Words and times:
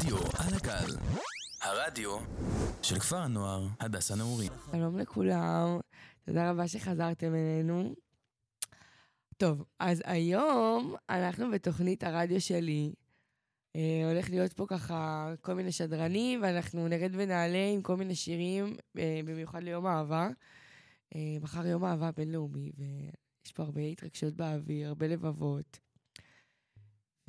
רדיו 0.00 0.16
על 0.16 0.54
הגל, 0.54 0.96
הרדיו 1.62 2.18
של 2.82 2.98
כפר 2.98 3.16
הנוער 3.16 3.66
הדסה 3.80 4.14
נעורים. 4.14 4.52
שלום 4.72 4.98
לכולם, 4.98 5.78
תודה 6.24 6.50
רבה 6.50 6.68
שחזרתם 6.68 7.34
אלינו. 7.34 7.94
טוב, 9.36 9.64
אז 9.78 10.02
היום 10.04 10.94
אנחנו 11.10 11.50
בתוכנית 11.50 12.04
הרדיו 12.04 12.40
שלי. 12.40 12.92
אה, 13.76 14.10
הולך 14.10 14.30
להיות 14.30 14.52
פה 14.52 14.66
ככה 14.68 15.32
כל 15.40 15.54
מיני 15.54 15.72
שדרנים, 15.72 16.42
ואנחנו 16.42 16.88
נרד 16.88 17.10
ונעלה 17.12 17.68
עם 17.74 17.82
כל 17.82 17.96
מיני 17.96 18.14
שירים, 18.14 18.76
אה, 18.98 19.20
במיוחד 19.24 19.62
ליום 19.62 19.86
האהבה. 19.86 20.28
אה, 21.14 21.36
מחר 21.40 21.66
יום 21.66 21.84
האהבה 21.84 22.08
הבינלאומי, 22.08 22.72
ויש 22.78 23.52
פה 23.52 23.62
הרבה 23.62 23.80
התרגשות 23.80 24.34
באוויר, 24.34 24.88
הרבה 24.88 25.06
לבבות. 25.06 25.78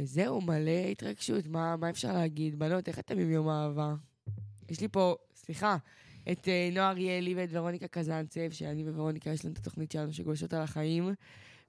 וזהו, 0.01 0.41
מלא 0.41 0.71
התרגשות, 0.91 1.47
מה, 1.47 1.75
מה 1.75 1.89
אפשר 1.89 2.13
להגיד? 2.13 2.59
בנות, 2.59 2.87
איך 2.87 2.99
אתם 2.99 3.19
עם 3.19 3.29
יום 3.29 3.47
האהבה? 3.47 3.93
יש 4.69 4.81
לי 4.81 4.87
פה, 4.87 5.15
סליחה, 5.35 5.77
את 6.31 6.47
אה, 6.47 6.69
נועה 6.73 6.89
אריאלי 6.89 7.35
ואת 7.35 7.49
ורוניקה 7.51 7.87
קזנצב, 7.87 8.51
שאני 8.51 8.89
וורוניקה 8.89 9.29
יש 9.29 9.45
לנו 9.45 9.53
את 9.53 9.57
התוכנית 9.57 9.91
שלנו 9.91 10.13
שגולשות 10.13 10.53
על 10.53 10.61
החיים, 10.61 11.13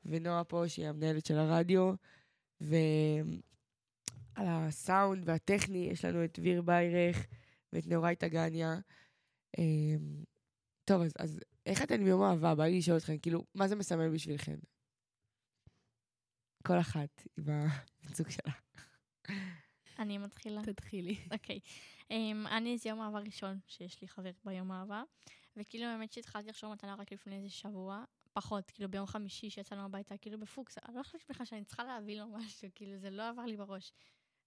ונועה 0.06 0.44
פה, 0.44 0.68
שהיא 0.68 0.86
המנהלת 0.86 1.26
של 1.26 1.38
הרדיו, 1.38 1.92
ועל 2.60 3.24
הסאונד 4.36 5.22
והטכני 5.28 5.88
יש 5.92 6.04
לנו 6.04 6.24
את 6.24 6.38
דביר 6.38 6.62
ביירך 6.62 7.26
ואת 7.72 7.86
נאורי 7.86 8.16
טגניה. 8.16 8.78
אה, 9.58 9.64
טוב, 10.84 11.02
אז, 11.02 11.12
אז 11.18 11.40
איך 11.66 11.82
אתן 11.82 12.00
עם 12.00 12.06
יום 12.06 12.22
האהבה? 12.22 12.54
בא 12.54 12.64
לי 12.64 12.78
לשאול 12.78 12.96
אתכם, 12.96 13.18
כאילו, 13.18 13.44
מה 13.54 13.68
זה 13.68 13.76
מסמל 13.76 14.08
בשבילכם? 14.08 14.56
כל 16.62 16.80
אחת 16.80 17.22
עם 17.38 17.44
המצוק 18.04 18.30
שלה. 18.30 18.52
אני 19.98 20.18
מתחילה. 20.18 20.62
תתחילי. 20.62 21.16
אוקיי. 21.32 21.60
אמ, 22.10 22.46
אני, 22.46 22.78
זה 22.78 22.88
יום 22.88 23.00
אהבה 23.00 23.18
ראשון 23.18 23.58
שיש 23.66 24.00
לי 24.02 24.08
חבר 24.08 24.30
ביום 24.44 24.72
אהבה, 24.72 25.02
וכאילו 25.56 25.86
באמת 25.86 26.12
שהתחלתי 26.12 26.48
לחשוב 26.48 26.72
מתנה 26.72 26.94
רק 26.94 27.12
לפני 27.12 27.36
איזה 27.36 27.50
שבוע, 27.50 28.04
פחות, 28.32 28.70
כאילו 28.70 28.90
ביום 28.90 29.06
חמישי 29.06 29.50
שיצאנו 29.50 29.84
הביתה, 29.84 30.16
כאילו 30.16 30.40
בפוקס, 30.40 30.78
אני 30.78 30.96
לא 30.96 31.02
חושבת 31.02 31.30
בכלל 31.30 31.46
שאני 31.46 31.64
צריכה 31.64 31.84
להביא 31.84 32.20
לו 32.20 32.28
משהו, 32.28 32.68
כאילו 32.74 32.98
זה 32.98 33.10
לא 33.10 33.28
עבר 33.28 33.42
לי 33.42 33.56
בראש. 33.56 33.92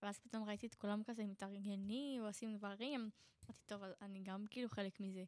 ואז 0.03 0.19
פתאום 0.19 0.43
ראיתי 0.43 0.67
את 0.67 0.75
כולם 0.75 1.03
כזה 1.03 1.23
מתארגנים 1.25 2.23
ועושים 2.23 2.55
דברים, 2.57 3.09
אמרתי, 3.45 3.61
טוב, 3.65 3.81
אני 4.01 4.21
גם 4.23 4.45
כאילו 4.49 4.69
חלק 4.69 4.99
מזה. 4.99 5.23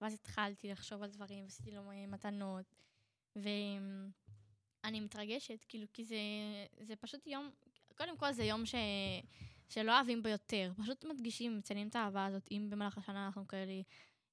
ואז 0.00 0.14
התחלתי 0.14 0.68
לחשוב 0.68 1.02
על 1.02 1.10
דברים, 1.10 1.44
ועשיתי 1.44 1.70
לו 1.70 1.82
מתנות, 2.08 2.74
ואני 4.84 5.00
מתרגשת, 5.00 5.64
כאילו, 5.68 5.86
כי 5.92 6.04
זה, 6.04 6.16
זה 6.80 6.96
פשוט 6.96 7.26
יום, 7.26 7.50
קודם 7.96 8.16
כל 8.16 8.32
זה 8.32 8.44
יום 8.44 8.66
ש... 8.66 8.74
שלא 9.68 9.96
אוהבים 9.96 10.22
בו 10.22 10.28
יותר, 10.28 10.72
פשוט 10.82 11.04
מדגישים, 11.04 11.58
מציינים 11.58 11.88
את 11.88 11.96
האהבה 11.96 12.26
הזאת, 12.26 12.48
אם 12.50 12.66
במהלך 12.70 12.98
השנה 12.98 13.26
אנחנו 13.26 13.48
כאלה 13.48 13.72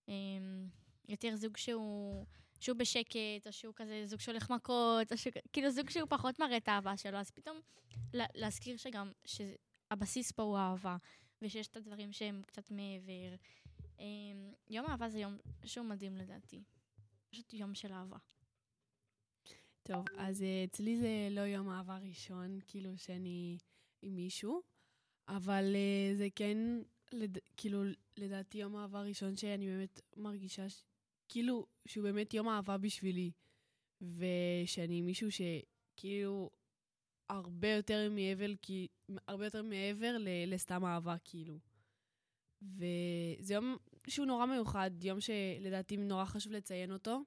אמ, 0.08 0.68
יותר 1.08 1.36
זוג 1.36 1.58
שהוא, 1.58 2.26
שהוא 2.60 2.78
בשקט, 2.78 3.48
או 3.48 3.54
שהוא 3.54 3.74
כזה 3.76 4.02
זוג 4.06 4.20
שהולך 4.20 4.50
מכות, 4.50 5.12
או 5.12 5.18
שהוא, 5.18 5.34
כאילו 5.54 5.72
זוג 5.72 5.90
שהוא 5.90 6.08
פחות 6.10 6.40
מראה 6.40 6.58
את 6.58 6.68
האהבה 6.68 6.98
שלו, 6.98 7.18
אז 7.18 7.32
פתאום 7.32 7.60
לה, 8.14 8.26
להזכיר 8.34 8.78
שגם, 8.78 9.12
שהבסיס 9.26 10.32
פה 10.32 10.44
הוא 10.44 10.58
אהבה, 10.58 10.98
ושיש 11.42 11.68
את 11.68 11.78
הדברים 11.78 12.12
שהם 12.12 12.42
קצת 12.46 12.72
מעבר. 12.72 13.36
אמ, 14.00 14.54
יום 14.70 14.86
אהבה 14.86 15.10
זה 15.10 15.20
יום 15.20 15.38
שהוא 15.66 15.86
מדהים 15.86 16.18
לדעתי. 16.18 16.64
פשוט 17.30 17.54
יום 17.54 17.76
של 17.76 17.94
אהבה. 17.94 18.18
טוב, 19.90 20.06
אז 20.18 20.42
אה, 20.42 20.64
אצלי 20.64 20.98
זה 20.98 21.28
לא 21.32 21.42
יום 21.42 21.70
אהבה 21.70 21.98
ראשון, 21.98 22.60
כאילו 22.68 22.98
שאני 22.98 23.58
עם 24.02 24.16
מישהו, 24.16 24.62
אבל 25.28 25.76
uh, 25.76 26.18
זה 26.18 26.28
כן, 26.36 26.58
לד... 27.12 27.38
כאילו, 27.58 27.84
לדעתי 28.18 28.58
יום 28.58 28.76
אהבה 28.76 29.02
ראשון 29.02 29.36
שאני 29.36 29.68
באמת 29.68 30.02
מרגישה, 30.18 30.70
ש... 30.70 30.84
כאילו, 31.30 31.66
שהוא 31.88 32.04
באמת 32.04 32.34
יום 32.34 32.50
אהבה 32.50 32.78
בשבילי, 32.78 33.32
ושאני 34.02 35.00
עם 35.00 35.06
מישהו 35.06 35.28
שכאילו 35.32 36.50
הרבה 37.30 37.68
יותר 37.68 38.10
מעבר, 38.12 38.50
כי... 38.62 38.88
הרבה 39.28 39.46
יותר 39.46 39.64
מעבר 39.64 40.18
ל... 40.20 40.28
לסתם 40.48 40.86
אהבה, 40.86 41.16
כאילו. 41.24 41.60
וזה 42.62 43.54
יום 43.54 43.78
שהוא 44.08 44.26
נורא 44.26 44.46
מיוחד, 44.46 44.92
יום 45.04 45.20
שלדעתי 45.22 45.98
נורא 45.98 46.26
חשוב 46.26 46.54
לציין 46.54 46.92
אותו. 46.92 47.22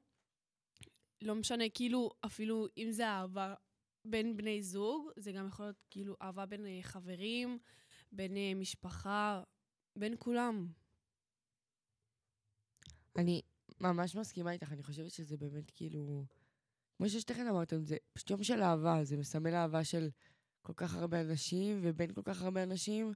לא 1.23 1.35
משנה, 1.35 1.65
כאילו, 1.75 2.11
אפילו 2.27 2.67
אם 2.77 2.89
זה 2.91 3.09
אהבה 3.09 3.55
בין 4.05 4.37
בני 4.37 4.63
זוג, 4.63 5.11
זה 5.17 5.33
גם 5.33 5.47
יכול 5.47 5.67
להיות 5.67 5.85
כאילו 5.91 6.17
אהבה 6.23 6.47
בין 6.47 6.67
אה, 6.67 6.79
חברים, 6.83 7.59
בין 8.13 8.37
אה, 8.37 8.53
משפחה, 8.55 9.43
בין 9.97 10.15
כולם. 10.19 10.69
אני 13.17 13.43
ממש 13.81 14.17
מסכימה 14.17 14.53
איתך, 14.53 14.73
אני 14.73 14.83
חושבת 14.83 15.11
שזה 15.11 15.37
באמת 15.37 15.71
כאילו... 15.71 16.25
כמו 16.97 17.09
ששתיכן 17.09 17.47
אמרתם, 17.47 17.85
זה 17.85 17.97
פשוט 18.13 18.31
יום 18.31 18.43
של 18.43 18.63
אהבה, 18.63 19.05
זה 19.05 19.17
מסמל 19.17 19.55
אהבה 19.55 19.85
של 19.85 20.09
כל 20.63 20.73
כך 20.77 20.97
הרבה 20.97 21.21
אנשים 21.21 21.81
ובין 21.83 22.13
כל 22.13 22.23
כך 22.25 22.43
הרבה 22.43 22.63
אנשים, 22.63 23.13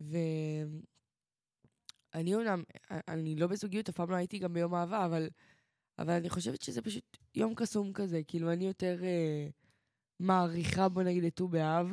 ואני 0.00 0.74
אומנם, 2.34 2.62
אני 2.90 3.36
לא 3.36 3.46
בזוגיות, 3.46 3.88
אף 3.88 3.94
פעם 3.94 4.10
לא 4.10 4.16
הייתי 4.16 4.38
גם 4.38 4.52
ביום 4.52 4.74
אהבה, 4.74 5.06
אבל, 5.06 5.28
אבל 5.98 6.12
אני 6.12 6.30
חושבת 6.30 6.62
שזה 6.62 6.82
פשוט 6.82 7.16
יום 7.34 7.54
קסום 7.54 7.92
כזה, 7.92 8.22
כאילו 8.22 8.52
אני 8.52 8.66
יותר 8.66 9.04
אה, 9.04 9.46
מעריכה, 10.20 10.88
בוא 10.88 11.02
נגיד, 11.02 11.24
את 11.24 11.34
ט"ו 11.34 11.48
באב, 11.48 11.86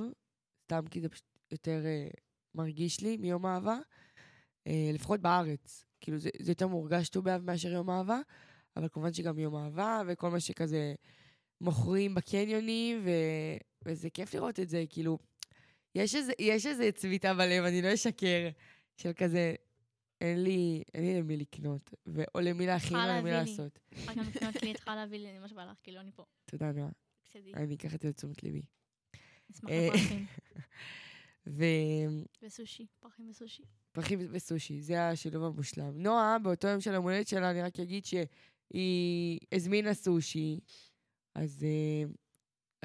סתם 0.65 0.87
כי 0.91 1.01
זה 1.01 1.09
פשוט 1.09 1.25
יותר 1.51 1.85
אה, 1.85 2.07
מרגיש 2.55 3.01
לי 3.01 3.17
מיום 3.17 3.45
אהבה, 3.45 3.77
אה, 4.67 4.91
לפחות 4.93 5.19
בארץ. 5.19 5.85
כאילו, 6.01 6.17
זה, 6.17 6.29
זה 6.41 6.51
יותר 6.51 6.67
מורגש 6.67 7.09
ט"ו 7.09 7.21
באב 7.21 7.41
מאשר 7.41 7.71
יום 7.71 7.89
אהבה, 7.89 8.19
אבל 8.77 8.87
כמובן 8.91 9.13
שגם 9.13 9.39
יום 9.39 9.55
אהבה, 9.55 10.01
וכל 10.07 10.29
מה 10.29 10.39
שכזה 10.39 10.93
מוכרים 11.61 12.15
בקניונים, 12.15 13.01
ו, 13.05 13.09
וזה 13.85 14.09
כיף 14.09 14.33
לראות 14.33 14.59
את 14.59 14.69
זה, 14.69 14.83
כאילו, 14.89 15.17
יש 15.95 16.15
איזה, 16.15 16.33
יש 16.39 16.65
איזה 16.65 16.91
צביטה 16.91 17.33
בלב, 17.33 17.63
אני 17.63 17.81
לא 17.81 17.93
אשקר, 17.93 18.49
של 18.97 19.11
כזה, 19.13 19.55
אין 20.21 20.43
לי, 20.43 20.83
אין 20.93 21.03
לי 21.03 21.19
למי 21.19 21.37
לקנות, 21.37 21.93
ו, 22.07 22.23
או 22.35 22.39
למי 22.39 22.65
להכין, 22.65 22.97
או 22.97 23.01
למי 23.07 23.31
לעשות. 23.31 23.79
אחר 23.93 24.13
כך 24.13 24.35
לקנות 24.35 24.63
לי, 24.63 24.73
צריכה 24.73 24.95
להביא 24.95 25.19
לי, 25.19 25.39
מה 25.39 25.47
שבא 25.47 25.65
לך, 25.65 25.77
כאילו, 25.83 25.99
אני 25.99 26.11
פה. 26.11 26.23
תודה, 26.45 26.71
נועה. 26.71 26.89
אני 27.53 27.75
אקח 27.75 27.95
את 27.95 28.01
זה 28.01 28.09
לתשומת 28.09 28.43
ליבי. 28.43 28.61
אשמח 29.51 29.69
אה, 29.69 29.87
לפרחים. 29.87 30.25
ו... 31.57 31.63
וסושי, 32.41 32.87
פרחים 32.99 33.29
וסושי. 33.29 33.63
פרחים 33.91 34.19
וסושי, 34.31 34.81
זה 34.81 35.07
השילוב 35.07 35.43
המושלם. 35.43 36.01
נועה, 36.01 36.39
באותו 36.39 36.67
יום 36.67 36.81
של 36.81 36.95
המולדת 36.95 37.27
שלה, 37.27 37.51
אני 37.51 37.61
רק 37.61 37.79
אגיד 37.79 38.05
שהיא 38.05 39.39
הזמינה 39.51 39.93
סושי, 39.93 40.59
אז 41.35 41.65
uh, 41.65 42.11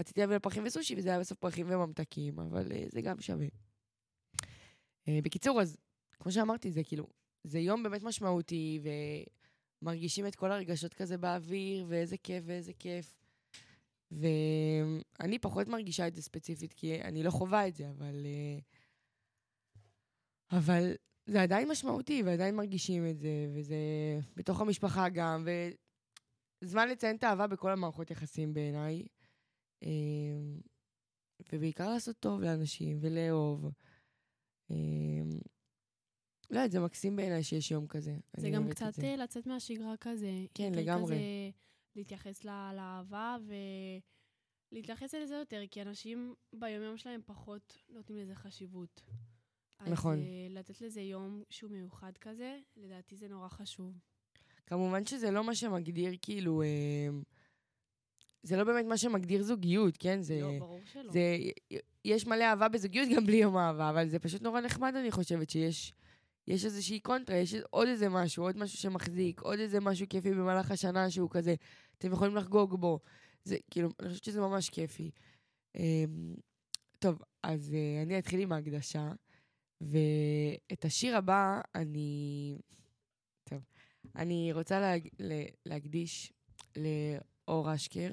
רציתי 0.01 0.21
להביא 0.21 0.35
לה 0.35 0.41
פרחים 0.41 0.65
וסושי, 0.67 0.95
וזה 0.97 1.09
היה 1.09 1.21
בסוף 1.21 1.39
פרחים 1.39 1.71
וממתקים, 1.71 2.39
אבל 2.39 2.73
uh, 2.73 2.75
זה 2.89 3.01
גם 3.01 3.21
שווה. 3.21 3.47
Uh, 3.47 5.11
בקיצור, 5.23 5.61
אז 5.61 5.77
כמו 6.21 6.33
שאמרתי, 6.33 6.73
זה 6.73 6.85
כאילו, 6.85 7.07
זה 7.45 7.59
יום 7.59 7.83
באמת 7.83 8.03
משמעותי, 8.03 8.81
ומרגישים 9.83 10.27
את 10.27 10.35
כל 10.35 10.53
הרגשות 10.53 10.95
כזה 10.95 11.19
באוויר, 11.19 11.87
ואיזה 11.89 12.17
כיף 12.17 12.45
ואיזה 12.47 12.73
כיף. 12.73 13.15
ואני 14.11 15.39
פחות 15.39 15.69
מרגישה 15.69 16.09
את 16.09 16.15
זה 16.15 16.23
ספציפית, 16.23 16.73
כי 16.73 17.03
אני 17.03 17.23
לא 17.23 17.31
חווה 17.31 17.69
את 17.69 17.75
זה, 17.75 17.91
אבל... 17.91 18.27
Uh, 18.27 18.63
אבל 20.51 20.93
זה 21.27 21.43
עדיין 21.43 21.69
משמעותי, 21.69 22.23
ועדיין 22.23 22.57
מרגישים 22.57 23.07
את 23.11 23.19
זה, 23.19 23.47
וזה 23.55 23.77
בתוך 24.37 24.61
המשפחה 24.61 25.09
גם, 25.09 25.47
וזמן 26.65 26.89
לציין 26.89 27.17
את 27.17 27.25
האהבה 27.25 27.47
בכל 27.47 27.71
המערכות 27.71 28.11
יחסים 28.11 28.55
בעיניי. 28.55 29.07
אמ, 29.83 30.61
ובעיקר 31.53 31.89
לעשות 31.89 32.17
טוב 32.21 32.41
לאנשים 32.41 32.99
ולאהוב. 33.01 33.71
לא 36.51 36.59
יודעת, 36.59 36.71
זה 36.71 36.81
מקסים 36.81 37.17
בעיניי 37.17 37.43
שיש 37.43 37.71
יום 37.71 37.87
כזה. 37.87 38.17
זה 38.37 38.51
גם 38.51 38.71
קצת 38.71 38.95
זה. 38.95 39.07
אה, 39.07 39.17
לצאת 39.17 39.47
מהשגרה 39.47 39.95
כזה. 40.01 40.31
כן, 40.55 40.73
לגמרי. 40.75 41.05
כזה 41.05 41.17
להתייחס 41.97 42.45
ל- 42.45 42.73
לאהבה 42.77 43.37
ולהתייחס 44.73 45.15
לזה 45.15 45.35
יותר, 45.35 45.63
כי 45.71 45.83
אנשים 45.83 46.35
ביומיום 46.53 46.97
שלהם 46.97 47.21
פחות 47.27 47.83
נותנים 47.89 48.19
לזה 48.19 48.35
חשיבות. 48.35 49.03
נכון. 49.87 50.19
אז 50.19 50.19
אה, 50.21 50.47
לתת 50.51 50.81
לזה 50.81 51.01
יום 51.01 51.43
שהוא 51.51 51.71
מיוחד 51.71 52.13
כזה, 52.21 52.59
לדעתי 52.77 53.17
זה 53.17 53.29
נורא 53.29 53.49
חשוב. 53.49 53.99
כמובן 54.67 55.07
שזה 55.07 55.31
לא 55.31 55.45
מה 55.45 55.55
שמגדיר, 55.55 56.13
כאילו... 56.23 56.63
אמ, 56.63 57.23
זה 58.43 58.57
לא 58.57 58.65
באמת 58.65 58.85
מה 58.85 58.97
שמגדיר 58.97 59.43
זוגיות, 59.43 59.97
כן? 59.97 60.23
זה... 60.23 60.41
לא, 60.41 60.59
ברור 60.59 60.81
שלא. 60.85 61.13
זה, 61.13 61.37
יש 62.05 62.27
מלא 62.27 62.45
אהבה 62.45 62.69
בזוגיות 62.69 63.09
גם 63.17 63.27
בלי 63.27 63.37
יום 63.37 63.57
אהבה, 63.57 63.91
אבל 63.91 64.09
זה 64.09 64.19
פשוט 64.19 64.43
נורא 64.43 64.61
נחמד, 64.61 64.95
אני 64.97 65.11
חושבת, 65.11 65.51
שיש 65.51 65.93
יש 66.49 66.65
איזושהי 66.65 67.01
קונטרה, 67.01 67.37
יש 67.37 67.55
עוד 67.71 67.89
איזה 67.89 68.09
משהו, 68.09 68.45
עוד 68.45 68.57
משהו 68.57 68.79
שמחזיק, 68.79 69.41
עוד 69.41 69.59
איזה 69.59 69.81
משהו 69.81 70.09
כיפי 70.09 70.31
במהלך 70.31 70.71
השנה 70.71 71.11
שהוא 71.11 71.31
כזה, 71.31 71.55
אתם 71.99 72.13
יכולים 72.13 72.37
לחגוג 72.37 72.81
בו. 72.81 73.01
זה, 73.45 73.57
כאילו, 73.71 73.89
אני 74.01 74.09
חושבת 74.09 74.25
שזה 74.25 74.41
ממש 74.41 74.71
כיפי. 74.71 75.11
אמ, 75.75 76.35
טוב, 76.99 77.23
אז 77.43 77.75
אה, 77.75 78.03
אני 78.03 78.19
אתחיל 78.19 78.41
עם 78.41 78.53
ההקדשה, 78.53 79.13
את 80.73 80.85
השיר 80.85 81.17
הבא, 81.17 81.61
אני... 81.75 82.59
טוב. 83.45 83.59
אני 84.17 84.53
רוצה 84.53 84.81
להג... 84.81 85.09
להקדיש 85.67 86.33
לאור 86.77 87.75
אשקר, 87.75 88.11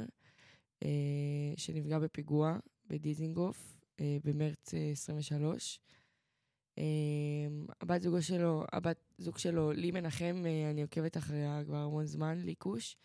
אה, 0.83 1.53
שנפגע 1.57 1.99
בפיגוע 1.99 2.57
בדיזינגוף 2.87 3.77
אה, 3.99 4.17
במרץ 4.23 4.73
אה, 4.73 4.91
23. 4.91 5.79
אה, 6.77 6.83
הבת 7.81 8.01
זוגו 8.01 8.21
שלו, 8.21 8.65
הבת 8.71 8.97
זוג 9.17 9.37
שלו, 9.37 9.71
לי 9.71 9.91
מנחם, 9.91 10.43
אה, 10.45 10.69
אני 10.69 10.81
עוקבת 10.81 11.17
אחריה 11.17 11.61
כבר 11.65 11.77
המון 11.77 12.05
זמן, 12.05 12.37
לי 12.37 12.55
כוש. 12.57 12.97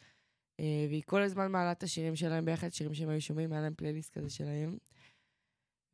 אה, 0.60 0.86
והיא 0.88 1.02
כל 1.06 1.22
הזמן 1.22 1.52
מעלה 1.52 1.72
את 1.72 1.82
השירים 1.82 2.16
שלהם 2.16 2.44
ביחד, 2.44 2.68
שירים 2.68 2.94
שהם 2.94 3.08
היו 3.08 3.20
שומעים, 3.20 3.52
היה 3.52 3.62
להם 3.62 3.74
פלייליסט 3.74 4.18
כזה 4.18 4.30
שלהם. 4.30 4.78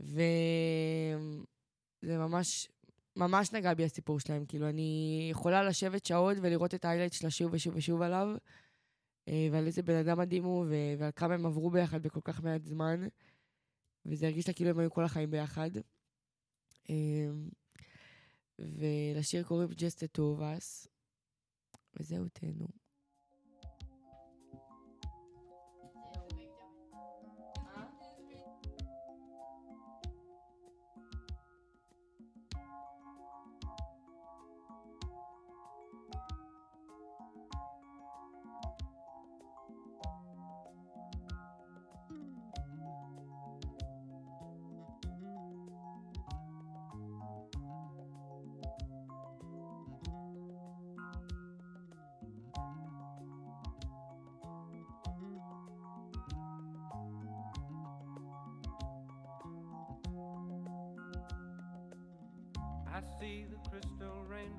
וזה 0.00 1.16
ממש, 2.18 2.68
ממש 3.16 3.52
נגע 3.52 3.74
בי 3.74 3.84
הסיפור 3.84 4.20
שלהם. 4.20 4.46
כאילו, 4.46 4.68
אני 4.68 5.28
יכולה 5.30 5.62
לשבת 5.62 6.06
שעות 6.06 6.36
ולראות 6.42 6.74
את 6.74 6.84
האיילייט 6.84 7.12
שלה 7.12 7.30
שוב 7.30 7.52
ושוב 7.52 7.76
ושוב 7.76 8.02
עליו, 8.02 8.36
אה, 9.28 9.48
ועל 9.52 9.66
איזה 9.66 9.82
בן 9.82 9.96
אדם 9.96 10.18
מדהים 10.18 10.44
הוא, 10.44 10.66
ו- 10.68 10.94
ועל 10.98 11.10
כמה 11.16 11.34
הם 11.34 11.46
עברו 11.46 11.70
ביחד 11.70 12.02
בכל 12.02 12.20
כך 12.24 12.42
מעט 12.42 12.64
זמן. 12.64 13.06
וזה 14.06 14.26
הרגיש 14.26 14.48
לה 14.48 14.54
כאילו 14.54 14.70
הם 14.70 14.78
היו 14.78 14.90
כל 14.90 15.04
החיים 15.04 15.30
ביחד. 15.30 15.70
ולשיר 18.58 19.42
קוראים 19.42 19.68
Just 19.70 19.98
the 19.98 20.18
two 20.18 20.38
of 20.38 20.40
us, 20.40 20.88
וזהו, 21.96 22.28
תהנו. 22.28 22.81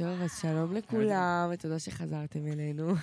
טוב, 0.00 0.20
אז 0.22 0.38
שלום 0.40 0.72
לכולם, 0.72 1.50
ותודה 1.52 1.78
שחזרתם 1.78 2.46
אלינו. 2.46 2.94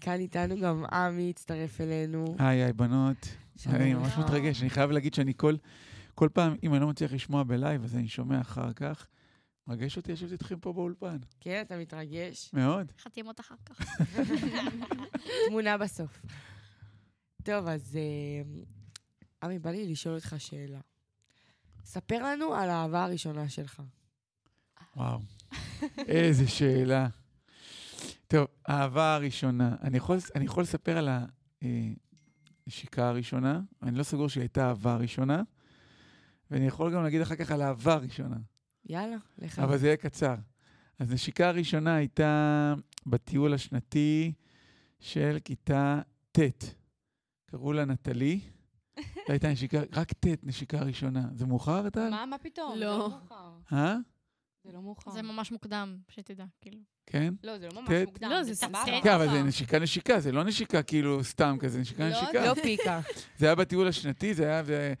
כאן 0.00 0.20
איתנו 0.20 0.60
גם 0.60 0.84
עמי 0.84 1.30
הצטרף 1.30 1.80
אלינו. 1.80 2.36
היי, 2.38 2.62
היי, 2.62 2.72
בנות. 2.72 3.28
שלום 3.56 3.74
אני 3.74 3.94
ממש. 3.94 4.18
מתרגש. 4.18 4.62
אני 4.62 4.70
חייב 4.70 4.90
להגיד 4.90 5.14
שאני 5.14 5.32
כל, 5.36 5.54
כל 6.14 6.28
פעם, 6.32 6.56
אם 6.62 6.74
אני 6.74 6.80
לא 6.80 6.88
מצליח 6.88 7.12
לשמוע 7.12 7.42
בלייב, 7.42 7.84
אז 7.84 7.96
אני 7.96 8.08
שומע 8.08 8.40
אחר 8.40 8.72
כך. 8.72 9.06
מרגש 9.66 9.96
אותי 9.96 10.12
לשבת 10.12 10.32
איתכם 10.32 10.60
פה 10.60 10.72
באולפן. 10.72 11.16
כן, 11.40 11.62
אתה 11.66 11.76
מתרגש? 11.76 12.50
מאוד. 12.52 12.92
חתימות 12.98 13.40
אחר 13.40 13.54
כך. 13.66 14.00
תמונה 15.48 15.78
בסוף. 15.78 16.22
טוב, 17.42 17.66
אז 17.66 17.96
אה, 17.96 18.42
עמי, 19.42 19.58
בא 19.58 19.70
לי 19.70 19.92
לשאול 19.92 20.14
אותך 20.14 20.34
שאלה. 20.38 20.80
ספר 21.84 22.22
לנו 22.22 22.54
על 22.54 22.70
האהבה 22.70 23.04
הראשונה 23.04 23.48
שלך. 23.48 23.82
וואו. 24.96 25.20
איזה 25.98 26.48
שאלה. 26.48 27.08
טוב, 28.28 28.46
האהבה 28.66 29.14
הראשונה. 29.14 29.76
אני 29.82 29.96
יכול, 29.96 30.18
אני 30.34 30.44
יכול 30.44 30.62
לספר 30.62 30.98
על 30.98 31.08
הנשיקה 32.66 33.08
הראשונה. 33.08 33.60
אני 33.82 33.98
לא 33.98 34.02
סגור 34.02 34.28
שהיא 34.28 34.40
הייתה 34.40 34.68
אהבה 34.68 34.96
ראשונה. 34.96 35.42
ואני 36.50 36.66
יכול 36.66 36.94
גם 36.94 37.02
להגיד 37.02 37.20
אחר 37.20 37.36
כך 37.36 37.50
על 37.50 37.62
האהבה 37.62 37.92
הראשונה. 37.94 38.36
יאללה, 38.88 39.16
לך. 39.38 39.58
אבל 39.58 39.78
זה 39.78 39.86
יהיה 39.86 39.96
קצר. 39.96 40.34
אז 40.98 41.12
נשיקה 41.12 41.48
הראשונה 41.48 41.94
הייתה 41.94 42.74
בטיול 43.06 43.54
השנתי 43.54 44.32
של 45.00 45.38
כיתה 45.44 46.00
ט'. 46.32 46.40
קראו 47.46 47.72
לה 47.72 47.84
נטלי. 47.84 48.40
זו 49.26 49.32
הייתה 49.32 49.48
נשיקה, 49.48 49.80
רק 49.92 50.12
ט', 50.12 50.26
נשיקה 50.42 50.82
ראשונה. 50.82 51.28
זה 51.34 51.46
מאוחר, 51.46 51.90
טל? 51.90 52.10
מה, 52.10 52.26
מה 52.26 52.38
פתאום? 52.38 52.72
לא. 52.72 52.76
זה 52.76 52.84
לא 52.86 53.08
מאוחר. 53.08 53.50
אה? 53.72 53.96
זה 54.64 54.72
לא 54.72 54.82
מאוחר. 54.82 55.10
זה 55.10 55.22
ממש 55.22 55.52
מוקדם, 55.52 55.98
שתדע, 56.08 56.44
כאילו. 56.60 56.78
כן? 57.06 57.34
לא, 57.44 57.58
זה 57.58 57.68
לא 57.74 57.82
ממש? 57.82 57.90
מוקדם. 58.06 58.30
לא, 58.30 58.42
זה 58.42 58.54
סבבה. 58.54 58.84
כן, 59.02 59.12
אבל 59.12 59.30
זה 59.30 59.42
נשיקה 59.42 59.78
נשיקה, 59.78 60.20
זה 60.20 60.32
לא 60.32 60.44
נשיקה 60.44 60.82
כאילו 60.82 61.24
סתם 61.24 61.56
כזה, 61.60 61.80
נשיקה 61.80 62.08
לא, 62.08 62.22
נשיקה. 62.22 62.46
לא 62.46 62.54
פיקה. 62.54 63.00
זה 63.38 63.46
היה 63.46 63.54
בטיול 63.54 63.88
השנתי, 63.88 64.34
זה 64.34 64.44
היה, 64.44 64.62
זה, 64.64 64.94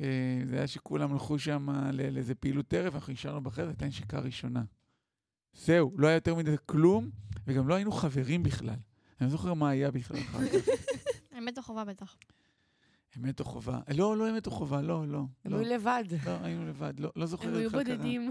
אה, 0.00 0.06
זה 0.44 0.56
היה 0.56 0.66
שכולם 0.66 1.12
הלכו 1.12 1.38
שם 1.38 1.70
ל- 1.92 2.14
לאיזה 2.14 2.34
פעילות 2.34 2.72
ערב, 2.74 2.94
אנחנו 2.94 3.12
נשארנו 3.12 3.40
בחדר, 3.40 3.66
הייתה 3.68 3.86
נשיקה 3.86 4.18
ראשונה. 4.20 4.62
זהו, 5.52 5.92
לא 5.98 6.06
היה 6.06 6.14
יותר 6.14 6.34
מדי 6.34 6.54
כלום, 6.66 7.10
וגם 7.46 7.68
לא 7.68 7.74
היינו 7.74 7.92
חברים 7.92 8.42
בכלל. 8.42 8.68
אני 9.20 9.26
לא 9.26 9.28
זוכר 9.28 9.54
מה 9.54 9.68
היה 9.70 9.90
בכלל 9.90 10.18
אחר 10.20 10.38
כך. 10.48 10.68
אמת 11.38 11.58
או 11.58 11.62
חובה 11.62 11.84
בטח. 11.84 12.16
אמת 13.16 13.40
או 13.40 13.44
חובה? 13.44 13.80
לא, 13.94 14.16
לא 14.16 14.30
אמת 14.30 14.46
או 14.46 14.50
חובה, 14.50 14.82
לא, 14.82 15.08
לא. 15.08 15.24
הם 15.44 15.52
לא, 15.52 15.58
היו 15.58 15.74
לבד. 15.74 16.04
לא, 16.26 16.36
היינו 16.42 16.66
לבד, 16.66 17.00
לא, 17.00 17.12
לא 17.16 17.26
זוכר 17.26 17.48
הם 17.48 17.54
איך 17.54 17.60
היו 17.60 17.70
קרה. 17.70 17.84
בודדים. 17.84 18.30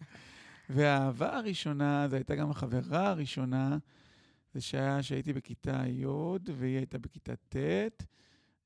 והאהבה 0.74 1.36
הראשונה, 1.36 2.08
זו 2.08 2.16
הייתה 2.16 2.34
גם 2.34 2.50
החברה 2.50 3.08
הראשונה, 3.08 3.78
זה 4.54 4.60
שהיה 4.60 5.02
שהייתי 5.02 5.32
בכיתה 5.32 5.82
י' 5.86 6.06
והיא 6.54 6.76
הייתה 6.76 6.98
בכיתה 6.98 7.36
ט', 7.36 7.56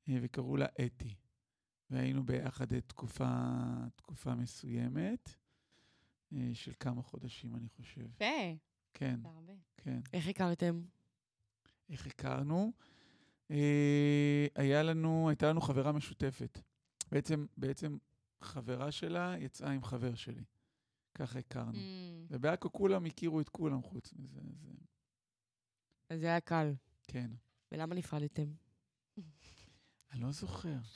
אה, 0.09 0.17
וקראו 0.21 0.57
לה 0.57 0.65
אתי. 0.85 1.15
והיינו 1.89 2.25
ביחד 2.25 2.73
אה, 2.73 2.81
תקופה, 2.81 3.29
תקופה 3.95 4.35
מסוימת, 4.35 5.35
אה, 6.33 6.49
של 6.53 6.71
כמה 6.79 7.01
חודשים, 7.01 7.55
אני 7.55 7.69
חושב. 7.69 8.01
יפה, 8.01 8.25
כן. 8.93 9.19
כן. 9.77 9.99
איך 10.13 10.27
הכרתם? 10.27 10.81
איך 11.89 12.07
הכרנו? 12.07 12.71
אה, 13.51 14.47
היה 14.55 14.83
לנו, 14.83 15.29
הייתה 15.29 15.49
לנו 15.49 15.61
חברה 15.61 15.91
משותפת. 15.91 16.59
בעצם, 17.11 17.45
בעצם 17.57 17.97
חברה 18.41 18.91
שלה 18.91 19.35
יצאה 19.39 19.71
עם 19.71 19.83
חבר 19.83 20.15
שלי. 20.15 20.43
ככה 21.15 21.39
הכרנו. 21.39 21.71
Mm. 21.71 21.77
ובעכו 22.29 22.71
כולם 22.71 23.05
הכירו 23.05 23.41
את 23.41 23.49
כולם 23.49 23.81
חוץ 23.81 24.13
מזה, 24.13 24.39
אז 24.39 24.65
אה, 24.67 24.73
אז 26.09 26.19
זה 26.19 26.25
היה 26.27 26.39
קל. 26.39 26.73
כן. 27.07 27.31
ולמה 27.71 27.95
נפרדתם? 27.95 28.47
אני 30.11 30.21
לא 30.21 30.31
זוכר. 30.31 30.75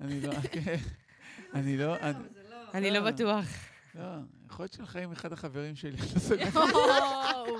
אני 0.00 0.20
לא, 0.20 0.32
כן. 0.52 0.76
אני 1.54 1.76
לא, 1.76 1.96
אני- 2.00 2.18
אני 2.74 2.90
לא 2.90 2.98
לא. 2.98 3.10
בטוח. 3.10 3.46
לא, 3.94 4.02
יכול 4.54 4.62
להיות 4.62 4.72
שלך 4.72 4.96
עם 4.96 5.12
אחד 5.12 5.32
החברים 5.32 5.76
שלי. 5.76 5.96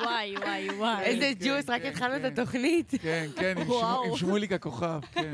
וואי, 0.02 0.36
וואי, 0.36 0.70
וואי. 0.70 1.02
איזה 1.04 1.32
כן, 1.40 1.46
ג'וס, 1.46 1.68
רק 1.68 1.82
כן, 1.82 1.88
התחלנו 1.88 2.16
את 2.16 2.20
כן. 2.20 2.26
התוכנית. 2.26 2.92
כן, 3.02 3.28
כן, 3.36 3.54
עם 4.04 4.16
שמוליק 4.16 4.52
הכוכב, 4.52 5.00
כן. 5.14 5.32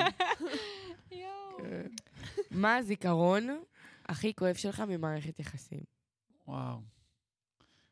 מה 2.50 2.76
הזיכרון 2.76 3.60
הכי 4.06 4.34
כואב 4.34 4.54
שלך 4.54 4.80
ממערכת 4.80 5.40
יחסים? 5.40 5.80
וואו. 6.48 6.80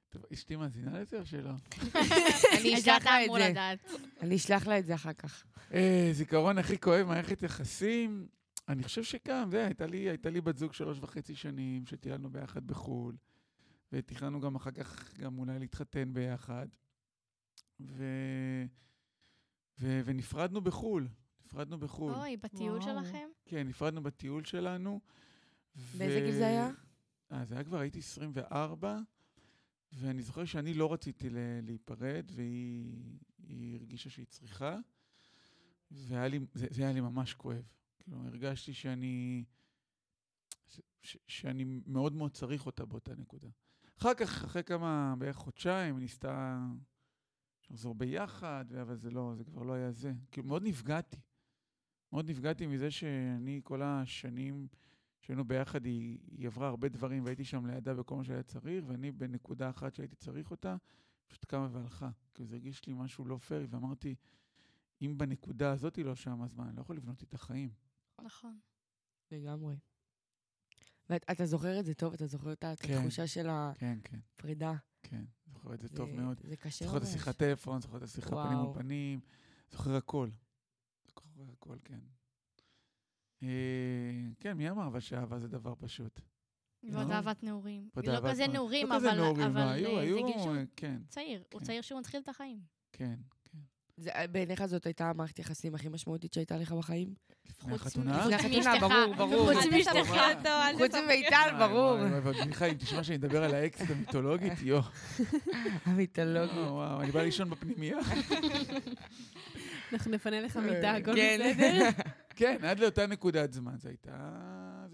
טוב, 0.09 0.23
אשתי 0.33 0.57
מאזינה 0.57 1.01
לזה 1.01 1.21
או 1.21 1.27
שלא? 1.27 1.51
אני 2.61 2.75
אשלח 2.79 3.05
לה 3.05 3.25
את 3.25 3.27
אמור 3.27 3.39
זה. 3.39 3.53
אני 4.21 4.37
אשלח 4.37 4.67
לה 4.67 4.79
את 4.79 4.87
זה 4.87 4.95
אחר 4.95 5.13
כך. 5.13 5.45
אה, 5.75 6.09
זיכרון 6.13 6.59
הכי 6.59 6.79
כואב 6.79 7.01
במערכת 7.01 7.43
יחסים, 7.43 8.27
אני 8.69 8.83
חושב 8.83 9.03
שגם, 9.03 9.51
זה, 9.51 9.65
הייתה 9.65 9.87
לי, 9.87 9.99
הייתה 9.99 10.31
לי 10.31 10.41
בת 10.41 10.57
זוג 10.57 10.73
שלוש 10.73 10.99
וחצי 11.01 11.35
שנים, 11.35 11.87
שטיילנו 11.87 12.31
ביחד 12.31 12.67
בחו"ל, 12.67 13.15
ותכננו 13.93 14.41
גם 14.41 14.57
אחר 14.57 14.71
כך 14.71 15.19
גם 15.19 15.39
אולי 15.39 15.59
להתחתן 15.59 16.15
ביחד. 16.15 16.67
ו... 17.81 18.05
ו... 19.81 20.01
ונפרדנו 20.05 20.61
בחו"ל, 20.61 21.09
נפרדנו 21.45 21.79
בחו"ל. 21.79 22.15
אוי, 22.15 22.37
בטיול 22.37 22.79
וואו. 22.79 22.83
שלכם? 22.83 23.29
כן, 23.45 23.69
נפרדנו 23.69 24.03
בטיול 24.03 24.45
שלנו. 24.45 25.01
באיזה 25.99 26.21
גיל 26.21 26.35
זה 26.35 26.47
היה? 26.47 26.71
אה, 27.33 27.45
זה 27.45 27.55
היה 27.55 27.65
כבר, 27.65 27.79
הייתי 27.79 27.99
24, 27.99 28.99
ואני 29.93 30.23
זוכר 30.23 30.45
שאני 30.45 30.75
לא 30.75 30.93
רציתי 30.93 31.29
להיפרד, 31.63 32.31
והיא 32.35 33.19
היא 33.49 33.77
הרגישה 33.77 34.11
שהיא 34.11 34.27
צריכה, 34.27 34.77
והיה 35.91 36.29
לי, 36.29 36.39
זה, 36.55 36.67
זה 36.71 36.83
היה 36.83 36.93
לי 36.93 37.01
ממש 37.01 37.35
כואב. 37.35 37.73
כאילו, 37.99 38.27
הרגשתי 38.27 38.75
שאני, 38.75 39.45
ש, 40.69 40.81
ש, 41.03 41.17
שאני 41.27 41.65
מאוד 41.87 42.13
מאוד 42.13 42.33
צריך 42.33 42.67
אותה 42.67 42.85
באותה 42.85 43.15
נקודה. 43.15 43.49
אחר 43.99 44.15
כך, 44.15 44.45
אחרי 44.45 44.65
כמה, 44.65 45.15
בערך 45.19 45.37
חודשיים, 45.37 45.95
היא 45.95 46.03
ניסתה 46.03 46.59
לחזור 47.71 47.95
ביחד, 47.95 48.65
אבל 48.81 48.97
זה 48.97 49.11
לא, 49.11 49.33
זה 49.37 49.45
כבר 49.45 49.63
לא 49.63 49.73
היה 49.73 49.93
זה. 49.93 50.13
כאילו, 50.31 50.47
מאוד 50.47 50.63
נפגעתי. 50.63 51.21
מאוד 52.13 52.31
נפגעתי 52.31 52.67
מזה 52.67 52.91
שאני 52.91 53.61
כל 53.65 53.83
השנים 53.83 54.69
שהיינו 55.21 55.45
ביחד, 55.45 55.85
היא, 55.85 56.19
היא 56.31 56.47
עברה 56.47 56.69
הרבה 56.69 56.89
דברים 56.89 57.25
והייתי 57.25 57.45
שם 57.45 57.67
לידה 57.67 57.95
בכל 57.95 58.17
מה 58.17 58.25
שהיה 58.25 58.43
צריך, 58.43 58.85
ואני 58.87 59.13
בנקודה 59.13 59.71
אחת 59.71 59.95
שהייתי 59.95 60.17
צריך 60.17 60.51
אותה, 60.51 60.77
פשוט 61.27 61.45
קמה 61.45 61.69
והלכה. 61.73 62.11
כי 62.35 62.45
זה 62.45 62.55
הרגיש 62.55 62.87
לי 62.87 62.93
משהו 62.97 63.25
לא 63.25 63.37
פייר, 63.37 63.67
ואמרתי, 63.71 64.15
אם 65.03 65.15
בנקודה 65.19 65.73
הזאת 65.73 65.97
היא 65.97 66.05
לא 66.05 66.15
שם, 66.15 66.43
אז 66.43 66.55
מה, 66.55 66.69
אני 66.69 66.77
לא 66.77 66.81
יכול 66.81 66.97
לבנות 66.97 67.23
איתה 67.23 67.39
חיים. 67.39 67.71
נכון. 68.23 68.59
לגמרי. 69.31 69.75
ואתה 71.11 71.47
זוכר 71.47 71.81
את 71.81 71.85
זה 71.85 71.95
טוב? 71.95 72.13
אתה 72.15 72.27
זוכר 72.27 72.53
את 72.53 72.65
כן. 72.81 72.95
התחושה 72.99 73.27
של 73.27 73.49
כן, 73.75 73.99
כן, 74.05 74.19
הפרידה? 74.35 74.73
כן, 75.03 75.25
זוכר 75.53 75.75
את 75.75 75.81
זה 75.81 75.89
זה- 75.89 75.97
טוב 75.97 76.11
מאוד. 76.11 76.41
זה 76.45 76.57
קשה 76.57 76.85
זוכר 76.85 76.97
את 76.97 77.03
ממש. 77.03 77.11
השיחת 77.11 77.37
טלפון, 77.37 77.81
זוכר 77.81 77.97
את 77.97 78.03
השיחה 78.03 78.29
פנים 78.31 78.41
וואו. 78.59 78.65
מול 78.65 78.75
פנים, 78.75 79.21
זוכר 79.73 79.97
הכל. 79.97 80.29
זוכר 81.07 81.23
הכל, 81.53 81.77
כן. 81.85 81.99
אה, 83.43 83.49
כן, 84.41 84.53
מי 84.57 84.71
אמר 84.71 84.87
אבל 84.87 85.01
שאהבה 85.01 85.39
זה 85.39 85.49
דבר 85.49 85.75
פשוט? 85.79 86.21
ועוד 86.93 87.09
לא. 87.09 87.13
אהבת 87.15 87.43
נעורים. 87.43 87.89
ועוד 87.95 88.07
לא 88.07 88.31
כזה 88.31 88.47
נעורים. 88.47 88.89
לא 88.89 88.97
כזה 88.97 89.11
אבל 89.11 89.17
נעורים, 89.21 89.43
אבל, 89.47 89.61
אה, 89.61 90.07
זה 90.11 90.21
גיל 90.27 90.39
שהוא 90.43 90.57
אה, 90.57 90.63
כן, 90.77 91.01
צעיר. 91.09 91.45
הוא 91.53 91.61
כן. 91.61 91.67
צעיר 91.67 91.83
שהוא 91.83 92.01
מתחיל 92.01 92.21
את 92.21 92.29
החיים. 92.29 92.61
כן, 92.93 93.05
כן. 93.05 93.38
בעיניך 94.33 94.67
זאת 94.67 94.87
הייתה 94.87 95.11
המערכת 95.11 95.39
יחסים 95.39 95.75
הכי 95.75 95.89
משמעותית 95.89 96.33
שהייתה 96.33 96.57
לך 96.57 96.73
בחיים? 96.73 97.15
חוץ 97.61 97.97
מאשתך. 97.97 98.81
ברור, 98.81 99.15
ברור. 99.17 99.55
חוץ 99.55 99.67
מאשתך. 99.73 99.93
תסבכי 99.93 100.19
אותו, 100.37 100.49
אל 100.49 100.79
חוץ. 100.79 100.95
ממיטל, 100.95 101.57
ברור. 101.59 101.99
מיכאל, 102.47 102.69
אם 102.71 102.77
תשמע 102.77 103.05
שאני 103.05 103.19
מדבר 103.19 103.45
על 103.45 103.55
האקסיט 103.55 103.91
המיתולוגית, 103.97 104.53
יואו. 104.63 104.83
המיתולוגי. 105.85 106.53
וואו, 106.53 106.75
וואו, 106.75 107.01
אני 107.01 107.11
בא 107.13 107.23
לישון 107.23 107.51
בפנימייה. 107.51 107.99
אנחנו 109.93 110.11
נפנה 110.11 110.41
לך 110.41 110.57
אה, 110.57 110.63
מיטה, 110.63 110.91
הכל 110.93 111.15
כן. 111.15 111.41
בסדר? 111.51 111.89
כן, 112.39 112.57
עד 112.65 112.81
לאותה 112.81 113.07
נקודת 113.07 113.53
זמן. 113.53 113.77
זו 113.79 113.89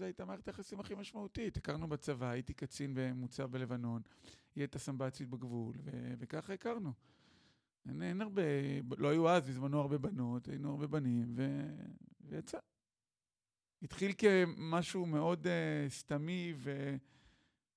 הייתה, 0.05 0.25
מערכת 0.25 0.47
היחסים 0.47 0.79
הכי 0.79 0.95
משמעותית. 0.95 1.57
הכרנו 1.57 1.87
בצבא, 1.87 2.29
הייתי 2.29 2.53
קצין 2.53 2.91
במוצב 2.93 3.51
בלבנון, 3.51 4.01
היא 4.55 4.61
הייתה 4.61 4.79
סמב"צית 4.79 5.29
בגבול, 5.29 5.75
וככה 6.19 6.53
הכרנו. 6.53 6.91
אין, 7.89 8.01
אין 8.01 8.21
הרבה, 8.21 8.41
לא 8.97 9.07
היו 9.07 9.29
אז 9.29 9.49
בזמנו 9.49 9.81
הרבה 9.81 9.97
בנות, 9.97 10.47
היינו 10.47 10.69
הרבה 10.69 10.87
בנים, 10.87 11.33
ו... 11.35 11.65
ויצא. 12.21 12.57
התחיל 13.81 14.11
כמשהו 14.17 15.05
מאוד 15.05 15.47
uh, 15.47 15.49
סתמי 15.89 16.53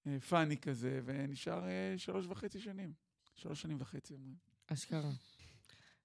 ופאני 0.06 0.56
כזה, 0.56 1.00
ונשאר 1.04 1.64
uh, 1.64 1.98
שלוש 1.98 2.26
וחצי 2.26 2.60
שנים. 2.60 2.92
שלוש 3.34 3.62
שנים 3.62 3.76
וחצי, 3.80 4.14
אומרים. 4.14 4.34
אשכרה. 4.66 5.10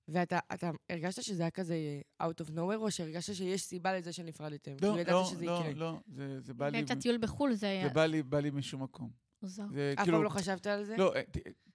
ואתה 0.07 0.39
אתה 0.53 0.71
הרגשת 0.89 1.21
שזה 1.23 1.43
היה 1.43 1.51
כזה 1.51 2.01
out 2.23 2.45
of 2.45 2.49
nowhere, 2.49 2.77
או 2.77 2.91
שהרגשת 2.91 3.35
שיש 3.35 3.61
סיבה 3.61 3.97
לזה 3.97 4.13
שנפרדתם? 4.13 4.71
לא, 4.81 4.93
כאילו 4.95 5.11
לא, 5.11 5.25
שזה 5.25 5.45
לא, 5.45 5.59
יקרה. 5.59 5.73
לא, 5.73 5.99
זה, 6.07 6.41
זה 6.41 6.53
בא 6.53 6.65
לי... 6.65 6.71
באמצע 6.71 6.95
טיול 6.95 7.17
בחו"ל 7.17 7.53
זה 7.53 7.69
היה... 7.69 7.87
זה 7.87 7.93
בא 7.93 8.05
לי, 8.05 8.23
בא 8.23 8.39
לי 8.39 8.49
משום 8.49 8.83
מקום. 8.83 9.09
מוזר. 9.41 9.63
זה 9.73 9.93
אף 9.93 10.03
כאילו... 10.03 10.17
פעם 10.17 10.23
לא 10.23 10.29
חשבת 10.29 10.67
על 10.67 10.83
זה? 10.83 10.97
לא, 10.97 11.15
אה, 11.15 11.21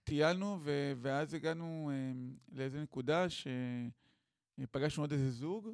טיילנו, 0.08 0.58
ו- 0.62 0.92
ואז 0.96 1.34
הגענו 1.34 1.90
אה, 1.92 2.12
לאיזו 2.52 2.78
נקודה 2.80 3.26
שפגשנו 3.28 5.02
עוד 5.02 5.12
איזה 5.12 5.30
זוג, 5.30 5.68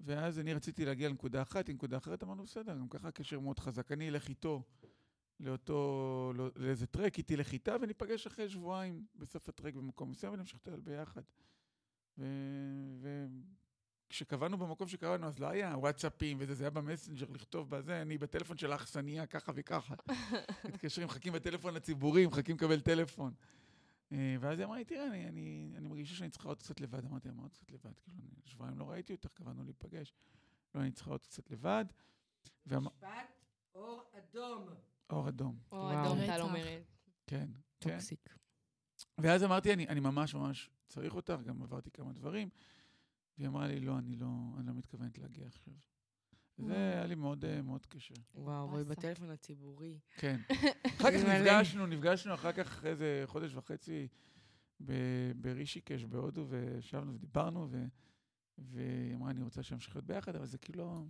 ואז 0.00 0.38
אני 0.38 0.54
רציתי 0.54 0.84
להגיע 0.84 1.08
לנקודה 1.08 1.42
אחת, 1.42 1.68
לנקודה 1.68 1.96
אחרת, 1.96 2.22
אמרנו, 2.22 2.44
בסדר, 2.44 2.72
גם 2.76 2.88
ככה 2.88 3.08
הקשר 3.08 3.40
מאוד 3.40 3.58
חזק. 3.58 3.92
אני 3.92 4.08
אלך 4.08 4.28
איתו 4.28 4.62
לאותו, 5.40 6.32
לא- 6.34 6.50
לאיזה 6.56 6.86
טרק, 6.86 7.18
איתי 7.18 7.36
לחיטה, 7.36 7.76
וניפגש 7.80 8.26
אחרי 8.26 8.48
שבועיים 8.48 9.06
בסוף 9.14 9.48
הטרק 9.48 9.74
במקום 9.74 10.10
מסוים, 10.10 10.32
ונמשיך 10.32 10.54
לטייל 10.54 10.80
ביחד. 10.80 11.22
וכשקבענו 14.08 14.58
במקום 14.58 14.88
שקבענו, 14.88 15.26
אז 15.26 15.38
לא 15.38 15.46
היה 15.46 15.74
וואטסאפים 15.76 16.36
וזה, 16.40 16.54
זה 16.54 16.64
היה 16.64 16.70
במסנג'ר 16.70 17.26
לכתוב 17.30 17.70
בזה, 17.70 18.02
אני 18.02 18.18
בטלפון 18.18 18.58
של 18.58 18.72
האכסניה, 18.72 19.26
ככה 19.26 19.52
וככה. 19.54 19.94
מתקשרים, 20.64 21.06
מחכים 21.06 21.32
בטלפון 21.32 21.76
הציבורי, 21.76 22.26
מחכים 22.26 22.56
לקבל 22.56 22.80
טלפון. 22.80 23.32
אה, 24.12 24.36
ואז 24.40 24.58
היא 24.58 24.66
אמרה 24.66 24.76
לי, 24.78 24.84
תראה, 24.84 25.06
אני, 25.06 25.28
אני, 25.28 25.72
אני 25.76 25.88
מרגישה 25.88 26.14
שאני 26.14 26.30
צריכה 26.30 26.48
עוד 26.48 26.58
קצת 26.58 26.80
לבד. 26.80 27.04
אמרתי, 27.04 27.28
אמרה 27.28 27.44
עוד 27.44 27.52
קצת 27.52 27.70
לבד. 27.70 27.98
כאילו, 27.98 28.18
אני 28.18 28.30
שבועיים 28.44 28.78
לא 28.78 28.90
ראיתי 28.90 29.12
אותך, 29.12 29.32
קבענו 29.32 29.64
להיפגש. 29.64 30.12
לא, 30.74 30.80
אני 30.80 30.92
צריכה 30.92 31.10
עוד 31.10 31.22
קצת 31.22 31.50
לבד. 31.50 31.84
משפט 32.66 33.08
אור 33.74 34.02
אדום. 34.12 34.68
אור 35.10 35.28
אדום. 35.28 35.58
או 35.72 35.76
וואו. 35.78 36.04
אדום 36.04 36.26
טל. 36.26 36.40
אומרת. 36.40 36.82
כן, 37.26 37.48
כן. 37.80 37.90
toxic. 37.90 38.36
ואז 39.18 39.44
אמרתי, 39.44 39.72
אני, 39.72 39.88
אני 39.88 40.00
ממש 40.00 40.34
ממש 40.34 40.70
צריך 40.86 41.14
אותך, 41.14 41.40
גם 41.44 41.62
עברתי 41.62 41.90
כמה 41.90 42.12
דברים. 42.12 42.48
והיא 43.38 43.48
אמרה 43.48 43.66
לי, 43.66 43.80
לא, 43.80 43.98
אני 43.98 44.16
לא, 44.16 44.26
אני 44.58 44.66
לא 44.66 44.72
מתכוונת 44.72 45.18
להגיע 45.18 45.46
עכשיו. 45.46 45.74
זה 46.66 46.92
היה 46.92 47.06
לי 47.06 47.14
מאוד, 47.14 47.44
אה, 47.44 47.62
מאוד 47.62 47.86
קשה. 47.86 48.14
וואו, 48.34 48.68
באסה. 48.68 48.84
בטלפון 48.84 49.30
הציבורי. 49.30 49.98
כן. 50.16 50.40
אחר 50.98 51.10
כך. 51.10 51.24
נפגשנו, 51.24 51.86
נפגשנו 51.86 52.34
אחר 52.34 52.52
כך 52.52 52.84
איזה 52.84 53.22
חודש 53.26 53.54
וחצי 53.54 54.08
ברישיקש 55.36 56.04
בהודו, 56.04 56.46
וישבנו 56.48 57.14
ודיברנו, 57.14 57.68
והיא 58.58 59.14
אמרה, 59.14 59.30
אני 59.30 59.42
רוצה 59.42 59.62
שנמשיך 59.62 59.96
להיות 59.96 60.06
ביחד, 60.06 60.36
אבל 60.36 60.46
זה 60.46 60.58
כאילו... 60.58 61.06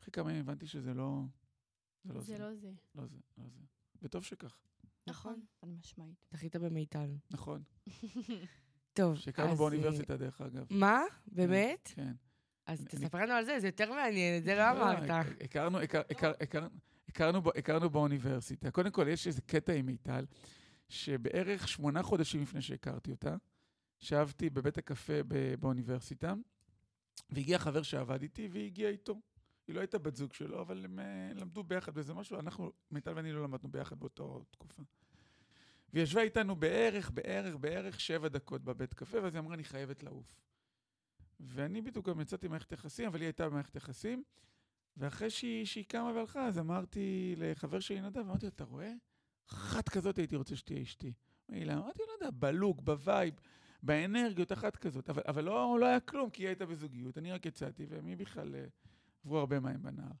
אחרי 0.00 0.12
כמה 0.12 0.30
ימים 0.30 0.42
הבנתי 0.42 0.66
שזה 0.66 0.94
לא... 0.94 1.22
זה 2.04 2.12
לא 2.12 2.20
זה. 2.20 2.26
זה 2.26 2.38
לא 2.38 2.54
זה. 2.54 2.70
לא 2.94 3.06
זה, 3.06 3.16
לא 3.38 3.44
זה. 3.48 3.60
וטוב 4.02 4.24
שכך, 4.24 4.58
נכון. 5.06 5.40
חד 5.60 5.68
משמעית. 5.68 6.26
זכית 6.30 6.56
במיטל. 6.56 7.16
נכון. 7.30 7.62
טוב, 8.98 9.16
שהכרנו 9.16 9.52
אז, 9.52 9.58
באוניברסיטה, 9.58 10.16
דרך 10.16 10.40
אגב. 10.40 10.66
מה? 10.70 11.00
באמת? 11.26 11.92
כן. 11.94 12.12
אז 12.68 12.84
תספר 12.84 13.18
לנו 13.18 13.32
על 13.32 13.44
זה, 13.44 13.60
זה 13.60 13.68
יותר 13.68 13.92
מעניין, 13.92 14.38
את 14.38 14.44
זה 14.44 14.54
לא 14.54 14.70
אמרת. 14.70 15.10
הכ- 15.10 15.44
הכרנו, 15.44 15.80
הכר- 15.80 16.02
הכר- 16.10 16.32
הכר- 16.40 16.66
הכרנו 17.08 17.42
בא- 17.42 17.50
הכרנו 17.56 17.90
באוניברסיטה. 17.90 18.70
קודם 18.70 18.90
כל, 18.90 19.06
יש 19.08 19.26
איזה 19.26 19.40
קטע 19.42 19.72
עם 19.72 19.86
מיטל, 19.86 20.24
שבערך 20.88 21.68
שמונה 21.68 22.02
חודשים 22.02 22.42
לפני 22.42 22.62
שהכרתי 22.62 23.10
אותה, 23.10 23.36
ישבתי 24.02 24.50
בבית 24.50 24.78
הקפה 24.78 25.12
באוניברסיטה, 25.60 26.34
והגיע 27.30 27.58
חבר 27.58 27.82
שעבד 27.82 28.22
איתי, 28.22 28.48
והיא 28.52 28.66
הגיעה 28.66 28.90
איתו. 28.90 29.20
היא 29.68 29.74
לא 29.74 29.80
הייתה 29.80 29.98
בת 29.98 30.16
זוג 30.16 30.32
שלו, 30.32 30.60
אבל 30.60 30.84
הם 30.84 30.98
אה, 30.98 31.04
למדו 31.34 31.62
ביחד 31.64 31.94
באיזה 31.94 32.14
משהו, 32.14 32.38
אנחנו, 32.40 32.72
מיטל 32.90 33.12
ואני 33.16 33.32
לא 33.32 33.42
למדנו 33.42 33.68
ביחד 33.68 33.98
באותה 34.00 34.22
תקופה. 34.50 34.82
והיא 35.92 36.02
ישבה 36.04 36.22
איתנו 36.22 36.56
בערך, 36.56 37.10
בערך, 37.10 37.56
בערך 37.56 38.00
שבע 38.00 38.28
דקות 38.28 38.64
בבית 38.64 38.94
קפה, 38.94 39.22
ואז 39.22 39.34
היא 39.34 39.40
אמרה, 39.40 39.54
אני 39.54 39.64
חייבת 39.64 40.02
לעוף. 40.02 40.34
ואני 41.40 41.80
בדיוק 41.80 42.08
גם 42.08 42.20
יצאתי 42.20 42.48
ממערכת 42.48 42.72
יחסים, 42.72 43.06
אבל 43.06 43.20
היא 43.20 43.26
הייתה 43.26 43.48
במערכת 43.48 43.76
יחסים, 43.76 44.22
ואחרי 44.96 45.30
שהיא, 45.30 45.64
שהיא 45.64 45.84
קמה 45.88 46.12
והלכה, 46.12 46.46
אז 46.46 46.58
אמרתי 46.58 47.34
לחבר 47.36 47.80
שלי 47.80 48.00
נדב, 48.00 48.18
אמרתי 48.18 48.46
לו, 48.46 48.52
אתה 48.52 48.64
רואה? 48.64 48.92
אחת 49.52 49.88
כזאת 49.88 50.18
הייתי 50.18 50.36
רוצה 50.36 50.56
שתהיה 50.56 50.82
אשתי. 50.82 51.12
אמרתי 51.50 51.72
אמרתי, 51.72 52.02
לא 52.08 52.12
יודע, 52.12 52.30
ב 52.38 52.45
look, 52.45 52.80
ב 52.80 52.89
vibe, 52.89 53.34
באנרגיות, 53.82 54.52
אחת 54.52 54.76
כזאת. 54.76 55.10
אבל, 55.10 55.22
אבל 55.28 55.44
לא, 55.44 55.76
לא 55.80 55.86
היה 55.86 56.00
כלום, 56.00 56.30
כי 56.30 56.42
היא 56.42 56.48
הייתה 56.48 56.66
בזוגיות, 56.66 57.18
אני 57.18 57.32
רק 57.32 57.46
יצאתי, 57.46 57.86
ומי 57.88 58.16
בכלל 58.16 58.54
אה, 58.54 58.64
עברו 59.24 59.38
הרבה 59.38 59.60
מים 59.60 59.82
בנהר. 59.82 60.12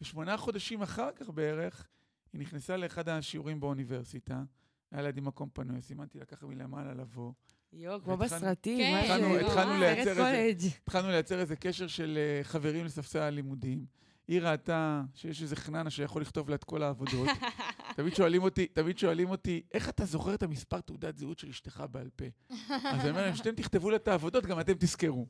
ושמונה 0.00 0.36
חודשים 0.36 0.82
אחר 0.82 1.12
כך 1.12 1.30
בערך, 1.30 1.88
היא 2.32 2.40
נכנסה 2.40 2.76
לאחד 2.76 3.08
השיעורים 3.08 3.60
באוניברסיטה, 3.60 4.44
היה 4.90 5.02
לידי 5.02 5.20
מקום 5.20 5.50
פנוי, 5.52 5.82
סימנתי 5.82 6.18
לה 6.18 6.24
ככה 6.24 6.46
מלמעלה 6.46 6.94
לבוא. 6.94 7.32
יואו, 7.78 8.02
כמו 8.02 8.16
בסרטים, 8.16 8.78
כן, 8.78 8.92
מה 8.92 9.06
זה? 9.06 9.14
התחלנו- 9.14 9.36
התחלנו 9.38 9.78
לייצר 9.80 10.10
איזה- 10.10 10.20
קולג'. 10.22 10.72
התחלנו 10.82 11.08
לייצר 11.08 11.40
איזה 11.40 11.56
קשר 11.56 11.86
של 11.86 12.18
אה, 12.18 12.44
חברים 12.44 12.84
לספסל 12.84 13.18
הלימודים. 13.18 13.86
היא 14.28 14.40
ראתה 14.40 15.02
שיש 15.14 15.42
איזה 15.42 15.56
חננה 15.56 15.90
שיכול 15.90 16.22
לכתוב 16.22 16.48
לה 16.48 16.54
את 16.54 16.64
כל 16.64 16.82
העבודות. 16.82 17.28
תמיד 17.96 18.14
שואלים 18.14 18.42
אותי, 18.42 18.66
תמיד 18.66 18.98
שואלים 18.98 19.30
אותי, 19.30 19.62
איך 19.74 19.88
אתה 19.88 20.04
זוכר 20.04 20.34
את 20.34 20.42
המספר 20.42 20.80
תעודת 20.80 21.16
זהות 21.16 21.38
של 21.38 21.48
אשתך 21.48 21.84
בעל 21.90 22.08
פה? 22.16 22.24
אז 22.68 23.00
אני 23.00 23.10
אומר 23.10 23.22
להם, 23.22 23.34
שאתם 23.36 23.54
תכתבו 23.54 23.90
לה 23.90 23.96
את 23.96 24.08
העבודות, 24.08 24.46
גם 24.46 24.60
אתם 24.60 24.72
תזכרו. 24.78 25.26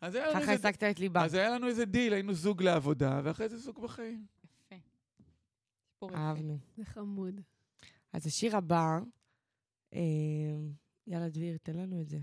אז 0.00 0.14
היה 0.14 0.28
לנו 0.30 0.40
ככה 0.42 0.52
איזה- 0.52 0.68
השגת 0.68 0.82
את 0.82 1.00
ליבה. 1.00 1.24
אז 1.24 1.34
היה 1.34 1.48
לנו 1.50 1.66
איזה 1.68 1.84
דיל, 1.84 2.12
היינו 2.12 2.34
זוג 2.34 2.62
לעבודה, 2.62 3.20
ואחרי 3.24 3.48
זה 3.48 3.58
זוג 3.58 3.82
בחיים. 3.82 4.26
יפה. 6.02 6.16
אהבנו. 6.16 6.58
זה 6.76 6.84
חמוד. 6.84 7.40
אז 8.12 8.26
השיר 8.26 8.56
הבא, 8.56 8.98
אה, 9.94 10.00
יאללה, 11.06 11.28
דביר, 11.28 11.56
תן 11.62 11.76
לנו 11.76 12.00
את 12.00 12.08
זה. 12.08 12.18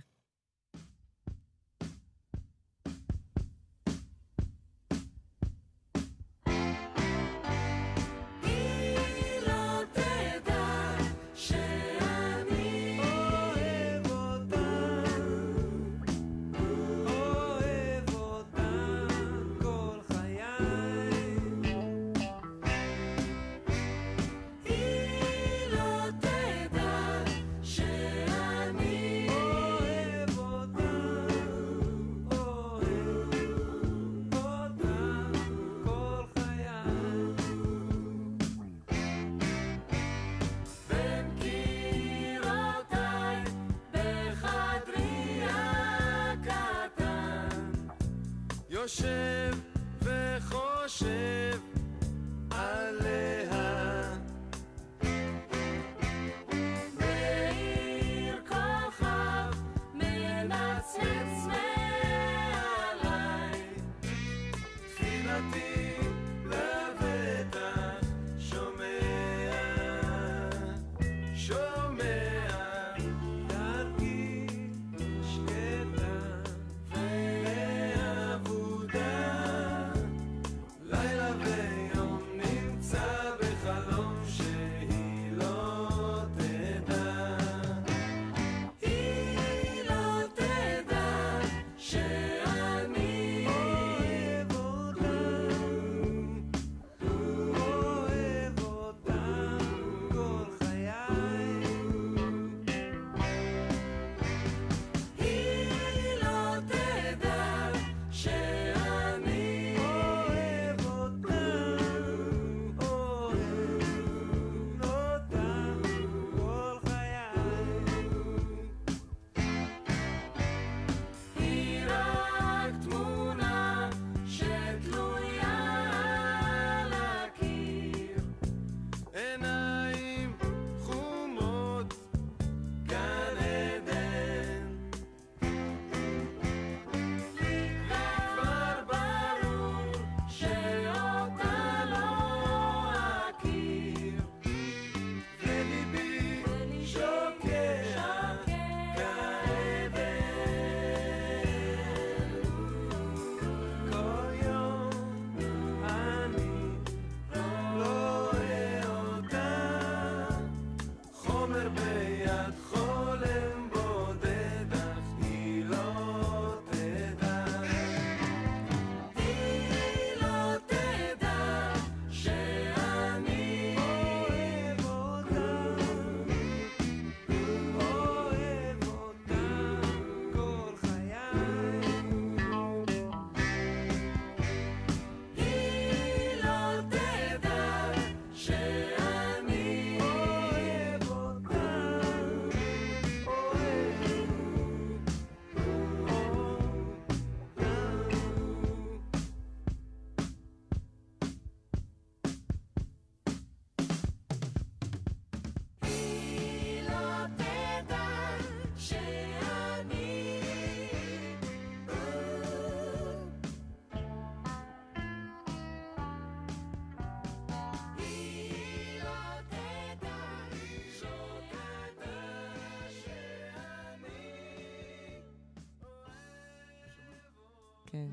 כן. 227.91 228.08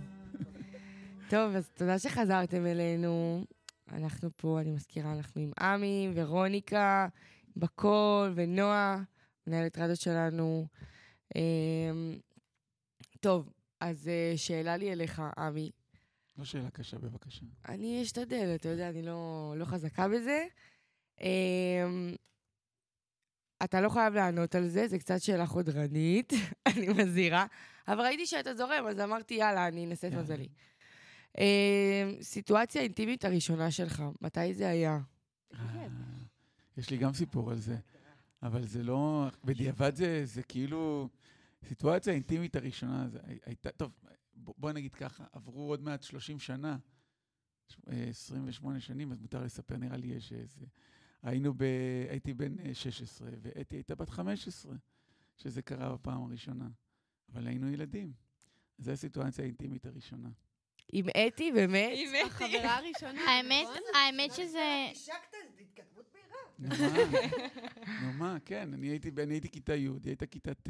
טוב, 1.30 1.54
אז 1.54 1.68
תודה 1.74 1.98
שחזרתם 1.98 2.66
אלינו. 2.66 3.44
אנחנו 3.92 4.30
פה, 4.36 4.60
אני 4.60 4.70
מזכירה, 4.70 5.12
אנחנו 5.12 5.40
עם 5.40 5.52
עמי 5.60 6.10
ורוניקה, 6.14 7.08
בקול, 7.56 8.32
ונועה, 8.34 9.02
מנהלת 9.46 9.78
רדיו 9.78 9.96
שלנו. 9.96 10.66
אמ, 11.36 12.18
טוב, 13.20 13.52
אז 13.80 14.08
אה, 14.08 14.32
שאלה 14.36 14.76
לי 14.76 14.92
אליך, 14.92 15.22
עמי. 15.38 15.70
לא 16.38 16.44
שאלה 16.44 16.70
קשה, 16.70 16.98
בבקשה. 16.98 17.44
אני 17.68 18.02
אשתדל, 18.02 18.52
אתה 18.54 18.68
יודע, 18.68 18.88
אני 18.88 19.02
לא, 19.02 19.54
לא 19.56 19.64
חזקה 19.64 20.08
בזה. 20.08 20.46
אתה 23.64 23.80
לא 23.80 23.88
חייב 23.88 24.14
לענות 24.14 24.54
על 24.54 24.68
זה, 24.68 24.88
זו 24.88 24.98
קצת 24.98 25.22
שאלה 25.22 25.46
חודרנית, 25.46 26.32
אני 26.68 26.88
מזהירה. 26.88 27.46
אבל 27.88 28.00
ראיתי 28.00 28.26
שאתה 28.26 28.54
זורם, 28.54 28.84
אז 28.88 29.00
אמרתי, 29.00 29.34
יאללה, 29.34 29.68
אני 29.68 29.86
אנסה 29.86 30.08
את. 30.08 30.12
מזלי. 30.12 30.48
אמ, 31.38 31.42
סיטואציה 32.22 32.82
אינטימית 32.82 33.24
הראשונה 33.24 33.70
שלך, 33.70 34.02
מתי 34.20 34.54
זה 34.54 34.68
היה? 34.68 34.98
אה, 35.54 35.86
יש 36.76 36.90
לי 36.90 36.96
גם 36.96 37.12
סיפור 37.12 37.50
על 37.50 37.58
זה, 37.58 37.76
אבל 38.42 38.66
זה 38.66 38.82
לא... 38.82 39.28
בדיעבד 39.44 39.94
זה, 39.96 40.22
זה 40.24 40.42
כאילו... 40.42 41.08
סיטואציה 41.68 42.12
האינטימית 42.12 42.56
הראשונה, 42.56 43.08
זה 43.08 43.18
הי- 43.24 43.38
הייתה... 43.46 43.70
טוב, 43.70 43.92
בוא 44.34 44.72
נגיד 44.72 44.94
ככה, 44.94 45.24
עברו 45.32 45.68
עוד 45.68 45.82
מעט 45.82 46.02
30 46.02 46.38
שנה, 46.40 46.76
ש- 47.68 47.76
אה, 47.90 48.04
28 48.08 48.80
שנים, 48.80 49.12
אז 49.12 49.18
מותר 49.20 49.42
לספר, 49.42 49.76
נראה 49.76 49.96
לי 49.96 50.06
יש 50.06 50.32
איזה... 50.32 50.60
היינו 51.22 51.54
ב... 51.54 51.62
הייתי 52.10 52.34
בן 52.34 52.58
אה, 52.58 52.74
16, 52.74 53.28
ואתי 53.42 53.76
הייתה 53.76 53.94
בת 53.94 54.10
15, 54.10 54.74
שזה 55.36 55.62
קרה 55.62 55.92
בפעם 55.92 56.24
הראשונה. 56.24 56.68
אבל 57.32 57.46
היינו 57.46 57.72
ילדים. 57.72 58.12
זו 58.78 58.90
הסיטואציה 58.90 59.44
האינטימית 59.44 59.86
הראשונה. 59.86 60.28
עם 60.92 61.06
אתי, 61.26 61.52
באמת? 61.52 61.98
החברה 62.26 62.76
הראשונה, 62.76 63.20
האמת, 63.30 63.64
נכון? 63.64 63.82
האמת 63.94 64.32
שזה... 64.32 64.92
נו 66.58 66.68
מה? 66.68 67.08
נו 68.02 68.12
מה, 68.12 68.36
כן, 68.44 68.74
אני 68.74 68.86
הייתי, 68.86 69.10
אני 69.22 69.34
הייתי 69.34 69.48
כיתה 69.48 69.74
י', 69.74 69.86
היא 69.86 69.92
הייתה 70.04 70.26
כיתה 70.26 70.54
ט'. 70.54 70.68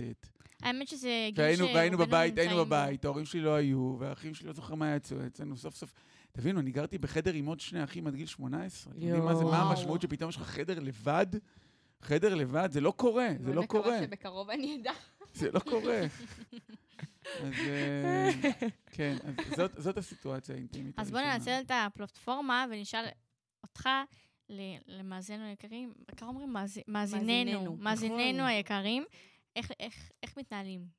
האמת 0.62 0.88
שזה 0.88 1.28
גיל 1.32 1.44
והיינו, 1.44 1.64
והיינו 1.64 1.96
שרובנו 1.96 2.16
בבית, 2.16 2.38
היינו. 2.38 2.64
בבית, 2.64 3.04
ההורים 3.04 3.24
שלי 3.24 3.40
לא 3.40 3.54
היו, 3.54 3.96
והאחים 3.98 4.34
שלי 4.34 4.46
לא 4.46 4.52
זוכר 4.52 4.74
מה 4.74 4.86
היה 4.86 4.96
אצלנו 5.26 5.56
סוף 5.56 5.74
סוף. 5.74 5.94
תבינו, 6.32 6.60
אני 6.60 6.70
גרתי 6.70 6.98
בחדר 6.98 7.32
עם 7.32 7.46
עוד 7.46 7.60
שני 7.60 7.84
אחים 7.84 8.06
עד 8.06 8.14
גיל 8.14 8.26
18. 8.26 8.92
אתם 8.92 9.02
יודעים 9.02 9.24
מה 9.24 9.34
זה, 9.34 9.44
מה 9.44 9.50
יואו. 9.50 9.68
המשמעות 9.70 10.02
שפתאום 10.02 10.28
יש 10.30 10.36
לך 10.36 10.42
חדר 10.42 10.80
לבד? 10.80 11.26
חדר 12.02 12.34
לבד, 12.34 12.68
זה 12.72 12.80
לא 12.80 12.90
קורה, 12.96 13.28
זה 13.40 13.54
לא 13.54 13.66
קורה, 13.66 13.88
אני 13.98 14.06
מקווה 14.06 14.16
שבקרוב 14.16 14.50
אני 14.50 14.78
אדע. 14.80 14.92
זה 15.34 15.50
לא 15.52 15.58
קורה. 15.60 16.00
אז 17.40 17.54
אה, 17.68 18.30
כן, 18.92 19.16
אז 19.24 19.34
זאת- 19.56 19.72
זאת 19.82 19.96
הסיטואציה 19.98 20.54
האינטימית 20.54 20.98
אז 20.98 21.10
בוא 21.10 21.18
הראשונה. 21.18 21.38
ננצל 21.38 21.60
את 21.66 21.70
הפלטפורמה 21.74 22.66
ונשאל 22.70 23.04
אותך, 23.62 23.88
ל- 24.50 24.76
למאזינינו 24.86 25.44
היקרים, 25.44 25.92
בעיקר 26.08 26.26
אומרים 26.26 26.52
מאזי- 26.52 26.82
מאזיננו, 26.88 27.26
מאזיננו, 27.52 27.76
מאזיננו 27.76 28.32
נכון. 28.38 28.46
היקרים, 28.46 29.04
איך- 29.56 29.70
איך 29.80 30.10
איך 30.22 30.36
מתנהלים? 30.38 30.97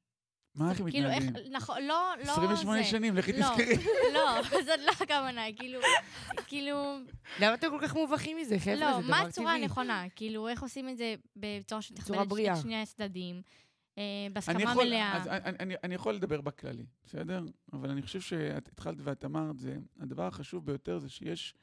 מה, 0.55 0.71
איך 0.71 0.81
כאילו, 0.89 1.09
איך? 1.09 1.23
נכון, 1.51 1.81
לא, 1.81 2.11
לא 2.25 2.31
28 2.31 2.77
זה. 2.77 2.83
שנים, 2.83 3.15
לכי 3.15 3.33
לא. 3.33 3.45
תזכרי. 3.45 3.75
לא, 4.13 4.43
זאת 4.67 4.79
לא 4.85 4.91
הכוונה, 4.91 5.41
כאילו, 5.55 5.79
כאילו, 6.47 6.97
למה 7.39 7.53
אתם 7.53 7.69
כל 7.69 7.79
כך 7.81 7.95
מובכים 7.95 8.37
מזה, 8.37 8.59
חבר'ה? 8.59 8.75
לא, 8.75 9.01
זה 9.01 9.07
מה 9.07 9.21
הצורה. 9.21 9.55
הנכונה? 9.55 10.05
כאילו, 10.15 10.47
איך 10.47 10.61
עושים 10.61 10.89
את 10.89 10.97
זה 10.97 11.15
בצורה 11.35 11.81
שתכבד 11.81 12.19
בצורה 12.25 12.53
את 12.53 12.61
שני 12.61 12.81
הצדדים, 12.81 13.41
אה, 13.97 14.03
בהסכמה 14.33 14.73
מלאה. 14.73 15.17
אז 15.17 15.27
אני, 15.27 15.57
אני, 15.59 15.75
אני 15.83 15.95
יכול 15.95 16.13
לדבר 16.13 16.41
בכללי, 16.41 16.85
בסדר? 17.05 17.43
אבל 17.73 17.89
אני 17.89 18.01
חושב 18.01 18.21
שאת 18.21 18.67
התחלת 18.67 18.97
ואת 19.03 19.25
אמרת, 19.25 19.59
זה, 19.59 19.77
הדבר 19.99 20.27
החשוב 20.27 20.65
ביותר 20.65 20.99
זה 20.99 21.09
שיש 21.09 21.53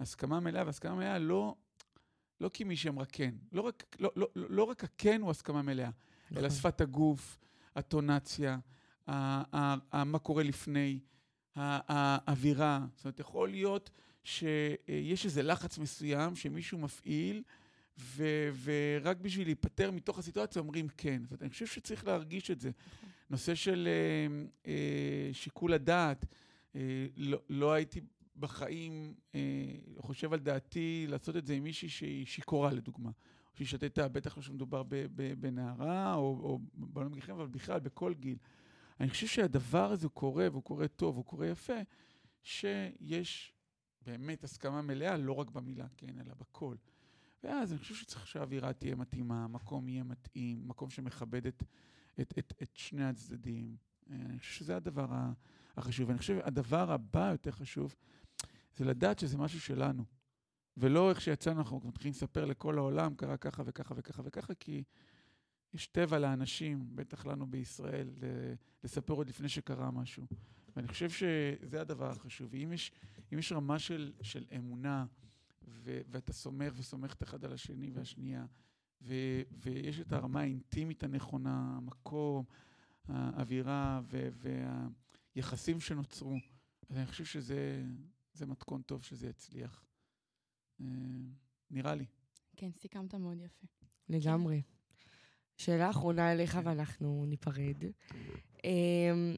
הסכמה 0.00 0.40
מלאה, 0.40 0.62
והסכמה 0.66 0.94
מלאה 0.94 1.18
לא, 1.18 1.54
לא 2.40 2.48
כי 2.48 2.64
מישהי 2.64 2.90
אמרה 2.90 3.04
כן. 3.04 3.34
לא 3.52 3.62
רק, 3.62 3.96
לא, 3.98 4.10
לא, 4.16 4.28
לא, 4.36 4.46
לא 4.50 4.64
רק 4.64 4.84
הכן 4.84 5.20
הוא 5.20 5.30
הסכמה 5.30 5.62
מלאה, 5.62 5.90
אלא 6.32 6.46
נכון. 6.46 6.50
שפת 6.50 6.80
הגוף, 6.80 7.38
הטונציה, 7.76 8.58
מה 9.92 10.18
קורה 10.22 10.42
לפני, 10.42 10.98
האווירה. 11.54 12.86
זאת 12.96 13.04
אומרת, 13.04 13.20
יכול 13.20 13.48
להיות 13.48 13.90
שיש 14.24 15.24
איזה 15.24 15.42
לחץ 15.42 15.78
מסוים 15.78 16.36
שמישהו 16.36 16.78
מפעיל, 16.78 17.42
ו- 17.98 18.50
ורק 18.62 19.16
בשביל 19.16 19.46
להיפטר 19.46 19.90
מתוך 19.90 20.18
הסיטואציה 20.18 20.62
אומרים 20.62 20.88
כן. 20.96 21.22
זאת 21.22 21.30
אומרת, 21.30 21.42
אני 21.42 21.50
חושב 21.50 21.66
שצריך 21.66 22.06
להרגיש 22.06 22.50
את 22.50 22.60
זה. 22.60 22.70
נושא 23.30 23.54
של 23.54 23.88
אה, 23.88 24.44
אה, 24.66 25.30
שיקול 25.32 25.72
הדעת, 25.72 26.26
אה, 26.76 27.06
לא, 27.16 27.38
לא 27.48 27.72
הייתי 27.72 28.00
בחיים 28.36 29.14
אה, 29.34 29.40
חושב 29.98 30.32
על 30.32 30.38
דעתי 30.38 31.06
לעשות 31.08 31.36
את 31.36 31.46
זה 31.46 31.54
עם 31.54 31.62
מישהי 31.62 31.88
שהיא 31.88 32.26
שיכורה, 32.26 32.72
לדוגמה. 32.72 33.10
שהיא 33.56 33.66
שתתה, 33.66 34.08
בטח 34.08 34.36
לא 34.36 34.42
שמדובר 34.42 34.82
בנערה, 35.38 36.14
או, 36.14 36.20
או 36.42 36.60
בעולם 36.74 37.12
גיחים, 37.12 37.34
אבל 37.34 37.46
בכלל, 37.46 37.80
בכל 37.80 38.14
גיל. 38.14 38.38
אני 39.00 39.10
חושב 39.10 39.26
שהדבר 39.26 39.92
הזה 39.92 40.08
קורה, 40.08 40.48
והוא 40.50 40.62
קורה 40.62 40.88
טוב, 40.88 41.16
הוא 41.16 41.24
קורה 41.24 41.46
יפה, 41.46 41.80
שיש 42.42 43.52
באמת 44.02 44.44
הסכמה 44.44 44.82
מלאה, 44.82 45.16
לא 45.16 45.32
רק 45.32 45.50
במילה, 45.50 45.86
כן, 45.96 46.20
אלא 46.20 46.34
בכל. 46.34 46.76
ואז 47.44 47.72
אני 47.72 47.78
חושב 47.78 47.94
שצריך 47.94 48.26
שהאווירה 48.26 48.72
תהיה 48.72 48.96
מתאימה, 48.96 49.44
המקום 49.44 49.88
יהיה 49.88 50.04
מתאים, 50.04 50.68
מקום 50.68 50.90
שמכבד 50.90 51.46
את, 51.46 51.62
את, 52.20 52.34
את, 52.38 52.52
את 52.62 52.76
שני 52.76 53.04
הצדדים. 53.04 53.76
אני 54.10 54.38
חושב 54.38 54.52
שזה 54.52 54.76
הדבר 54.76 55.06
החשוב. 55.76 56.08
ואני 56.08 56.18
חושב 56.18 56.38
שהדבר 56.38 56.92
הבא 56.92 57.28
יותר 57.30 57.50
חשוב, 57.50 57.94
זה 58.76 58.84
לדעת 58.84 59.18
שזה 59.18 59.38
משהו 59.38 59.60
שלנו. 59.60 60.04
ולא 60.76 61.10
איך 61.10 61.20
שיצאנו, 61.20 61.58
אנחנו 61.60 61.80
מתחילים 61.84 62.12
לספר 62.12 62.44
לכל 62.44 62.78
העולם, 62.78 63.14
קרה 63.14 63.36
ככה 63.36 63.62
וככה 63.66 63.94
וככה 63.96 64.22
וככה, 64.24 64.54
כי 64.54 64.84
יש 65.74 65.86
טבע 65.86 66.18
לאנשים, 66.18 66.86
בטח 66.94 67.26
לנו 67.26 67.46
בישראל, 67.46 68.10
לספר 68.84 69.14
עוד 69.14 69.28
לפני 69.28 69.48
שקרה 69.48 69.90
משהו. 69.90 70.26
ואני 70.76 70.88
חושב 70.88 71.10
שזה 71.10 71.80
הדבר 71.80 72.10
החשוב. 72.10 72.48
ואם 72.50 72.72
יש, 72.72 72.92
אם 73.32 73.38
יש 73.38 73.52
רמה 73.52 73.78
של, 73.78 74.12
של 74.22 74.44
אמונה, 74.56 75.06
ו- 75.68 76.00
ואתה 76.10 76.32
סומך 76.32 76.72
וסומכת 76.76 77.22
אחד 77.22 77.44
על 77.44 77.52
השני 77.52 77.90
והשנייה, 77.90 78.46
ו- 79.02 79.42
ויש 79.50 80.00
את 80.00 80.12
הרמה 80.12 80.40
האינטימית 80.40 81.04
הנכונה, 81.04 81.74
המקום, 81.76 82.44
האווירה 83.08 84.00
ו- 84.04 84.28
והיחסים 85.34 85.80
שנוצרו, 85.80 86.36
אז 86.90 86.96
אני 86.96 87.06
חושב 87.06 87.24
שזה 87.24 87.84
זה 88.32 88.46
מתכון 88.46 88.82
טוב 88.82 89.02
שזה 89.02 89.28
יצליח. 89.28 89.86
אה, 90.80 90.86
נראה 91.70 91.94
לי. 91.94 92.04
כן, 92.56 92.70
סיכמת 92.78 93.14
מאוד 93.14 93.38
יפה. 93.40 93.66
לגמרי. 94.08 94.62
שאלה 95.56 95.90
אחרונה 95.90 96.32
אליך 96.32 96.58
ואנחנו 96.64 97.24
ניפרד. 97.26 97.84
אמ, 98.64 99.36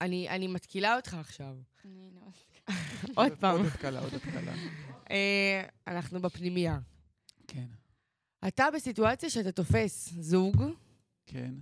אני, 0.00 0.28
אני 0.28 0.46
מתקילה 0.46 0.96
אותך 0.96 1.14
עכשיו. 1.14 1.56
עוד 3.14 3.32
פעם. 3.40 3.56
עוד 3.56 3.66
התקלה, 3.66 4.00
עוד 4.00 4.14
התקלה. 4.14 4.54
אה, 5.10 5.64
אנחנו 5.86 6.22
בפנימייה. 6.22 6.78
כן, 7.46 7.66
אתה 8.48 8.66
בסיטואציה 8.74 9.30
שאתה 9.30 9.52
תופס 9.52 10.12
זוג, 10.20 10.62
כן. 11.26 11.54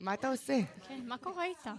מה 0.00 0.14
אתה 0.14 0.28
עושה? 0.28 0.58
כן, 0.88 1.06
מה 1.08 1.18
קורה 1.18 1.44
איתך? 1.44 1.70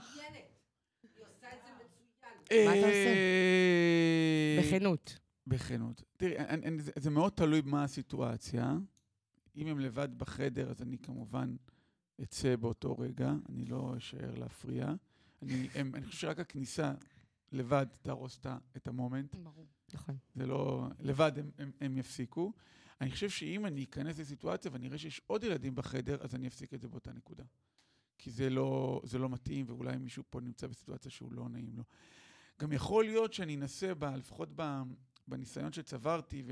מה 2.52 2.80
אתה 2.80 2.88
עושה? 2.88 3.14
אה, 3.14 4.60
בכנות. 4.60 5.20
בכנות. 5.48 6.04
תראי, 6.18 6.38
אני, 6.38 6.66
אני, 6.66 6.82
זה, 6.82 6.92
זה 6.96 7.10
מאוד 7.10 7.32
תלוי 7.32 7.62
מה 7.66 7.84
הסיטואציה. 7.84 8.78
אם 9.56 9.68
הם 9.68 9.80
לבד 9.80 10.18
בחדר, 10.18 10.70
אז 10.70 10.82
אני 10.82 10.98
כמובן 10.98 11.56
אצא 12.24 12.56
באותו 12.56 12.98
רגע, 12.98 13.34
אני 13.50 13.66
לא 13.66 13.94
אשאר 13.98 14.36
להפריע. 14.36 14.94
אני, 15.42 15.68
הם, 15.76 15.96
אני 15.96 16.06
חושב 16.06 16.20
שרק 16.20 16.40
הכניסה 16.40 16.94
לבד 17.52 17.86
תהרוס 18.02 18.40
את 18.78 18.88
המומנט. 18.88 19.36
ברור. 19.36 19.68
נכון. 19.94 20.18
זה 20.36 20.46
לא... 20.46 20.88
לבד 21.00 21.32
הם, 21.40 21.52
הם, 21.58 21.72
הם 21.82 21.98
יפסיקו. 21.98 22.54
אני 23.02 23.12
חושב 23.12 23.30
שאם 23.30 23.66
אני 23.66 23.84
אכנס 23.84 24.20
לסיטואציה 24.20 24.72
ואני 24.74 24.88
אראה 24.88 24.98
שיש 24.98 25.22
עוד 25.28 25.44
ילדים 25.44 25.76
בחדר, 25.76 26.18
אז 26.22 26.36
אני 26.36 26.48
אפסיק 26.48 26.74
את 26.74 26.82
זה 26.82 26.88
באותה 26.88 27.14
נקודה. 27.14 27.44
כי 28.18 28.32
זה 28.32 28.50
לא, 28.50 29.02
זה 29.04 29.18
לא 29.18 29.30
מתאים, 29.30 29.66
ואולי 29.70 29.98
מישהו 29.98 30.24
פה 30.30 30.42
נמצא 30.42 30.68
בסיטואציה 30.68 31.12
שהוא 31.12 31.34
לא 31.34 31.50
נעים 31.50 31.78
לו. 31.78 31.84
גם 32.62 32.72
יכול 32.72 33.06
להיות 33.06 33.34
שאני 33.34 33.56
אנסה, 33.56 33.96
ב, 33.96 34.06
לפחות 34.06 34.50
ב, 34.56 34.82
בניסיון 35.28 35.74
שצברתי 35.74 36.44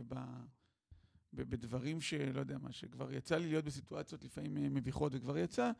ובדברים 1.34 2.02
שלא 2.02 2.40
יודע 2.40 2.58
מה, 2.58 2.72
שכבר 2.72 3.14
יצא 3.14 3.38
לי 3.38 3.48
להיות 3.48 3.66
בסיטואציות 3.66 4.24
לפעמים 4.24 4.58
אה, 4.58 4.70
מביכות 4.70 5.12
וכבר 5.16 5.38
יצא, 5.38 5.72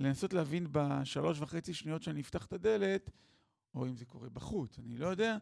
לנסות 0.00 0.32
להבין 0.32 0.66
בשלוש 0.72 1.40
וחצי 1.40 1.74
שניות 1.74 2.02
שאני 2.02 2.20
אפתח 2.20 2.46
את 2.46 2.52
הדלת, 2.52 3.10
או 3.74 3.86
אם 3.86 3.96
זה 3.96 4.04
קורה 4.04 4.28
בחוץ, 4.28 4.78
אני 4.78 4.96
לא 4.96 5.06
יודע, 5.06 5.36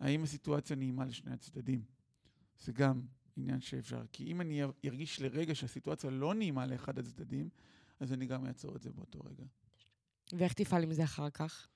האם 0.00 0.22
הסיטואציה 0.22 0.76
נעימה 0.76 1.04
לשני 1.04 1.32
הצדדים. 1.32 1.82
זה 2.58 2.72
גם 2.72 3.02
עניין 3.36 3.60
שאפשר. 3.60 4.02
כי 4.12 4.24
אם 4.24 4.40
אני 4.40 4.62
ארגיש 4.84 5.20
לרגע 5.20 5.54
שהסיטואציה 5.54 6.10
לא 6.10 6.34
נעימה 6.34 6.66
לאחד 6.66 6.98
הצדדים, 6.98 7.48
אז 8.00 8.12
אני 8.12 8.26
גם 8.26 8.46
אעצור 8.46 8.76
את 8.76 8.82
זה 8.82 8.92
באותו 8.92 9.20
רגע. 9.24 9.44
ואיך 10.32 10.52
תפעל 10.52 10.82
עם 10.82 10.92
זה 10.92 11.04
אחר 11.04 11.30
כך? 11.30 11.68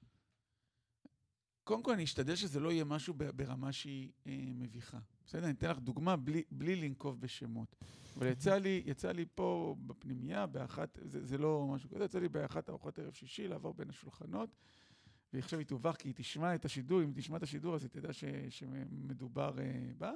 קודם 1.70 1.82
כל, 1.82 1.92
אני 1.92 2.04
אשתדל 2.04 2.36
שזה 2.36 2.60
לא 2.60 2.72
יהיה 2.72 2.84
משהו 2.84 3.14
ברמה 3.14 3.72
שהיא 3.72 4.10
אה, 4.26 4.32
מביכה. 4.54 4.98
בסדר? 5.26 5.44
אני 5.44 5.52
אתן 5.52 5.70
לך 5.70 5.78
דוגמה 5.78 6.16
בלי, 6.16 6.42
בלי 6.50 6.76
לנקוב 6.76 7.20
בשמות. 7.20 7.76
אבל 8.16 8.26
יצא 8.32 8.56
לי, 8.56 8.82
יצא 8.86 9.12
לי 9.12 9.24
פה 9.34 9.76
בפנימייה, 9.86 10.46
באחת, 10.46 10.98
זה, 11.02 11.26
זה 11.26 11.38
לא 11.38 11.66
משהו 11.74 11.90
כזה, 11.90 12.04
יצא 12.04 12.18
לי 12.18 12.28
באחת 12.28 12.68
ארוחות 12.70 12.98
ערב 12.98 13.12
שישי 13.12 13.48
לעבור 13.48 13.74
בין 13.74 13.90
השולחנות, 13.90 14.50
והיא 15.32 15.42
עכשיו 15.42 15.58
היא 15.58 15.66
תובך 15.66 15.96
כי 15.98 16.08
היא 16.08 16.14
תשמע 16.16 16.54
את 16.54 16.64
השידור, 16.64 17.02
אם 17.02 17.12
תשמע 17.14 17.36
את 17.36 17.42
השידור 17.42 17.74
אז 17.74 17.82
היא 17.82 17.90
תדע 17.90 18.12
ש, 18.12 18.24
שמדובר 18.48 19.58
אה, 19.58 19.92
בה. 19.98 20.12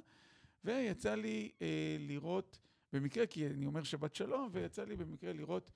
ויצא 0.65 1.15
לי 1.15 1.51
אה, 1.63 1.97
לראות, 2.01 2.59
במקרה, 2.93 3.27
כי 3.27 3.47
אני 3.47 3.67
אומר 3.67 3.83
שבת 3.83 4.15
שלום, 4.15 4.49
ויצא 4.53 4.85
לי 4.85 4.97
במקרה 4.97 5.33
לראות 5.33 5.71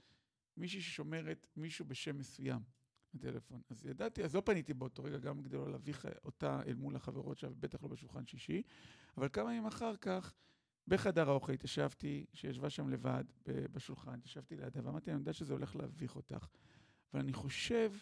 מישהי 0.57 0.81
ששומרת 0.81 1.47
מישהו 1.57 1.85
בשם 1.85 2.19
מסוים. 2.19 2.78
בטלפון. 3.19 3.61
אז 3.71 3.87
ידעתי, 3.87 4.25
אז 4.25 4.35
לא 4.35 4.43
פניתי 4.45 4.75
באותו 4.75 5.05
רגע, 5.05 5.19
גם 5.19 5.43
כדי 5.43 5.57
לא 5.57 5.71
להביך 5.71 6.07
אותה 6.25 6.61
אל 6.67 6.75
מול 6.75 6.97
החברות 6.97 7.39
שלה, 7.39 7.51
בטח 7.61 7.83
לא 7.83 7.89
בשולחן 7.89 8.27
שישי, 8.27 8.63
אבל 9.17 9.29
כמה 9.33 9.53
ימים 9.53 9.67
אחר 9.67 9.97
כך, 9.97 10.35
בחדר 10.89 11.31
האוכל 11.31 11.53
התיישבתי, 11.53 12.27
שישבה 12.33 12.71
שם 12.71 12.89
לבד 12.89 13.25
בשולחן, 13.47 14.15
התיישבתי 14.15 14.57
לידה, 14.57 14.81
ואמרתי, 14.85 15.11
אני 15.11 15.19
יודע 15.19 15.33
שזה 15.33 15.53
הולך 15.53 15.77
להביך 15.77 16.17
אותך, 16.17 16.47
אבל 17.13 17.21
אני 17.21 17.33
חושב 17.33 17.93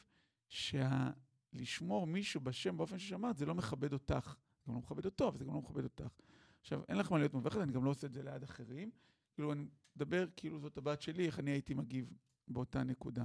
שלשמור 0.49 2.07
מישהו 2.07 2.41
בשם 2.41 2.77
באופן 2.77 2.99
ששמרת, 2.99 3.37
זה 3.37 3.47
לא 3.47 3.55
מכבד 3.55 3.93
אותך. 3.93 4.37
זה 4.59 4.69
גם 4.69 4.75
לא 4.75 4.81
מכבד 4.81 5.05
אותו, 5.05 5.29
אבל 5.29 5.39
זה 5.39 5.45
גם 5.45 5.55
לא 5.55 5.61
מכבד 5.61 5.85
אותך. 5.85 6.15
עכשיו, 6.61 6.83
אין 6.89 6.97
לך 6.99 7.13
מה 7.13 7.19
להיות 7.19 7.35
מובכת, 7.35 7.57
אני 7.57 7.73
גם 7.73 7.85
לא 7.85 7.91
עושה 7.91 8.07
את 8.07 8.13
זה 8.13 8.23
ליד 8.23 8.43
אחרים. 8.43 8.91
כאילו, 9.35 9.53
אני 9.53 9.67
מדבר 9.97 10.27
כאילו 10.37 10.59
זאת 10.59 10.79
הבת 10.79 11.03
שלי, 11.03 11.27
איך 11.27 11.39
אני 11.39 11.51
הייתי 11.51 11.75
מגיב 11.75 12.13
באותה 12.49 12.85
נקודה. 12.85 13.25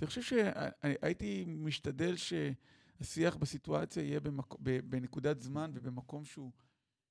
אני 0.00 0.06
חושב 0.06 0.22
שהייתי 0.22 1.44
משתדל 1.48 2.14
שהשיח 2.16 3.36
בסיטואציה 3.36 4.02
יהיה 4.02 4.20
במק... 4.20 4.54
בנקודת 4.60 5.40
זמן 5.42 5.70
ובמקום 5.74 6.24
שהוא, 6.24 6.52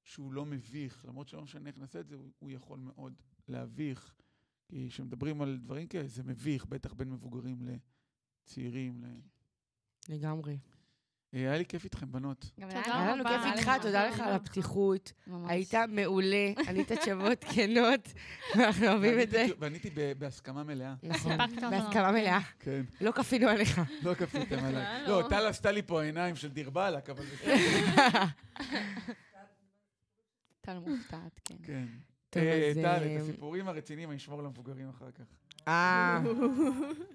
שהוא 0.04 0.34
לא 0.34 0.46
מביך. 0.46 1.06
למרות 1.06 1.28
שלא 1.28 1.42
משנה 1.42 1.70
איך 1.70 1.78
נעשה 1.78 2.00
את 2.00 2.08
זה, 2.08 2.16
הוא 2.40 2.52
יכול 2.52 2.80
מאוד 2.80 3.14
להביך. 3.48 4.14
כי 4.68 4.90
כשמדברים 4.90 5.42
על 5.42 5.58
דברים 5.58 5.88
כאלה, 5.88 6.08
זה 6.08 6.24
מביך, 6.24 6.66
בטח 6.66 6.94
בין 6.94 7.10
מבוגרים 7.10 7.68
לצעירים. 8.46 9.04
ל... 9.04 9.06
לגמרי. 10.10 10.58
אה, 11.34 11.40
היה 11.40 11.58
לי 11.58 11.66
כיף 11.66 11.84
איתכם, 11.84 12.12
בנות. 12.12 12.52
גם 12.60 12.70
תודה 12.70 12.82
היה 13.00 13.16
לנו. 13.16 13.24
כיף 13.24 13.42
איתך, 13.58 13.72
תודה 13.82 14.08
לך 14.08 14.20
על. 14.20 14.34
הפתיחות. 14.34 15.14
היית 15.48 15.74
מעולה, 15.88 16.52
ענית 16.68 16.92
תשובות 16.92 17.46
כנות, 17.54 18.14
ואנחנו 18.56 18.88
אוהבים 18.88 19.20
את 19.20 19.30
זה. 19.32 19.46
ועניתי- 19.60 19.90
בהסכמה 20.18 20.64
מלאה. 20.64 20.94
נכון. 21.04 21.38
בהסכמה 21.72 22.12
מלאה. 22.12 22.40
כן, 22.60 22.82
לא 23.02 23.12
כפינו 23.12 23.48
עליך. 23.48 23.82
לא 24.06 24.14
כפיתם 24.14 24.60
עליי. 24.60 25.08
לא. 25.08 25.22
לא, 25.22 25.28
טל 25.30 25.48
עשתה 25.48 25.72
לי 25.72 25.82
פה 25.82 26.02
עיניים 26.04 26.36
של 26.36 26.50
דיר 26.50 26.70
באלק, 26.70 27.10
אבל 27.10 27.24
בסדר. 27.26 27.56
טל 30.62 30.80
מופתעת, 30.80 31.40
כן. 31.46 31.56
כן. 31.64 31.86
אה, 32.36 32.72
טל, 32.74 32.80
אה, 32.80 33.16
את 33.16 33.22
הסיפורים 33.22 33.68
הרציניים 33.68 34.10
אני 34.10 34.18
אשמור 34.18 34.44
למבוגרים 34.44 34.90
אחר 34.90 35.12
כך. 35.12 35.24
אה, 35.68 36.20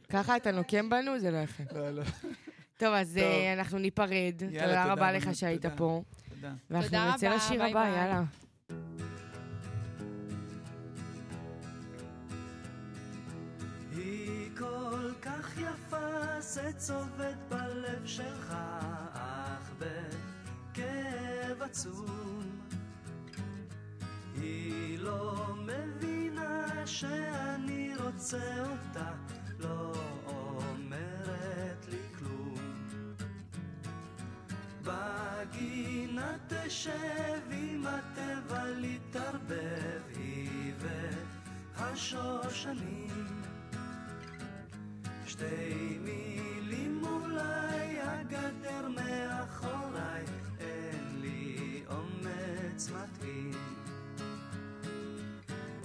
ככה 0.09 0.37
אתה 0.37 0.51
נוקם 0.53 0.91
בנו? 0.91 1.19
זה 1.19 1.31
לא 1.31 1.37
יפה. 1.39 1.63
לא, 1.75 1.91
לא. 1.91 2.03
טוב, 2.79 2.95
אז 2.95 3.19
טוב. 3.21 3.25
אה, 3.25 3.53
אנחנו 3.53 3.79
ניפרד. 3.79 4.11
יאללה, 4.43 4.61
תודה 4.61 4.83
תודה, 4.83 4.93
רבה 4.93 5.13
לך 5.13 5.35
שהיית 5.35 5.63
תודה. 5.63 5.77
פה. 5.77 6.03
תודה. 6.29 6.53
ואנחנו 6.71 6.89
תודה 6.89 7.13
נצא 7.15 7.27
רבה, 7.27 7.37
לשיר 7.37 7.63
הבא, 7.65 7.73
ביי. 7.73 7.91
יאללה. 7.91 8.25
כך 15.25 15.59
יפה, 15.59 16.41
זה 16.41 16.73
צובט 16.77 17.37
בלב 17.49 18.07
שלך, 18.07 18.55
אך 19.13 19.73
בכאב 19.79 21.63
עצום. 21.63 22.61
היא 24.35 24.99
לא 24.99 25.47
מבינה 25.59 26.87
שאני 26.87 27.93
רוצה 28.05 28.55
אותה, 28.61 29.13
לא 29.59 29.93
בגינה 35.53 36.37
תשב 36.49 37.41
עם 37.51 37.85
התבלית 37.87 39.03
תערבב, 39.11 40.01
היא 40.17 40.73
והשושנים. 41.77 43.27
שתי 45.27 45.99
מילים 46.01 47.03
אולי, 47.07 48.01
הגדר 48.01 48.89
מאחוריי, 48.89 50.25
אין 50.61 51.21
לי 51.21 51.83
אומץ 51.91 52.91
מתאים. 52.91 53.51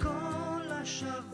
כל 0.01 0.71
השבוע 0.71 1.28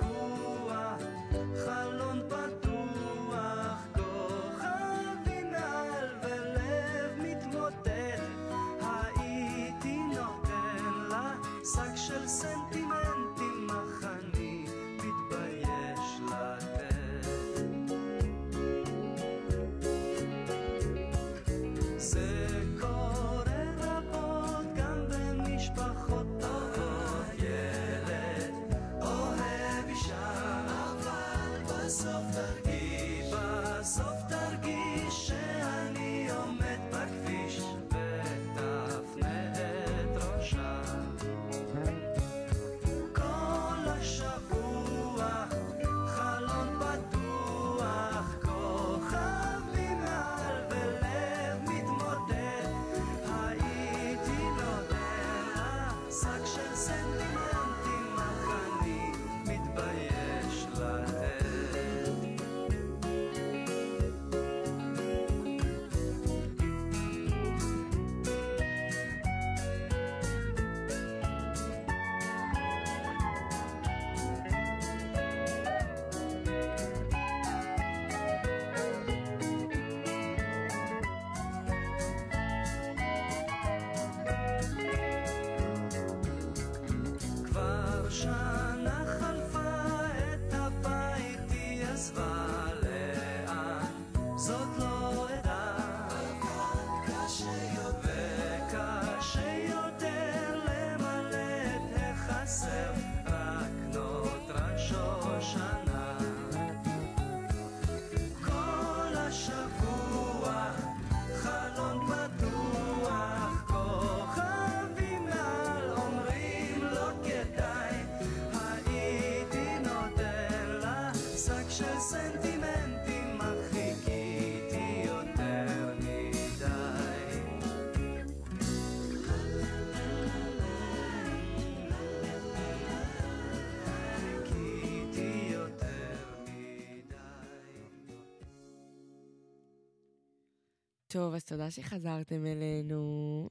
טוב, 141.15 141.34
אז 141.34 141.43
תודה 141.43 141.71
שחזרתם 141.71 142.45
אלינו. 142.45 143.49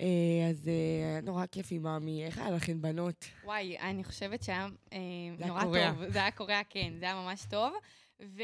אה, 0.00 0.06
אז 0.50 0.68
אה, 0.68 0.72
היה 1.12 1.20
נורא 1.20 1.46
כיף 1.46 1.66
עם 1.70 1.82
מאמי. 1.82 2.24
איך 2.24 2.38
היה 2.38 2.50
לכן, 2.50 2.82
בנות? 2.82 3.24
וואי, 3.44 3.78
אני 3.78 4.04
חושבת 4.04 4.42
שהיה 4.42 4.68
אה, 4.92 4.98
נורא 5.46 5.64
קורע. 5.64 5.92
טוב. 5.92 6.10
זה 6.10 6.18
היה 6.18 6.30
קורע, 6.30 6.60
כן, 6.70 6.92
זה 6.98 7.04
היה 7.04 7.14
ממש 7.14 7.44
טוב. 7.50 7.72
ו... 8.20 8.42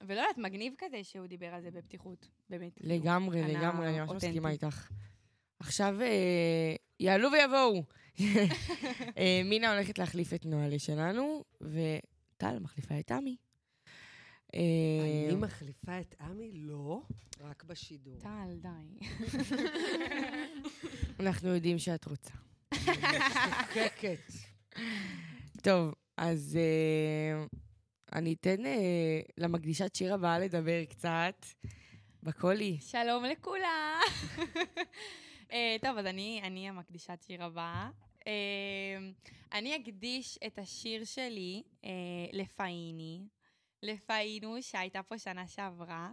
ולא 0.00 0.20
יודעת, 0.20 0.38
מגניב 0.38 0.74
כזה 0.78 1.04
שהוא 1.04 1.26
דיבר 1.26 1.46
על 1.46 1.62
זה 1.62 1.70
בפתיחות, 1.70 2.28
באמת. 2.50 2.74
כאילו, 2.74 2.94
לגמרי, 2.94 3.42
לגמרי, 3.42 3.88
אני 3.88 4.00
ממש. 4.00 4.10
מסכימה 4.10 4.50
איתך. 4.50 4.90
עכשיו 5.58 5.96
אה, 6.00 6.74
יעלו 7.00 7.28
ויבואו. 7.32 7.82
אה, 9.18 9.42
מינה 9.44 9.74
הולכת 9.74 9.98
להחליף 9.98 10.34
את 10.34 10.46
נוהלה 10.46 10.78
שלנו, 10.78 11.44
וטל 11.60 12.58
מחליפה 12.58 12.98
את 12.98 13.12
עמי. 13.12 13.36
אני 14.54 15.36
מחליפה 15.38 16.00
את 16.00 16.14
עמי? 16.20 16.50
לא, 16.54 17.02
רק 17.40 17.64
בשידור. 17.64 18.18
טל, 18.20 18.58
די. 18.60 19.06
אנחנו 21.20 21.48
יודעים 21.48 21.78
שאת 21.78 22.04
רוצה. 22.04 22.34
משחקת. 22.74 24.32
טוב, 25.62 25.94
אז 26.16 26.58
אה, 26.60 27.44
אני 28.12 28.32
אתן 28.32 28.66
אה, 28.66 29.20
למקדישת 29.38 29.94
שיר 29.94 30.14
הבאה 30.14 30.38
לדבר 30.38 30.84
קצת. 30.84 31.46
בקולי. 32.22 32.78
שלום 32.80 33.24
לכולם. 33.24 34.00
אה, 35.52 35.76
טוב, 35.82 35.98
אז 35.98 36.06
אני, 36.06 36.40
אני 36.44 36.68
המקדישת 36.68 37.22
שיר 37.26 37.44
הבאה. 37.44 37.90
אה, 38.26 38.32
אני 39.52 39.76
אקדיש 39.76 40.38
את 40.46 40.58
השיר 40.58 41.04
שלי 41.04 41.62
לפאיני, 42.32 43.20
לפאינו, 43.82 44.56
שהייתה 44.60 45.02
פה 45.02 45.18
שנה 45.18 45.46
שעברה. 45.46 46.10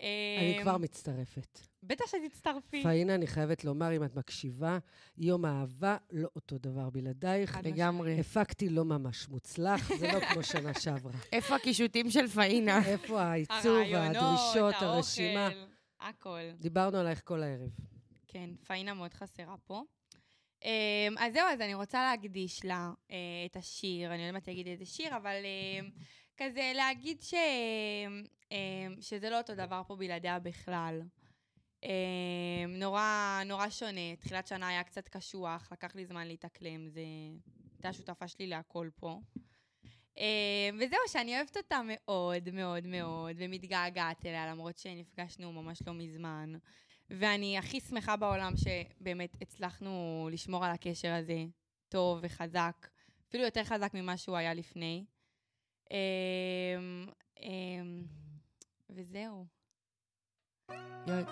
אה, 0.00 0.06
אני 0.40 0.62
כבר 0.62 0.78
מצטרפת. 0.78 1.60
בטח 1.82 2.04
שתצטרפי. 2.06 2.82
פאינה, 2.82 3.14
אני 3.14 3.26
חייבת 3.26 3.64
לומר, 3.64 3.96
אם 3.96 4.04
את 4.04 4.16
מקשיבה, 4.16 4.78
יום 5.16 5.44
האהבה 5.44 5.96
לא 6.12 6.28
אותו 6.36 6.58
דבר 6.58 6.90
בלעדייך. 6.90 7.58
לגמרי. 7.64 8.20
הפקתי 8.20 8.68
לא 8.68 8.84
ממש 8.84 9.28
מוצלח, 9.28 9.94
זה 9.98 10.06
לא 10.12 10.20
כמו 10.20 10.42
שנה 10.42 10.74
שעברה. 10.74 11.12
איפה 11.32 11.56
הקישוטים 11.56 12.10
של 12.10 12.28
פאינה? 12.28 12.86
איפה 12.92 13.22
העיצוב, 13.22 13.66
הרעיונות, 13.66 14.16
הדרישות, 14.16 14.74
האוכל, 14.74 14.84
הרשימה? 14.84 15.48
הכל. 16.00 16.40
דיברנו 16.58 16.98
עלייך 16.98 17.22
כל 17.24 17.42
הערב. 17.42 17.70
כן, 18.28 18.50
פאינה 18.66 18.94
מאוד 18.94 19.14
חסרה 19.14 19.56
פה. 19.64 19.82
Um, 20.62 20.66
אז 21.18 21.32
זהו, 21.32 21.46
אז 21.52 21.60
אני 21.60 21.74
רוצה 21.74 22.10
להקדיש 22.10 22.64
לה 22.64 22.90
uh, 23.08 23.12
את 23.46 23.56
השיר, 23.56 24.14
אני 24.14 24.22
לא 24.22 24.26
יודעת 24.26 24.48
להגיד 24.48 24.66
איזה 24.66 24.86
שיר, 24.86 25.16
אבל 25.16 25.34
uh, 25.42 26.00
כזה 26.38 26.72
להגיד 26.74 27.22
ש, 27.22 27.34
uh, 27.34 28.54
שזה 29.00 29.30
לא 29.30 29.38
אותו 29.38 29.54
דבר 29.54 29.82
פה 29.86 29.96
בלעדיה 29.96 30.38
בכלל. 30.38 31.02
Uh, 31.84 31.88
נורא, 32.68 33.40
נורא 33.46 33.68
שונה, 33.68 34.16
תחילת 34.16 34.46
שנה 34.46 34.68
היה 34.68 34.84
קצת 34.84 35.08
קשוח, 35.08 35.68
לקח 35.72 35.94
לי 35.94 36.06
זמן 36.06 36.26
להתאקלם, 36.26 36.88
זה 36.88 37.00
הייתה 37.72 37.88
השותפה 37.88 38.28
שלי 38.28 38.46
להכל 38.46 38.88
פה. 38.96 39.20
Uh, 40.14 40.20
וזהו, 40.74 40.98
שאני 41.08 41.36
אוהבת 41.36 41.56
אותה 41.56 41.80
מאוד 41.84 42.50
מאוד 42.52 42.86
מאוד, 42.86 43.36
ומתגעגעת 43.38 44.26
אליה, 44.26 44.46
למרות 44.46 44.78
שנפגשנו 44.78 45.52
ממש 45.52 45.78
לא 45.86 45.94
מזמן. 45.94 46.52
ואני 47.10 47.58
הכי 47.58 47.80
שמחה 47.80 48.16
בעולם 48.16 48.52
שבאמת 48.56 49.36
הצלחנו 49.42 50.28
לשמור 50.32 50.64
על 50.64 50.70
הקשר 50.70 51.12
הזה 51.12 51.44
טוב 51.88 52.18
וחזק, 52.22 52.88
אפילו 53.28 53.44
יותר 53.44 53.64
חזק 53.64 53.94
ממה 53.94 54.16
שהוא 54.16 54.36
היה 54.36 54.54
לפני. 54.54 55.04
אמ, 55.90 57.06
אמ, 57.40 58.02
וזהו. 58.90 59.46
יואי. 61.06 61.24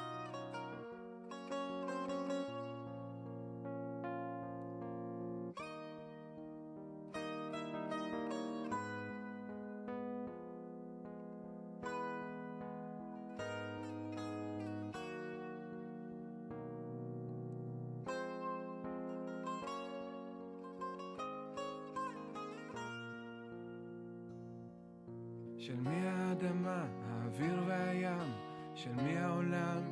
של 25.66 25.80
מי 25.80 26.08
האדמה, 26.08 26.84
האוויר 27.10 27.62
והים, 27.66 28.32
של 28.74 28.92
מי 29.02 29.18
העולם, 29.18 29.82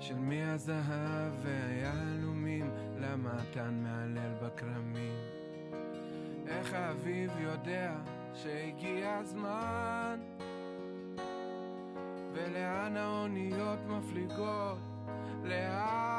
של 0.00 0.18
מי 0.18 0.42
הזהב 0.42 1.32
והיהלומים, 1.42 2.70
למה 2.98 3.30
התן 3.42 3.74
מהלל 3.82 4.32
בכרמים. 4.42 5.14
איך 6.46 6.72
האביב 6.72 7.30
יודע 7.40 7.94
שהגיע 8.34 9.14
הזמן, 9.14 10.20
ולאן 12.32 12.96
האוניות 12.96 13.78
מפליגות, 13.86 14.78
לאן? 15.42 16.13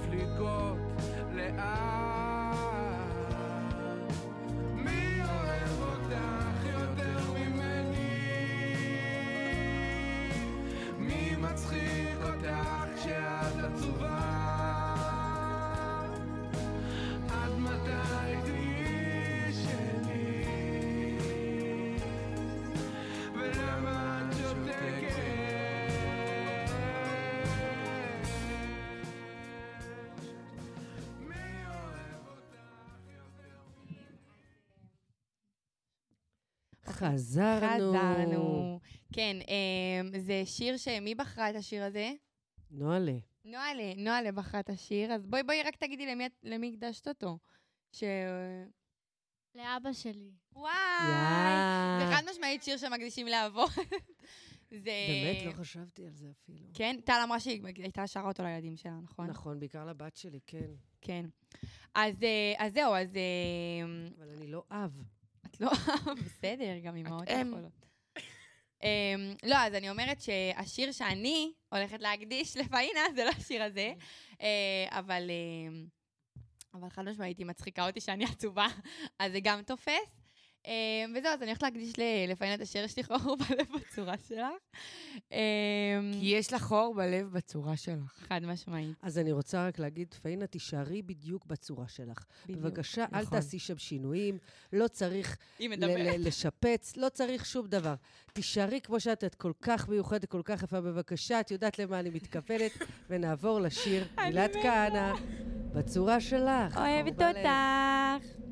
מפליגות? 0.00 0.76
לאן? 1.34 1.89
חזרנו. 37.00 37.90
חזרנו. 37.90 38.80
כן, 39.12 39.36
אמ, 39.48 40.18
זה 40.18 40.42
שיר 40.44 40.76
ש... 40.76 40.88
מי 40.88 41.14
בחרה 41.14 41.50
את 41.50 41.54
השיר 41.54 41.84
הזה? 41.84 42.12
נוהלה. 42.70 43.18
נוהלה, 43.44 43.94
נוהלה 43.96 44.32
בחרה 44.32 44.60
את 44.60 44.70
השיר, 44.70 45.12
אז 45.12 45.26
בואי, 45.26 45.42
בואי 45.42 45.62
רק 45.62 45.76
תגידי 45.76 46.28
למי, 46.42 46.72
הקדשת 46.74 47.08
אותו. 47.08 47.38
ש... 47.92 48.04
לאבא 49.54 49.92
שלי. 49.92 50.30
וואי! 50.52 50.72
זה 52.00 52.16
חד 52.16 52.22
משמעית 52.30 52.62
שיר 52.62 52.76
שמקדישים 52.76 53.26
לאבות. 53.26 53.70
זה... 54.70 54.90
באמת, 55.08 55.46
לא 55.46 55.52
חשבתי 55.52 56.06
על 56.06 56.12
זה 56.12 56.26
אפילו. 56.30 56.66
כן, 56.74 56.96
טל 57.04 57.20
אמרה 57.24 57.40
שהיא 57.40 57.62
הייתה 57.76 58.06
שרה 58.06 58.28
אותו 58.28 58.42
לילדים 58.42 58.76
שלה, 58.76 58.98
נכון? 59.02 59.26
נכון, 59.26 59.60
בעיקר 59.60 59.84
לבת 59.84 60.16
שלי, 60.16 60.40
כן. 60.46 60.70
כן. 61.00 61.26
אז, 61.94 62.22
אה, 62.22 62.54
אז 62.58 62.72
זהו, 62.72 62.94
אז... 62.94 63.16
אה, 63.16 64.10
אבל 64.18 64.30
אני 64.30 64.46
לא 64.46 64.64
אב. 64.70 65.02
לא... 65.60 65.70
בסדר, 66.24 66.78
גם 66.82 66.96
אמהות 66.96 67.28
אם. 67.28 67.48
יכולות. 67.48 67.86
Um, 68.80 68.82
לא, 69.42 69.56
אז 69.56 69.74
אני 69.74 69.90
אומרת 69.90 70.20
שהשיר 70.20 70.92
שאני 70.92 71.52
הולכת 71.72 72.00
להקדיש 72.00 72.56
לפאינה 72.56 73.00
זה 73.14 73.24
לא 73.24 73.30
השיר 73.30 73.62
הזה, 73.62 73.92
uh, 74.32 74.42
אבל, 74.88 75.30
uh, 75.30 76.42
אבל 76.74 76.90
חד 76.90 77.04
משמעית 77.04 77.38
היא 77.38 77.46
מצחיקה 77.46 77.86
אותי 77.86 78.00
שאני 78.00 78.24
עצובה, 78.24 78.66
אז 79.18 79.32
זה 79.32 79.40
גם 79.42 79.62
תופס. 79.62 80.19
אה, 80.66 80.72
וזהו, 81.14 81.32
אז 81.32 81.42
אני 81.42 81.46
הולכת 81.50 81.62
להקדיש 81.62 81.92
לפעמים 82.28 82.54
את 82.54 82.60
השיר 82.60 82.84
יש 82.84 82.96
לי 82.96 83.04
חור 83.04 83.36
בלב 83.36 83.66
בצורה 83.80 84.14
שלך. 84.28 84.78
אה, 85.32 85.38
כי 86.20 86.26
יש 86.26 86.52
לך 86.52 86.62
חור 86.62 86.94
בלב 86.96 87.32
בצורה 87.32 87.76
שלך. 87.76 88.26
חד 88.28 88.40
משמעית. 88.44 88.96
אז 89.02 89.18
אני 89.18 89.32
רוצה 89.32 89.66
רק 89.66 89.78
להגיד, 89.78 90.14
פאינה, 90.14 90.46
תישארי 90.46 91.02
בדיוק 91.02 91.46
בצורה 91.46 91.88
שלך. 91.88 92.24
בדיוק. 92.44 92.60
בבקשה, 92.60 93.04
אל 93.14 93.20
נכון. 93.22 93.38
תעשי 93.38 93.58
שם 93.58 93.78
שינויים, 93.78 94.38
לא 94.72 94.88
צריך 94.88 95.36
לשפץ, 96.18 96.96
לא 96.96 97.08
צריך 97.08 97.46
שום 97.46 97.66
דבר. 97.66 97.94
תישארי 98.32 98.80
כמו 98.80 99.00
שאת, 99.00 99.24
את 99.24 99.34
כל 99.34 99.52
כך 99.62 99.88
מיוחדת, 99.88 100.24
כל 100.24 100.42
כך 100.44 100.62
יפה, 100.62 100.80
בבקשה, 100.80 101.40
את 101.40 101.50
יודעת 101.50 101.78
למה 101.78 102.00
אני 102.00 102.10
מתכוונת, 102.10 102.72
ונעבור 103.08 103.60
לשיר 103.60 104.04
מתה. 104.28 104.58
כהנא, 104.62 105.12
בצורה 105.72 106.20
שלך. 106.20 106.76
אוהבת. 106.76 107.22
אותך. 107.22 108.49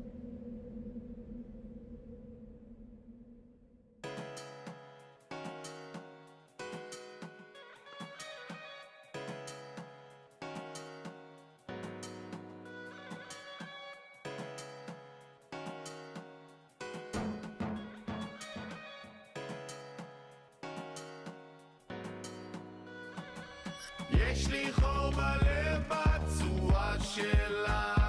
יש 24.31 24.47
לי 24.47 24.73
חור 24.73 25.11
בלב 25.11 25.83
בצורה 25.89 26.93
שלך, 26.99 28.08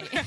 אוקיי. 0.00 0.22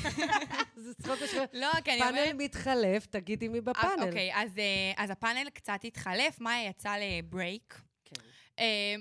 זה 0.84 0.94
צחוק 0.94 1.18
בשביל... 1.22 1.42
לא, 1.52 1.68
כי 1.84 1.90
אני 1.90 2.00
פאנל 2.00 2.18
אומרת... 2.18 2.34
מתחלף, 2.38 3.06
תגידי 3.06 3.48
מי 3.48 3.58
אז- 3.58 3.64
בפאנל. 3.64 4.02
אוקיי, 4.06 4.34
אז, 4.34 4.58
אה, 4.58 4.92
אז 4.96 5.10
הפאנל 5.10 5.50
קצת 5.50 5.80
התחלף, 5.84 6.40
מאיה 6.40 6.68
יצא 6.68 6.96
לברייק. 7.00 7.80
כן. 8.04 8.20
אה, 8.58 8.94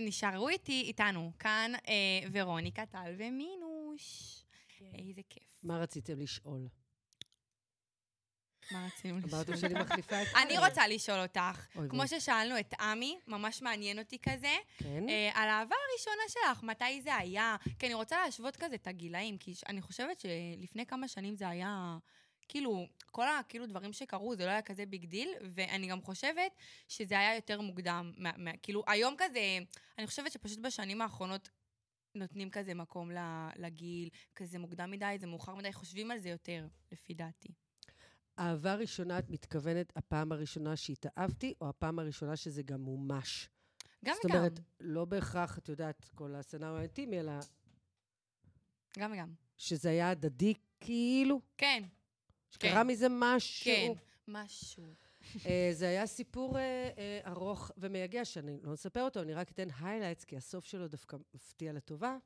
ונשארו 0.00 0.48
איתי, 0.48 0.82
איתנו, 0.86 1.32
כאן 1.38 1.72
אה, 1.88 1.92
ורוניקה 2.32 2.86
טל 2.86 3.14
ומינוש. 3.18 4.40
איזה 4.94 5.20
כיף. 5.30 5.42
מה 5.62 5.78
רציתם 5.78 6.20
לשאול? 6.20 6.66
מה 8.70 8.86
רצינו 8.86 9.18
לשאול? 9.18 9.34
אמרתם 9.34 9.56
שאני 9.56 9.74
מחליפה 9.74 10.22
את 10.22 10.28
אני. 10.42 10.58
רוצה 10.58 10.88
לשאול 10.88 11.18
אותך, 11.18 11.66
כמו. 11.88 12.08
ששאלנו 12.08 12.58
את 12.58 12.74
עמי, 12.80 13.18
ממש 13.26 13.62
מעניין 13.62 13.98
אותי 13.98 14.18
כזה, 14.18 14.56
כן? 14.78 15.08
אה, 15.08 15.30
על 15.34 15.48
האהבה 15.48 15.76
הראשונה 15.90 16.22
שלך, 16.28 16.62
מתי 16.62 17.02
זה 17.02 17.14
היה? 17.14 17.56
כי 17.78 17.86
אני 17.86 17.94
רוצה 17.94 18.24
להשוות 18.24 18.56
כזה 18.56 18.74
את 18.74 18.86
הגילאים, 18.86 19.38
כי 19.38 19.54
אני 19.68 19.82
חושבת 19.82 20.20
שלפני 20.20 20.86
כמה 20.86 21.08
שנים 21.08 21.36
זה 21.36 21.48
היה... 21.48 21.98
כאילו, 22.48 22.86
כל 23.10 23.28
הכאילו 23.28 23.66
דברים 23.66 23.92
שקרו, 23.92 24.36
זה 24.36 24.44
לא 24.46 24.50
היה 24.50 24.62
כזה 24.62 24.86
big 24.86 25.04
deal, 25.04 25.28
ואני 25.54 25.86
גם 25.86 26.02
חושבת 26.02 26.52
שזה 26.88 27.18
היה 27.18 27.34
יותר 27.34 27.60
מוקדם. 27.60 28.12
מה, 28.16 28.30
מה, 28.36 28.50
כאילו, 28.62 28.84
היום 28.86 29.14
כזה, 29.18 29.58
אני 29.98 30.06
חושבת 30.06 30.32
שפשוט 30.32 30.58
בשנים 30.58 31.02
האחרונות 31.02 31.48
נותנים 32.14 32.50
כזה 32.50 32.74
מקום 32.74 33.10
לגיל, 33.56 34.08
כזה 34.34 34.58
מוקדם 34.58 34.90
מדי, 34.90 35.16
זה 35.18 35.26
מאוחר 35.26 35.54
מדי, 35.54 35.72
חושבים 35.72 36.10
על 36.10 36.18
זה 36.18 36.28
יותר, 36.28 36.66
לפי 36.92 37.14
דעתי. 37.14 37.48
אהבה 38.38 38.74
ראשונה, 38.74 39.18
את 39.18 39.30
מתכוונת 39.30 39.92
הפעם 39.96 40.32
הראשונה 40.32 40.76
שהתאהבתי, 40.76 41.54
או 41.60 41.68
הפעם 41.68 41.98
הראשונה 41.98 42.36
שזה 42.36 42.62
גם 42.62 42.80
מומש? 42.80 43.48
גם 44.04 44.14
זאת 44.14 44.24
וגם. 44.24 44.36
אומרת, 44.36 44.60
לא 44.80 45.04
בהכרח, 45.04 45.58
את 45.58 45.68
יודעת, 45.68 46.10
כל 46.14 46.34
ה 46.34 46.39
scenario 46.39 46.76
האינטימי, 46.76 47.20
אלא 47.20 47.32
גם 48.98 49.12
וגם. 49.12 49.32
שזה 49.56 49.90
היה 49.90 50.10
הדדי 50.10 50.54
כאילו, 50.80 51.40
כן, 51.58 51.82
שקרה 52.50 52.72
כן. 52.82 52.86
מזה 52.86 53.06
משהו. 53.10 53.64
כן, 53.64 53.92
משהו. 54.28 54.84
אה, 55.46 55.70
זה 55.72 55.88
היה 55.88 56.06
סיפור 56.06 56.58
אה, 56.58 56.90
אה, 56.98 57.20
ארוך 57.26 57.70
ומייגע, 57.76 58.24
שאני 58.24 58.58
לא 58.62 58.74
אספר 58.74 59.02
אותו, 59.02 59.22
אני 59.22 59.34
רק 59.34 59.50
אתן 59.50 59.68
highlights, 59.80 60.24
כי 60.24 60.36
הסוף 60.36 60.64
שלו 60.64 60.88
דווקא 60.88 61.16
מפתיע 61.34 61.72
לטובה. 61.72 62.16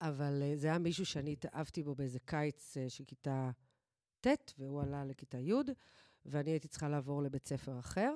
אבל 0.00 0.42
אה, 0.42 0.56
זה 0.56 0.66
היה 0.66 0.78
מישהו 0.78 1.06
שאני 1.06 1.32
התאהבתי 1.32 1.82
בו 1.82 1.94
באיזה 1.94 2.18
קיץ 2.18 2.76
אה, 2.76 2.90
של 2.90 3.04
כיתה 3.04 3.50
ט', 4.26 4.52
והוא 4.58 4.82
עלה 4.82 5.04
לכיתה 5.04 5.38
י', 5.38 5.54
ואני 6.26 6.50
הייתי 6.50 6.68
צריכה 6.68 6.88
לעבור 6.88 7.22
לבית 7.22 7.46
ספר 7.46 7.78
אחר. 7.78 8.14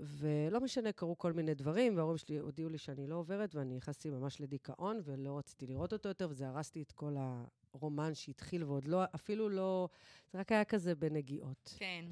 ולא 0.00 0.60
משנה, 0.60 0.92
קרו 0.92 1.18
כל 1.18 1.32
מיני 1.32 1.54
דברים, 1.54 1.96
וההורים 1.96 2.18
שלי 2.18 2.38
הודיעו 2.38 2.68
לי 2.68 2.78
שאני 2.78 3.06
לא 3.06 3.14
עוברת, 3.14 3.54
ואני 3.54 3.76
נכנסתי 3.76 4.10
ממש 4.10 4.40
לדיכאון, 4.40 5.00
ולא 5.04 5.38
רציתי 5.38 5.66
לראות 5.66 5.92
אותו 5.92 6.08
יותר, 6.08 6.28
וזה 6.30 6.48
הרס 6.48 6.74
לי 6.74 6.82
את 6.82 6.92
כל 6.92 7.16
הרומן 7.72 8.14
שהתחיל, 8.14 8.64
ועוד 8.64 8.88
לא, 8.88 9.04
אפילו 9.14 9.48
לא, 9.48 9.88
זה 10.32 10.38
רק 10.38 10.52
היה 10.52 10.64
כזה 10.64 10.94
בנגיעות. 10.94 11.74
כן. 11.78 12.04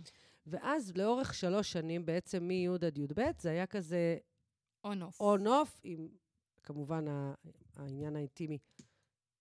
ואז 0.46 0.96
לאורך 0.96 1.34
שלוש 1.34 1.72
שנים, 1.72 2.06
בעצם 2.06 2.42
מי' 2.44 2.68
עד 2.68 2.98
י"ב, 2.98 3.20
זה 3.38 3.50
היה 3.50 3.66
כזה 3.66 4.18
on 4.84 5.02
off. 5.02 5.20
on 5.20 5.46
off, 5.46 5.80
עם 5.84 6.08
כמובן 6.62 7.04
העניין 7.76 8.16
האינטימי 8.16 8.58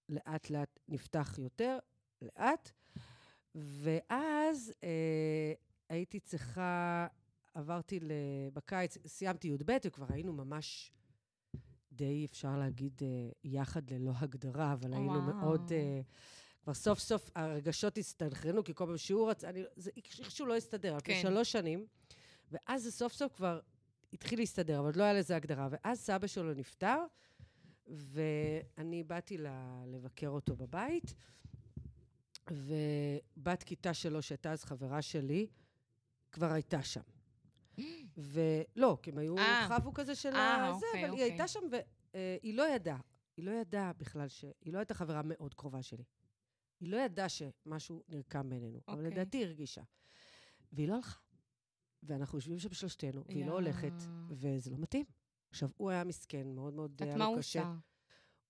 לאט 0.09 0.49
לאט 0.49 0.79
נפתח 0.87 1.35
יותר, 1.37 1.79
לאט. 2.21 2.71
ואז 3.55 4.73
אה, 4.83 5.53
הייתי 5.89 6.19
צריכה, 6.19 7.07
עברתי 7.53 7.99
בקיץ, 8.53 8.97
סיימתי 9.07 9.47
י"ב, 9.47 9.77
וכבר 9.85 10.05
היינו 10.09 10.33
ממש 10.33 10.91
די, 11.91 12.25
אפשר 12.25 12.57
להגיד, 12.57 13.01
אה, 13.03 13.29
יחד 13.43 13.89
ללא 13.89 14.11
הגדרה, 14.15 14.73
אבל 14.73 14.93
היינו 14.93 15.13
וואו. 15.13 15.21
מאוד... 15.21 15.71
אה, 15.71 16.01
כבר 16.63 16.73
סוף 16.73 16.99
סוף 16.99 17.29
הרגשות 17.35 17.97
הסתנכרנו, 17.97 18.63
כי 18.63 18.73
כל 18.73 18.85
פעם 18.85 18.97
שהוא 18.97 19.29
רצה, 19.29 19.49
אני, 19.49 19.63
זה 19.75 19.91
איכשהו 19.97 20.45
לא 20.45 20.55
הסתדר, 20.55 20.97
כן. 20.99 21.13
כן. 21.13 21.21
שלוש 21.21 21.51
שנים, 21.51 21.85
ואז 22.51 22.83
זה 22.83 22.91
סוף 22.91 23.13
סוף 23.13 23.33
כבר 23.33 23.59
התחיל 24.13 24.39
להסתדר, 24.39 24.79
אבל 24.79 24.91
לא 24.95 25.03
היה 25.03 25.13
לזה 25.13 25.35
הגדרה. 25.35 25.67
ואז 25.71 25.99
סבא 25.99 26.27
שלו 26.27 26.53
נפטר, 26.53 26.97
ואני 27.87 29.03
באתי 29.03 29.37
ל- 29.37 29.47
לבקר 29.87 30.27
אותו 30.27 30.55
בבית, 30.55 31.13
ובת 32.53 33.63
כיתה 33.63 33.93
שלו, 33.93 34.21
שהייתה 34.21 34.51
אז 34.51 34.63
חברה 34.63 35.01
שלי, 35.01 35.47
כבר 36.31 36.51
הייתה 36.51 36.83
שם. 36.83 37.01
ולא, 38.17 38.97
כי 39.01 39.09
הם 39.09 39.17
היו, 39.17 39.37
אה. 39.37 39.67
חבו 39.69 39.93
כזה 39.93 40.15
של 40.15 40.35
אה, 40.35 40.67
הזה, 40.67 40.85
אוקיי, 40.85 41.01
אבל 41.01 41.09
אוקיי. 41.09 41.23
היא 41.25 41.31
הייתה 41.31 41.47
שם, 41.47 41.59
והיא 41.71 42.53
לא 42.53 42.67
ידעה. 42.75 42.99
היא 43.37 43.45
לא 43.45 43.51
ידעה 43.51 43.93
בכלל 43.93 44.27
ש... 44.27 44.45
היא 44.61 44.73
לא 44.73 44.77
הייתה 44.77 44.93
חברה 44.93 45.21
מאוד 45.25 45.53
קרובה 45.53 45.81
שלי. 45.81 46.03
היא 46.79 46.89
לא 46.89 46.97
ידעה 46.97 47.29
שמשהו 47.29 48.03
נרקם 48.09 48.49
בינינו, 48.49 48.79
אבל 48.87 48.97
אוקיי. 48.97 49.11
לדעתי 49.11 49.37
היא 49.37 49.45
הרגישה. 49.45 49.81
והיא 50.71 50.87
לא 50.87 50.95
הלכה. 50.95 51.19
ואנחנו 52.03 52.37
יושבים 52.37 52.59
שם 52.59 52.73
שלושתנו, 52.73 53.23
והיא 53.25 53.45
לא. 53.45 53.51
הולכת, 53.51 53.93
וזה 54.29 54.71
לא 54.71 54.77
מתאים. 54.77 55.05
עכשיו, 55.49 55.69
הוא 55.77 55.89
היה 55.89 56.03
מסכן, 56.03 56.47
מאוד 56.55 56.73
מאוד 56.73 56.91
את 56.95 57.01
היה 57.01 57.17
מה 57.17 57.25
לו 57.25 57.25
הוא 57.25 57.37
קשה. 57.37 57.59
עושה? 57.59 57.75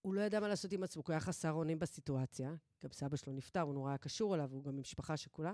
הוא 0.01 0.13
לא 0.13 0.21
ידע 0.21 0.39
מה 0.39 0.47
לעשות 0.47 0.71
עם 0.71 0.83
עצמו, 0.83 1.03
כי 1.03 1.11
הוא 1.11 1.13
היה 1.13 1.19
חסר 1.19 1.51
אונים 1.51 1.79
בסיטואציה. 1.79 2.55
גם 2.83 2.91
סבא 2.91 3.17
שלו 3.17 3.33
נפטר, 3.33 3.61
הוא 3.61 3.73
נורא 3.73 3.89
היה 3.89 3.97
קשור 3.97 4.35
אליו, 4.35 4.49
הוא 4.51 4.63
גם 4.63 4.75
ממשפחה 4.75 5.17
שכולה. 5.17 5.53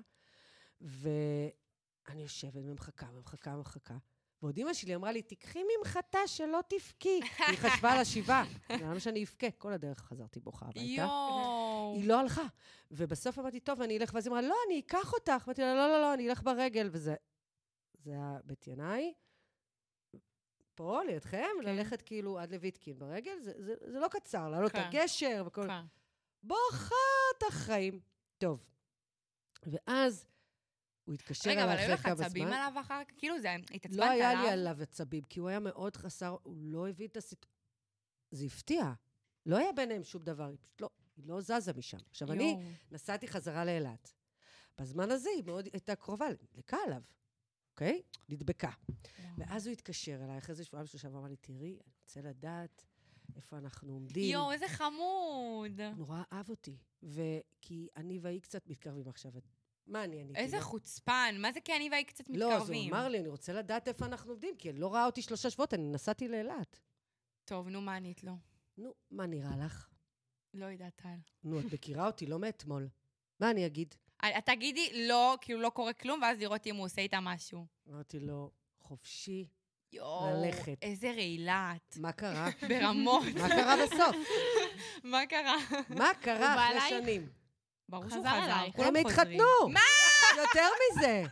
ואני 0.81 2.21
יושבת 2.21 2.63
ומחכה 2.65 3.05
ומחכה 3.13 3.55
ומחכה. 3.57 3.97
ועוד 4.41 4.57
אימא 4.57 4.73
שלי 4.73 4.95
אמרה 4.95 5.11
לי, 5.11 5.21
תיקחי 5.21 5.59
ממחטה 5.77 6.19
שלא 6.25 6.59
תבכי. 6.69 7.19
כי 7.37 7.43
היא 7.47 7.57
חשבה 7.57 7.91
על 7.91 7.99
השבעה. 7.99 8.45
למה 8.69 8.99
שאני 8.99 9.23
אבכה? 9.23 9.51
כל 9.51 9.73
הדרך 9.73 9.99
חזרתי 9.99 10.39
בוכה 10.39 10.65
הביתה. 10.65 10.79
יואו. 10.79 11.93
היא 11.95 12.07
לא 12.07 12.19
הלכה. 12.19 12.47
ובסוף 12.91 13.39
אמרתי, 13.39 13.59
טוב, 13.59 13.81
אני 13.81 13.97
אלך, 13.97 14.11
ואז 14.13 14.27
היא 14.27 14.31
אמרה, 14.31 14.41
לא, 14.41 14.55
אני 14.67 14.79
אקח 14.79 15.13
אותך. 15.13 15.43
אמרתי 15.47 15.61
לה, 15.61 15.75
לא, 15.75 15.87
לא, 15.87 16.01
לא, 16.01 16.13
אני 16.13 16.29
אלך 16.29 16.43
ברגל, 16.43 16.89
וזה... 16.91 17.15
זה 18.03 18.11
היה 18.11 18.37
בית 18.43 18.67
ינאי. 18.67 19.13
פה, 20.77 21.03
לידכם, 21.03 21.45
כן. 21.61 21.69
ללכת 21.69 22.01
כאילו 22.01 22.39
עד 22.39 22.51
לויטקין 22.51 22.99
ברגל, 22.99 23.39
זה, 23.41 23.53
זה, 23.57 23.75
זה 23.91 23.99
לא 23.99 24.07
קצר, 24.07 24.49
לעלות 24.49 24.71
את 24.71 24.75
כן. 24.75 24.81
הגשר 24.81 25.43
וכל... 25.47 25.67
כן. 25.67 25.85
בוכת 26.43 27.43
החיים. 27.47 27.99
טוב. 28.37 28.63
ואז 29.65 30.25
הוא 31.05 31.13
התקשר 31.13 31.49
רגע, 31.49 31.63
אבל 31.63 31.71
אליי 31.71 31.85
היו 31.85 31.93
אחרי 31.95 32.11
לך 32.11 32.17
כמה 32.17 32.25
עצבים 32.25 32.47
זמן. 32.47 32.53
עליו 32.53 32.81
אחר 32.81 33.03
כך? 33.03 33.13
כאילו, 33.17 33.39
זה 33.39 33.55
התעצבנת 33.73 33.99
לא 33.99 34.05
עליו? 34.05 34.27
היה 34.27 34.41
לי 34.41 34.49
עליו 34.49 34.81
עצבים, 34.81 35.23
כי 35.23 35.39
הוא 35.39 35.49
היה 35.49 35.59
מאוד 35.59 35.95
חסר, 35.95 36.35
הוא 36.43 36.55
לא 36.57 36.89
הבין 36.89 37.07
את 37.07 37.17
הסיטואציה. 37.17 37.57
זה 38.31 38.45
הפתיע. 38.45 38.93
לא 39.45 39.57
היה 39.57 39.71
ביניהם 39.71 40.03
שום 40.03 40.23
דבר, 40.23 40.45
היא 40.45 40.57
פשוט 40.57 40.81
לא, 40.81 40.89
היא 41.17 41.25
לא 41.27 41.41
זזה 41.41 41.73
משם. 41.73 41.97
עכשיו, 42.09 42.31
אני 42.31 42.43
יואו. 42.43 42.61
נסעתי 42.91 43.27
חזרה 43.27 43.65
לאילת. 43.65 44.13
בזמן 44.77 45.11
הזה 45.11 45.29
היא 45.29 45.43
מאוד 45.43 45.69
הייתה 45.73 45.95
קרובה, 45.95 46.25
נדלקה 46.29 46.77
עליו, 46.85 47.01
אוקיי? 47.77 48.01
נדבקה. 48.29 48.71
ואז 49.37 49.67
הוא 49.67 49.73
התקשר 49.73 50.23
אליי, 50.23 50.37
אחרי 50.37 50.55
זה 50.55 50.63
שבועיים 50.63 50.87
שלושה, 50.87 51.07
ואמר 51.07 51.27
לי, 51.27 51.35
תראי, 51.35 51.71
אני 51.71 51.91
רוצה 52.03 52.21
לדעת 52.21 52.85
איפה 53.35 53.57
אנחנו 53.57 53.93
עומדים. 53.93 54.33
יואו, 54.33 54.51
איזה 54.51 54.67
חמוד. 54.67 55.81
נורא 55.97 56.23
אהב 56.33 56.49
אותי. 56.49 56.77
וכי 57.03 57.87
אני 57.95 58.19
והיא 58.19 58.41
קצת 58.41 58.69
מתקרבים 58.69 59.07
עכשיו. 59.07 59.31
מה 59.87 60.03
אני 60.03 60.21
עניתי? 60.21 60.39
איזה 60.39 60.57
לו? 60.57 60.63
חוצפן. 60.63 61.35
מה 61.39 61.51
זה 61.51 61.61
כי 61.61 61.75
אני 61.75 61.89
והיא 61.91 62.05
קצת 62.05 62.29
לא, 62.29 62.35
אז 62.35 62.51
הוא 62.51 62.59
מתקרבים? 62.61 62.93
אמר 62.93 63.07
לי, 63.07 63.19
אני 63.19 63.27
רוצה 63.27 63.53
לדעת 63.53 63.87
איפה 63.87 64.05
אנחנו 64.05 64.31
עומדים, 64.31 64.55
כי 64.57 64.69
אני 64.69 64.79
לא 64.79 64.93
ראה 64.93 65.05
אותי 65.05 65.21
שלושה 65.21 65.49
שבועות, 65.49 65.73
אני 65.73 65.89
נסעתי 65.91 66.27
לאילת. 66.27 66.79
טוב, 67.45 67.69
נו, 67.69 67.81
מה 67.81 67.95
ענית 67.95 68.23
לו? 68.23 68.33
נו, 68.77 68.93
מה 69.11 69.25
נראה 69.25 69.57
לך? 69.57 69.89
לא 70.53 70.65
יודעת, 70.65 70.95
טל. 70.95 71.17
נו, 71.43 71.59
את 71.59 71.65
מכירה 71.73 72.07
אותי, 72.07 72.25
לא 72.25 72.39
מאתמול. 72.39 72.89
מה 73.39 73.51
אני 73.51 73.65
אגיד? 73.65 73.95
אה, 74.23 74.41
תגידי, 74.41 75.07
לא, 75.07 75.37
כאילו 75.41 75.61
לא 75.61 75.69
קורה 75.69 75.93
כלום, 75.93 76.21
ואז 76.21 76.39
לראות 76.39 76.67
אם 76.67 76.75
הוא 76.75 76.85
עושה 76.85 77.01
איתה 77.01 77.19
משהו. 77.19 77.65
אמרתי 77.89 78.19
לו, 78.19 78.51
חופשי, 78.81 79.47
יואו, 79.93 80.43
ללכת. 80.45 80.77
איזה 80.81 81.11
רעילה 81.11 81.73
את. 81.75 81.97
מה 81.97 82.11
קרה? 82.11 82.49
ברמות. 82.69 83.23
מה 83.37 83.49
קרה 83.49 83.75
בסוף? 83.85 84.15
מה 85.03 85.25
קרה? 85.29 85.55
מה 85.89 86.09
קרה 86.21 86.77
אחרי? 86.77 86.89
שנים? 86.89 87.29
ברור 87.89 88.09
שהוא 88.09 88.25
חזר. 88.25 88.65
כולם 88.75 88.95
הם. 88.95 88.95
התחתנו! 88.95 89.69
מה? 89.69 89.79
יותר 90.37 90.67
מזה. 90.91 91.23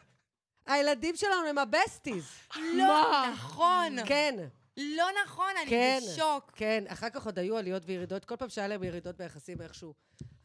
הילדים 0.66 1.16
שלנו 1.16 1.48
הם 1.48 1.58
הבסטיז. 1.58 2.26
לא, 2.56 3.26
נכון. 3.32 3.96
כן, 4.06 4.36
לא 4.78 5.06
נכון, 5.26 5.54
אני 5.62 5.70
כן. 5.70 6.00
בשוק. 6.14 6.52
כן. 6.56 6.84
אחר 6.88 7.10
כך 7.10 7.26
עוד 7.26 7.40
היו 7.40 7.58
עליות 7.58 7.84
וירידות. 7.86 8.26
כל 8.26 8.36
פעם 8.36 8.50
שהיה 8.50 8.68
להם 8.68 8.84
ירידות 8.84 9.18
ביחסים, 9.18 9.62
איכשהו, 9.62 9.94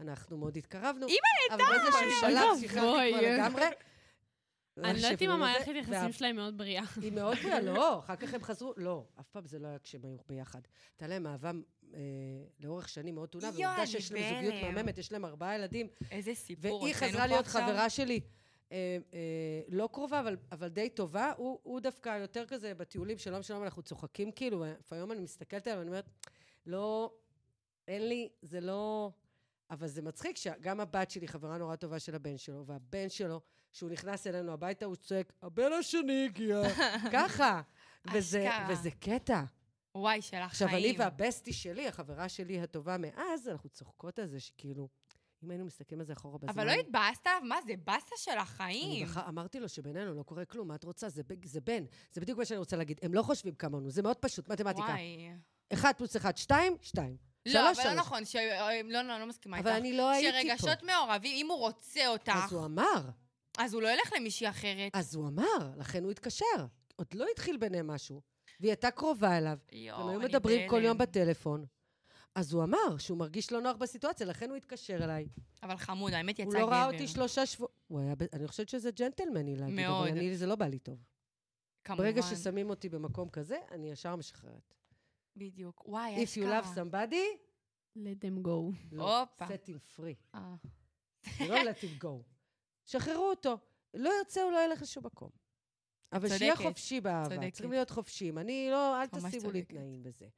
אנחנו 0.00 0.36
מאוד 0.38 0.56
התקרבנו. 0.56 1.06
אימא 1.06 1.54
אבל 1.54 1.64
באיזשהו 1.64 2.20
שלב. 2.20 2.68
שחררתי 2.68 2.68
כבר 2.68 3.20
לגמרי. 3.20 3.64
אני 4.84 5.02
לא 5.02 5.06
יודעת 5.06 5.22
אם 5.22 5.30
המערכת 5.30 5.72
יחסים 5.74 6.12
שלהם 6.12 6.36
מאוד 6.36 6.58
בריאה. 6.58 6.84
היא 7.02 7.12
מאוד 7.12 7.36
בריאה, 7.42 7.60
לא, 7.60 7.98
אחר 7.98 8.16
כך 8.16 8.34
הם 8.34 8.42
חזרו, 8.42 8.72
לא, 8.76 9.04
אף 9.20 9.28
פעם 9.28 9.46
זה 9.46 9.58
לא 9.58 9.68
היה 9.68 9.78
כשהם 9.78 10.00
היו 10.04 10.16
ביחד. 10.28 10.60
הייתה 10.92 11.06
להם 11.06 11.26
אהבה 11.26 11.50
אה, 11.94 12.00
לאורך 12.60 12.88
שנים 12.88 13.14
מאוד 13.14 13.28
טעונה, 13.28 13.48
ועובדה 13.48 13.86
שיש 13.86 14.12
להם 14.12 14.44
זוגיות. 14.44 14.62
מהממת, 14.62 14.98
יש 14.98 15.12
להם 15.12 15.24
ארבעה 15.24 15.54
ילדים, 15.54 15.88
איזה 16.10 16.34
סיפור. 16.34 16.82
והיא 16.82 16.94
חזרה 16.94 17.26
להיות. 17.26 17.46
חברה 17.46 17.90
שלי. 17.90 18.20
אה, 18.72 18.98
אה, 19.12 19.62
לא 19.68 19.88
קרובה, 19.92 20.20
אבל, 20.20 20.36
אבל 20.52 20.68
די 20.68 20.88
טובה. 20.88 21.32
הוא, 21.36 21.58
הוא 21.62 21.80
דווקא 21.80 22.18
יותר 22.18 22.46
כזה 22.46 22.74
בטיולים, 22.74 23.18
שלום 23.18 23.42
שלום, 23.42 23.62
אנחנו 23.62 23.82
צוחקים 23.82 24.32
כאילו, 24.32 24.64
לפעמים 24.78 25.12
אני 25.12 25.20
מסתכלת 25.20 25.66
עליו, 25.66 25.78
ואני 25.78 25.90
אומרת, 25.90 26.10
לא, 26.66 27.14
אין 27.88 28.08
לי, 28.08 28.28
זה 28.42 28.60
לא... 28.60 29.10
אבל 29.70 29.86
זה 29.86 30.02
מצחיק 30.02 30.36
שגם 30.36 30.80
הבת 30.80 31.10
שלי 31.10 31.28
חברה 31.28 31.58
נורא 31.58 31.76
טובה 31.76 31.98
של 31.98 32.14
הבן 32.14 32.36
שלו, 32.36 32.66
והבן 32.66 33.08
שלו, 33.08 33.40
שהוא 33.72 33.90
נכנס 33.90 34.26
אלינו 34.26 34.52
הביתה, 34.52 34.86
הוא 34.86 34.96
צועק, 34.96 35.32
הבן 35.42 35.72
השני 35.72 36.24
הגיע, 36.24 36.62
ככה. 37.12 37.62
וזה. 38.14 38.48
וזה 38.68 38.90
קטע. 38.90 39.42
וואי, 39.94 40.22
של 40.22 40.36
עכשיו, 40.36 40.68
החיים. 40.68 40.84
אני 40.84 40.98
והבסטי 40.98 41.52
שלי, 41.52 41.88
החברה 41.88 42.28
שלי 42.28 42.60
הטובה 42.60 42.96
מאז, 42.98 43.48
אנחנו 43.48 43.68
צוחקות 43.70 44.18
על 44.18 44.26
זה 44.26 44.40
שכאילו, 44.40 44.88
אם 45.44 45.50
היינו 45.50 45.64
מסתכלים 45.64 46.00
על 46.00 46.06
זה 46.06 46.12
אחורה 46.12 46.38
בזמן... 46.38 46.50
אבל 46.50 46.66
לא 46.66 46.72
התבאסת 46.72 47.26
עליו? 47.26 47.40
מה, 47.48 47.56
זה 47.66 47.72
באסה 47.84 48.16
של 48.16 48.30
אני 48.30 48.40
החיים. 48.40 49.06
בח... 49.06 49.18
אמרתי 49.18 49.60
לו 49.60 49.68
שבינינו 49.68 50.14
לא 50.14 50.22
קורה 50.22 50.44
כלום, 50.44 50.68
מה 50.68 50.74
את 50.74 50.84
רוצה? 50.84 51.08
זה, 51.08 51.22
ב- 51.22 51.46
זה 51.46 51.60
בן. 51.60 51.84
זה 52.12 52.20
בדיוק 52.20 52.38
מה 52.38 52.44
שאני 52.44 52.58
רוצה 52.58 52.76
להגיד. 52.76 53.00
הם 53.02 53.14
לא 53.14 53.22
חושבים 53.22 53.54
כמונו, 53.54 53.90
זה 53.90 54.02
מאוד 54.02 54.16
פשוט, 54.16 54.48
מתמטיקה. 54.48 54.86
וואי. 54.86 55.30
אחד 55.72 55.92
פלוס 55.96 56.16
אחד, 56.16 56.36
שתיים, 56.36 56.76
שתיים. 56.82 57.16
לא, 57.46 57.70
אבל 57.70 57.84
לא. 57.84 57.94
נכון, 57.94 58.24
ש... 58.24 58.36
לא, 58.84 59.02
לא, 59.02 59.18
לא 59.18 59.26
מסכימה 59.26 59.56
איתך. 59.56 59.68
אבל 59.68 59.76
אני 59.76 59.96
לא 59.96 60.10
הייתי 60.10 60.48
פה. 60.48 60.58
שרגשות 60.58 60.82
מעורבים, 60.82 61.36
אם 61.36 61.50
הוא 61.50 61.58
רוצה 61.58 62.08
אותך, 62.08 62.32
אז 62.44 62.52
הוא 62.52 62.64
אמר, 62.64 63.08
אז 63.58 63.74
הוא 63.74 63.82
לא 63.82 63.88
ילך 63.88 64.12
למישהי 64.16 64.48
אחרת. 64.48 64.90
אז 64.94 65.14
הוא 65.14 65.28
אמר, 65.28 65.70
לכן 65.76 66.04
הוא 66.04 66.10
התקשר. 66.10 66.66
עוד 66.96 67.06
לא 67.14 67.26
התחיל 67.32 67.56
ביניהם 67.56 67.86
משהו. 67.86 68.20
והיא 68.60 68.70
הייתה 68.70 68.90
קרובה 68.90 69.38
אליו, 69.38 69.58
יואו, 69.72 70.00
הם 70.02 70.08
היו 70.08 70.20
אני 70.20 70.28
מדברים 70.28 70.68
כל 70.68 70.76
בהלם. 70.76 70.86
יום 70.86 70.98
בטלפון. 70.98 71.64
אז 72.34 72.52
הוא 72.52 72.64
אמר 72.64 72.98
שהוא 72.98 73.18
מרגיש 73.18 73.52
לא 73.52 73.60
נוח 73.60 73.76
בסיטואציה, 73.76 74.26
לכן 74.26 74.48
הוא 74.50 74.56
התקשר 74.56 75.04
אליי. 75.04 75.28
אבל 75.62 75.76
חמוד, 75.76 76.12
האמת 76.12 76.38
יצא 76.38 76.44
הוא 76.44 76.52
גבר. 76.52 76.60
לא 76.66 76.70
ראה 76.70 76.86
אותי 76.86 77.08
שלושה 77.08 77.46
שבועות. 77.46 77.72
הוא 77.88 78.00
היה, 78.00 78.14
ב- 78.14 78.22
אני 78.32 78.48
חושבת 78.48 78.68
שזה 78.68 78.90
ג'נטלמני 78.90 79.56
להגיד, 79.56 79.74
מאוד. 79.76 80.08
אבל 80.08 80.18
אני, 80.18 80.36
זה 80.36 80.46
לא 80.46 80.54
בא 80.56 80.66
לי 80.66 80.78
טוב. 80.78 80.98
כמובן. 81.84 82.02
ברגע 82.04 82.22
ששמים 82.22 82.70
אותי 82.70 82.88
במקום 82.88 83.28
כזה, 83.28 83.58
אני 83.70 83.90
ישר 83.90 84.16
משחררת. 84.16 84.74
בדיוק. 85.36 85.82
וואי, 85.88 86.24
If 86.24 86.36
you 86.36 86.42
love 86.42 86.66
somebody, 86.76 87.38
let 87.96 88.24
them 88.24 88.46
go. 88.46 88.74
לא, 88.92 89.20
הופה. 89.20 89.46
set 89.46 89.68
him 89.68 89.96
free. 89.98 90.14
אה. 90.34 90.54
זה 91.38 91.46
לא 91.48 91.56
let 91.56 91.76
him 91.84 92.04
go. 92.04 92.22
שחררו 92.84 93.30
אותו. 93.30 93.58
לא 93.94 94.10
ירצה, 94.18 94.42
הוא 94.42 94.52
לא 94.52 94.64
ילך 94.66 94.82
לשום 94.82 95.06
מקום. 95.06 95.30
אבל 96.12 96.28
שיהיה 96.28 96.52
צודקת, 96.56 96.68
חופשי 96.68 97.00
באהבה. 97.00 97.34
צודקת. 97.36 97.52
צריכים 97.52 97.70
להיות 97.70 97.90
חופשיים. 97.90 98.38
אני 98.38 98.68
לא, 98.70 99.02
אל 99.02 99.06
תשימו 99.06 99.50
לי. 99.50 99.64
תנאים 99.64 100.02
בזה. 100.02 100.28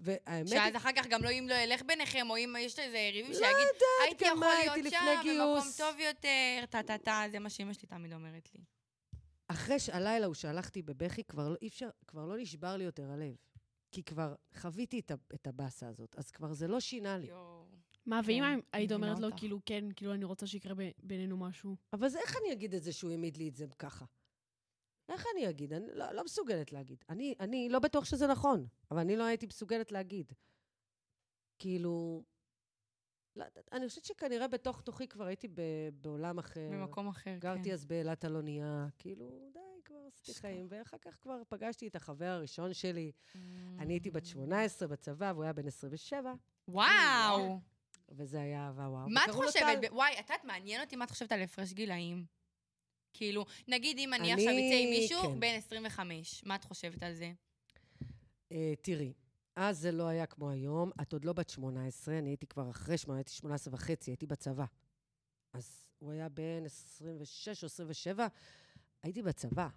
והאמת 0.00 0.48
שאז 0.48 0.76
אחר 0.76 0.90
כך 0.96 1.06
גם 1.06 1.22
לא 1.22 1.30
אם 1.30 1.46
לא 1.48 1.54
ילך 1.54 1.82
ביניכם, 1.86 2.26
או 2.30 2.36
אם 2.36 2.54
יש 2.58 2.78
איזה 2.78 3.10
ריבים 3.12 3.32
לא 3.32 3.36
שיגיד, 3.38 3.82
הייתי 4.06 4.24
יכול 4.24 4.46
להיות 4.46 4.74
שם, 4.74 4.84
לפני 4.84 4.98
במקום 5.16 5.22
גיוס." 5.22 5.76
טוב 5.76 5.96
יותר, 5.98 6.64
טה-טה-טה, 6.70 7.22
זה 7.30 7.38
מה 7.38 7.50
שאמא 7.50 7.72
שלי 7.72 7.88
תמיד 7.88 8.12
אומרת 8.12 8.48
לי. 8.54 8.60
אחרי 9.48 9.78
שהלילה 9.78 10.26
הוא 10.26 10.34
שהלכתי 10.34 10.82
בבכי, 10.82 11.24
כבר 11.24 11.48
לא, 11.48 11.56
אפשר, 11.66 11.88
כבר 12.06 12.26
לא 12.26 12.36
נשבר 12.38 12.76
לי 12.76 12.84
יותר 12.84 13.10
הלב. 13.10 13.34
כי 13.92 14.02
כבר 14.02 14.34
חוויתי 14.56 14.98
את, 14.98 15.12
את 15.34 15.46
הבאסה 15.46 15.88
הזאת, 15.88 16.14
אז 16.18 16.30
כבר 16.30 16.52
זה 16.52 16.68
לא 16.68 16.80
שינה 16.80 17.18
לי. 17.18 17.30
מה, 18.06 18.20
ואם 18.24 18.42
כן, 18.44 18.60
היית 18.72 18.92
מבינה 18.92 19.12
אומרת 19.12 19.30
לו. 19.30 19.36
כאילו, 19.36 19.60
כן, 19.66 19.84
כאילו, 19.96 20.14
אני 20.14 20.24
רוצה 20.24 20.46
שיקרה 20.46 20.74
ב- 20.74 20.90
בינינו 21.02 21.36
משהו? 21.36 21.76
אבל 21.92 22.08
זה, 22.08 22.18
איך 22.18 22.36
אני 22.36 22.52
אגיד 22.52 22.74
את 22.74 22.82
זה 22.82 22.92
שהוא 22.92 23.10
העמיד 23.10 23.36
לי 23.36 23.48
את 23.48 23.56
זה 23.56 23.66
ככה? 23.78 24.04
איך 25.10 25.26
אני 25.34 25.48
אגיד? 25.48 25.72
אני 25.72 25.86
לא, 25.92 26.12
לא 26.12 26.24
מסוגלת 26.24 26.72
להגיד. 26.72 27.04
אני, 27.08 27.34
אני 27.40 27.68
לא 27.68 27.78
בטוח 27.78 28.04
שזה 28.04 28.26
נכון, 28.26 28.66
אבל 28.90 29.00
אני 29.00 29.16
לא 29.16 29.24
הייתי 29.24 29.46
מסוגלת 29.46 29.92
להגיד. 29.92 30.32
כאילו... 31.58 32.22
לא, 33.36 33.44
אני 33.72 33.88
חושבת 33.88 34.04
שכנראה 34.04 34.48
בתוך 34.48 34.80
תוכי 34.80 35.08
כבר 35.08 35.24
הייתי 35.24 35.48
ב, 35.48 35.60
בעולם 35.92 36.38
אחר. 36.38 36.68
במקום 36.72 37.08
אחר, 37.08 37.30
כן. 37.30 37.38
גרתי 37.38 37.72
אז 37.72 37.84
באילת 37.84 38.24
על 38.24 38.36
אונייה, 38.36 38.86
כאילו, 38.98 39.50
די, 39.52 39.60
כבר 39.84 39.98
עשיתי. 40.06 40.40
חיים. 40.40 40.66
ואחר 40.70 40.96
כך 40.98 41.16
כבר 41.20 41.42
פגשתי 41.48 41.88
את 41.88 41.96
החבר 41.96 42.24
הראשון 42.24 42.74
שלי. 42.74 43.12
Mm. 43.12 43.38
אני 43.78 43.92
הייתי 43.92 44.10
בת 44.10 44.26
18 44.26 44.88
בצבא, 44.88 45.32
והוא 45.34 45.44
היה 45.44 45.52
בן 45.52 45.66
27, 45.66 46.34
וואו. 46.68 47.60
וזה 48.08 48.40
היה 48.40 48.66
אהבה 48.66 48.82
וואו. 48.82 49.08
מה 49.08 49.24
את 49.24 49.30
חושבת? 49.30 49.78
וואי, 49.90 50.12
את 50.12 50.30
יודעת, 50.30 50.44
מעניין 50.44 50.80
אותי 50.80 50.96
מה 50.96 51.04
את 51.04 51.10
חושבת 51.10 51.32
על 51.32 51.42
הפרש 51.42 51.72
גילאים. 51.72 52.24
כאילו, 53.12 53.44
נגיד 53.68 53.98
אם 53.98 54.14
אני 54.14 54.22
אני- 54.22 54.32
עכשיו 54.32 54.52
אצא 54.54 54.74
עם 54.82 54.90
מישהו 54.90 55.20
כן. 55.22 55.40
בן 55.40 55.54
25, 55.56 56.44
מה 56.44 56.54
את 56.54 56.64
חושבת 56.64 57.02
על 57.02 57.14
זה? 57.14 57.32
אה, 58.52 58.72
תראי, 58.82 59.12
אז 59.56 59.78
זה 59.78 59.92
לא 59.92 60.06
היה 60.08 60.26
כמו 60.26 60.50
היום, 60.50 60.90
את 61.02 61.12
עוד 61.12 61.24
לא 61.24 61.32
בת 61.32 61.50
18, 61.50 62.18
אני 62.18 62.30
הייתי 62.30 62.46
כבר 62.46 62.70
אחרי 62.70 62.98
18, 62.98 63.16
הייתי 63.18 63.32
18 63.32 63.74
וחצי, 63.74 64.10
הייתי 64.10 64.26
בצבא. 64.26 64.64
אז 65.52 65.86
הוא 65.98 66.12
היה 66.12 66.28
בן 66.28 66.64
26 66.64 67.62
או 67.62 67.66
27, 67.66 68.26
הייתי 69.02 69.22
בצבא. 69.22 69.68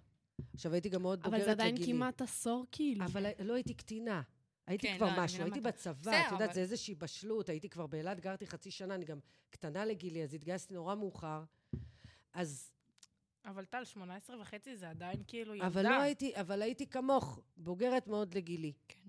עכשיו, 0.54 0.72
הייתי 0.72 0.88
גם 0.88 1.02
מאוד 1.02 1.18
בוגרת 1.22 1.34
אבל 1.34 1.44
זה 1.44 1.50
עדיין 1.50 1.74
לגילי. 1.74 1.92
כמעט 1.92 2.22
עשור, 2.22 2.64
כאילו. 2.72 3.04
אבל 3.04 3.26
לא 3.38 3.54
הייתי 3.54 3.74
קטינה. 3.74 4.22
הייתי 4.66 4.86
כן, 4.86 4.96
כבר 4.96 5.16
לא, 5.16 5.24
משהו, 5.24 5.42
הייתי 5.42 5.60
בצבא, 5.60 5.92
בסדר, 6.00 6.20
את 6.26 6.32
יודעת, 6.32 6.42
אבל- 6.48 6.54
זה 6.54 6.60
איזושהי 6.60 6.94
בשלות, 6.94 7.48
הייתי 7.48 7.68
כבר 7.68 7.86
באילת, 7.86 8.20
גרתי 8.20 8.46
חצי 8.46 8.70
שנה, 8.70 8.94
אני 8.94 9.04
גם 9.04 9.18
קטנה 9.50 9.84
לגילי, 9.84 10.22
אז 10.24 10.34
התגייסתי 10.34 10.74
נורא 10.74 10.94
מאוחר. 10.94 11.44
אז, 12.32 12.70
אבל 13.44 13.64
טל, 13.64 13.84
18 13.84 14.40
וחצי 14.40 14.76
זה 14.76 14.90
עדיין 14.90 15.22
כאילו 15.26 15.54
ילדה. 15.54 15.66
אבל 15.66 15.82
לא 15.82 16.00
הייתי, 16.00 16.32
אבל 16.40 16.62
הייתי 16.62 16.86
כמוך, 16.86 17.40
בוגרת 17.56 18.06
מאוד 18.06 18.34
לגילי. 18.34 18.72
כן. 18.88 19.03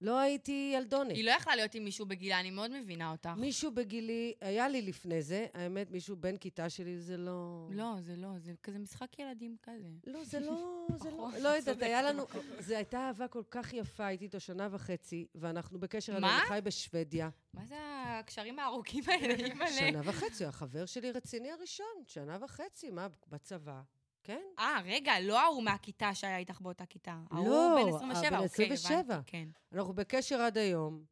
לא 0.00 0.18
הייתי 0.18 0.72
ילדונת. 0.74 1.16
היא 1.16 1.24
לא 1.24 1.30
יכלה 1.30 1.56
להיות 1.56 1.74
עם 1.74 1.84
מישהו 1.84 2.06
בגילה, 2.06 2.40
אני 2.40 2.50
מאוד 2.50 2.70
מבינה 2.70 3.10
אותך. 3.10 3.30
מישהו 3.36 3.70
בגילי, 3.70 4.34
היה 4.40 4.68
לי 4.68 4.82
לפני 4.82 5.22
זה, 5.22 5.46
האמת, 5.54 5.90
מישהו 5.90 6.16
בן 6.16 6.36
כיתה 6.36 6.70
שלי, 6.70 6.98
זה 6.98 7.16
לא... 7.16 7.68
לא, 7.70 7.94
זה 8.00 8.16
לא, 8.16 8.28
זה 8.38 8.52
כזה 8.62 8.78
משחק 8.78 9.18
ילדים 9.18 9.56
כזה. 9.62 9.88
לא, 10.06 10.24
זה 10.24 10.40
לא, 10.40 10.86
זה 11.02 11.10
לא, 11.10 11.16
נכון, 11.16 11.42
לא 11.42 11.48
יודעת, 11.48 11.82
היה 11.82 12.02
לנו. 12.02 12.26
זו 12.58 12.74
הייתה 12.74 12.98
אהבה 12.98 13.28
כל 13.28 13.42
כך 13.50 13.72
יפה, 13.72 14.06
הייתי 14.06 14.24
איתו 14.24 14.40
שנה 14.40 14.68
וחצי, 14.70 15.26
ואנחנו 15.34 15.80
בקשר? 15.80 16.16
אני 16.16 16.26
חי 16.48 16.60
בשוודיה. 16.64 17.28
מה 17.54 17.64
זה 17.64 17.76
הקשרים 17.78 18.58
הארוכים 18.58 19.04
האלה? 19.06 19.68
שנה 19.78 20.00
וחצי, 20.04 20.44
החבר 20.44 20.86
שלי 20.86 21.12
רציני 21.12 21.50
הראשון, 21.50 21.86
שנה 22.06 22.38
וחצי, 22.40 22.90
מה, 22.90 23.06
בצבא, 23.28 23.80
כן? 24.28 24.42
אה, 24.58 24.80
רגע, 24.84 25.12
לא 25.20 25.40
ההוא 25.40 25.62
מהכיתה 25.62 26.14
שהיה 26.14 26.38
איתך 26.38 26.60
באותה 26.60 26.86
כיתה. 26.86 27.20
לא, 27.30 27.38
ההוא 27.38 27.90
בן 27.90 27.96
27, 27.96 28.30
בן 28.30 28.36
אוקיי, 28.36 28.66
27. 28.66 28.98
הבנתי, 28.98 29.30
כן. 29.30 29.48
אנחנו 29.72 29.92
בקשר 29.92 30.40
עד 30.40 30.58
היום, 30.58 31.04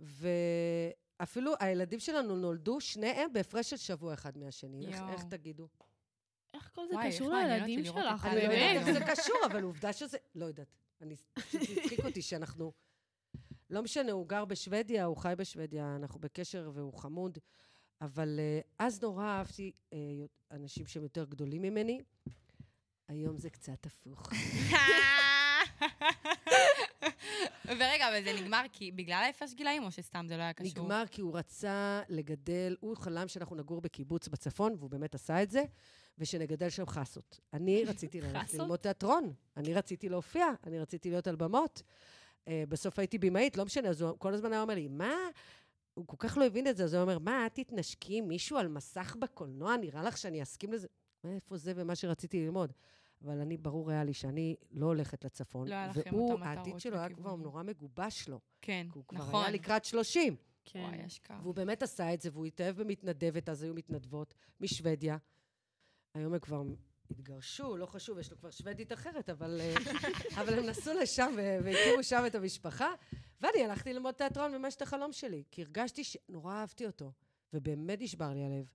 ואפילו 0.00 1.52
הילדים 1.60 1.98
שלנו 1.98 2.36
נולדו 2.36 2.80
שניהם 2.80 3.32
בהפרש 3.32 3.70
של 3.70 3.76
שבוע 3.76 4.14
אחד 4.14 4.38
מהשני. 4.38 4.86
איך. 4.86 5.02
איך 5.12 5.24
תגידו? 5.24 5.68
איך 6.54 6.70
כל 6.74 6.88
זה 6.88 6.94
וואי, 6.94 7.08
קשור 7.08 7.30
לילדים 7.30 7.84
שלך? 7.84 8.26
אני 8.26 8.36
לא 8.36 8.40
יודעת? 8.40 8.86
איך 8.86 8.98
זה 8.98 9.00
קשור, 9.06 9.36
אבל 9.46 9.62
עובדה 9.62 9.92
שזה... 9.92 10.18
לא 10.34 10.44
יודעת. 10.44 10.76
אני... 11.00 11.14
הצחיק 11.36 12.04
אותי 12.04 12.22
שאנחנו... 12.22 12.72
לא 13.70 13.82
משנה, 13.82 14.12
הוא 14.12 14.26
גר 14.26 14.44
בשוודיה, 14.44 15.04
הוא 15.04 15.16
חי 15.16 15.34
בשוודיה, 15.36 15.96
אנחנו 15.96 16.20
בקשר 16.20 16.70
והוא 16.74 16.94
חמוד, 16.94 17.38
אבל 18.00 18.38
uh, 18.38 18.68
אז 18.78 19.02
נורא 19.02 19.24
אהבתי 19.24 19.72
uh, 19.90 19.94
אנשים 20.50 20.86
שהם 20.86 21.02
יותר 21.02 21.24
גדולים 21.24 21.62
ממני. 21.62 22.00
היום 23.10 23.38
זה 23.38 23.50
קצת 23.50 23.86
הפוך. 23.86 24.30
ורגע, 27.78 28.08
אבל 28.08 28.24
זה 28.24 28.32
נגמר 28.40 28.62
כי 28.72 28.92
בגלל 28.92 29.22
ההפרש 29.26 29.54
גילאים, 29.54 29.84
או 29.84 29.90
שסתם 29.90 30.26
זה 30.28 30.36
לא 30.36 30.42
היה 30.42 30.52
קשור? 30.52 30.82
נגמר 30.84 31.04
כי 31.10 31.20
הוא 31.20 31.38
רצה 31.38 32.02
לגדל, 32.08 32.76
הוא 32.80 32.96
חלם 32.96 33.28
שאנחנו 33.28 33.56
נגור 33.56 33.80
בקיבוץ 33.80 34.28
בצפון, 34.28 34.74
והוא 34.78 34.90
באמת 34.90 35.14
עשה 35.14 35.42
את 35.42 35.50
זה, 35.50 35.62
ושנגדל 36.18 36.70
שם 36.70 36.86
חסות. 36.86 37.40
אני 37.52 37.84
רציתי 37.88 38.20
ללכת? 38.20 38.54
ללמוד 38.54 38.78
תיאטרון, 38.78 39.32
אני 39.56 39.74
רציתי 39.74 40.08
להופיע, 40.08 40.46
אני 40.66 40.78
רציתי 40.78 41.10
להיות 41.10 41.26
על 41.26 41.36
במות. 41.36 41.82
Uh, 42.44 42.50
בסוף 42.68 42.98
הייתי 42.98 43.18
במאית, 43.18 43.56
לא 43.56 43.64
משנה, 43.64 43.88
אז 43.88 44.00
הוא 44.00 44.18
כל 44.18 44.34
הזמן 44.34 44.52
היה 44.52 44.62
אומר 44.62 44.74
לי, 44.74 44.88
מה? 44.88 45.14
הוא 45.94 46.06
כל 46.06 46.16
כך 46.18 46.36
לא 46.36 46.46
הבין 46.46 46.66
את 46.66 46.76
זה, 46.76 46.84
אז 46.84 46.94
הוא 46.94 47.02
אומר, 47.02 47.18
מה, 47.18 47.46
את 47.46 47.54
תתנשקי 47.54 48.18
עם 48.18 48.28
מישהו 48.28 48.56
על 48.56 48.68
מסך 48.68 49.16
בקולנוע? 49.18 49.76
נראה 49.76 50.02
לך 50.02 50.18
שאני 50.18 50.42
אסכים 50.42 50.72
לזה? 50.72 50.86
מאיפה 51.24 51.56
זה 51.56 51.72
ומה 51.76 51.94
שרציתי 51.94 52.44
ללמוד? 52.44 52.72
אבל 53.24 53.40
אני, 53.40 53.56
ברור 53.56 53.90
היה 53.90 54.04
לי 54.04 54.14
שאני 54.14 54.56
לא 54.70 54.86
הולכת 54.86 55.24
לצפון. 55.24 55.68
לא 55.68 55.74
היה 55.74 55.86
לכם 55.86 56.10
והוא, 56.12 56.32
אותם 56.32 56.42
העתיד 56.42 56.62
מטרות 56.62 56.80
שלו 56.80 56.96
היה 56.98 57.08
כבר. 57.08 57.36
נורא 57.36 57.62
מגובש 57.62 58.28
לו. 58.28 58.40
כן, 58.62 58.86
כי 58.92 58.98
הוא 58.98 59.04
כבר 59.08 59.18
נכון. 59.18 59.42
היה 59.42 59.50
לקראת 59.50 59.84
30. 59.84 60.36
כן. 60.64 60.78
וואי, 60.78 61.06
אשכרה. 61.06 61.40
והוא 61.42 61.54
באמת 61.54 61.82
עשה 61.82 62.14
את 62.14 62.20
זה, 62.20 62.30
והוא 62.32 62.46
התאהב 62.46 62.76
במתנדבת, 62.76 63.48
אז 63.48 63.62
היו 63.62 63.74
מתנדבות, 63.74 64.34
משוודיה. 64.60 65.16
היום 66.14 66.34
הם 66.34 66.40
כבר 66.40 66.62
התגרשו, 67.10 67.76
לא 67.76 67.86
חשוב, 67.86 68.18
יש 68.18 68.30
לו 68.30 68.38
כבר 68.38 68.50
שוודית 68.50 68.92
אחרת, 68.92 69.30
אבל, 69.30 69.60
אה, 69.60 69.74
אבל 70.42 70.58
הם 70.58 70.66
נסעו 70.66 70.94
לשם 70.94 71.34
והקימו 71.36 72.02
שם 72.02 72.22
את 72.26 72.34
המשפחה. 72.34 72.88
ואני 73.40 73.64
הלכתי 73.64 73.92
ללמוד 73.92 74.14
תיאטרון 74.14 74.54
ממש 74.54 74.74
את 74.74 74.82
החלום 74.82 75.12
שלי, 75.12 75.44
כי 75.50 75.62
הרגשתי 75.62 76.04
שנורא 76.04 76.54
אהבתי 76.54 76.86
אותו, 76.86 77.12
ובאמת 77.52 78.00
נשבר 78.00 78.32
לי 78.32 78.44
הלב. 78.44 78.70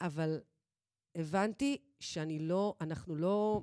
אבל 0.00 0.40
הבנתי 1.14 1.78
שאני 2.00 2.38
לא, 2.38 2.74
אנחנו 2.80 3.16
לא... 3.16 3.62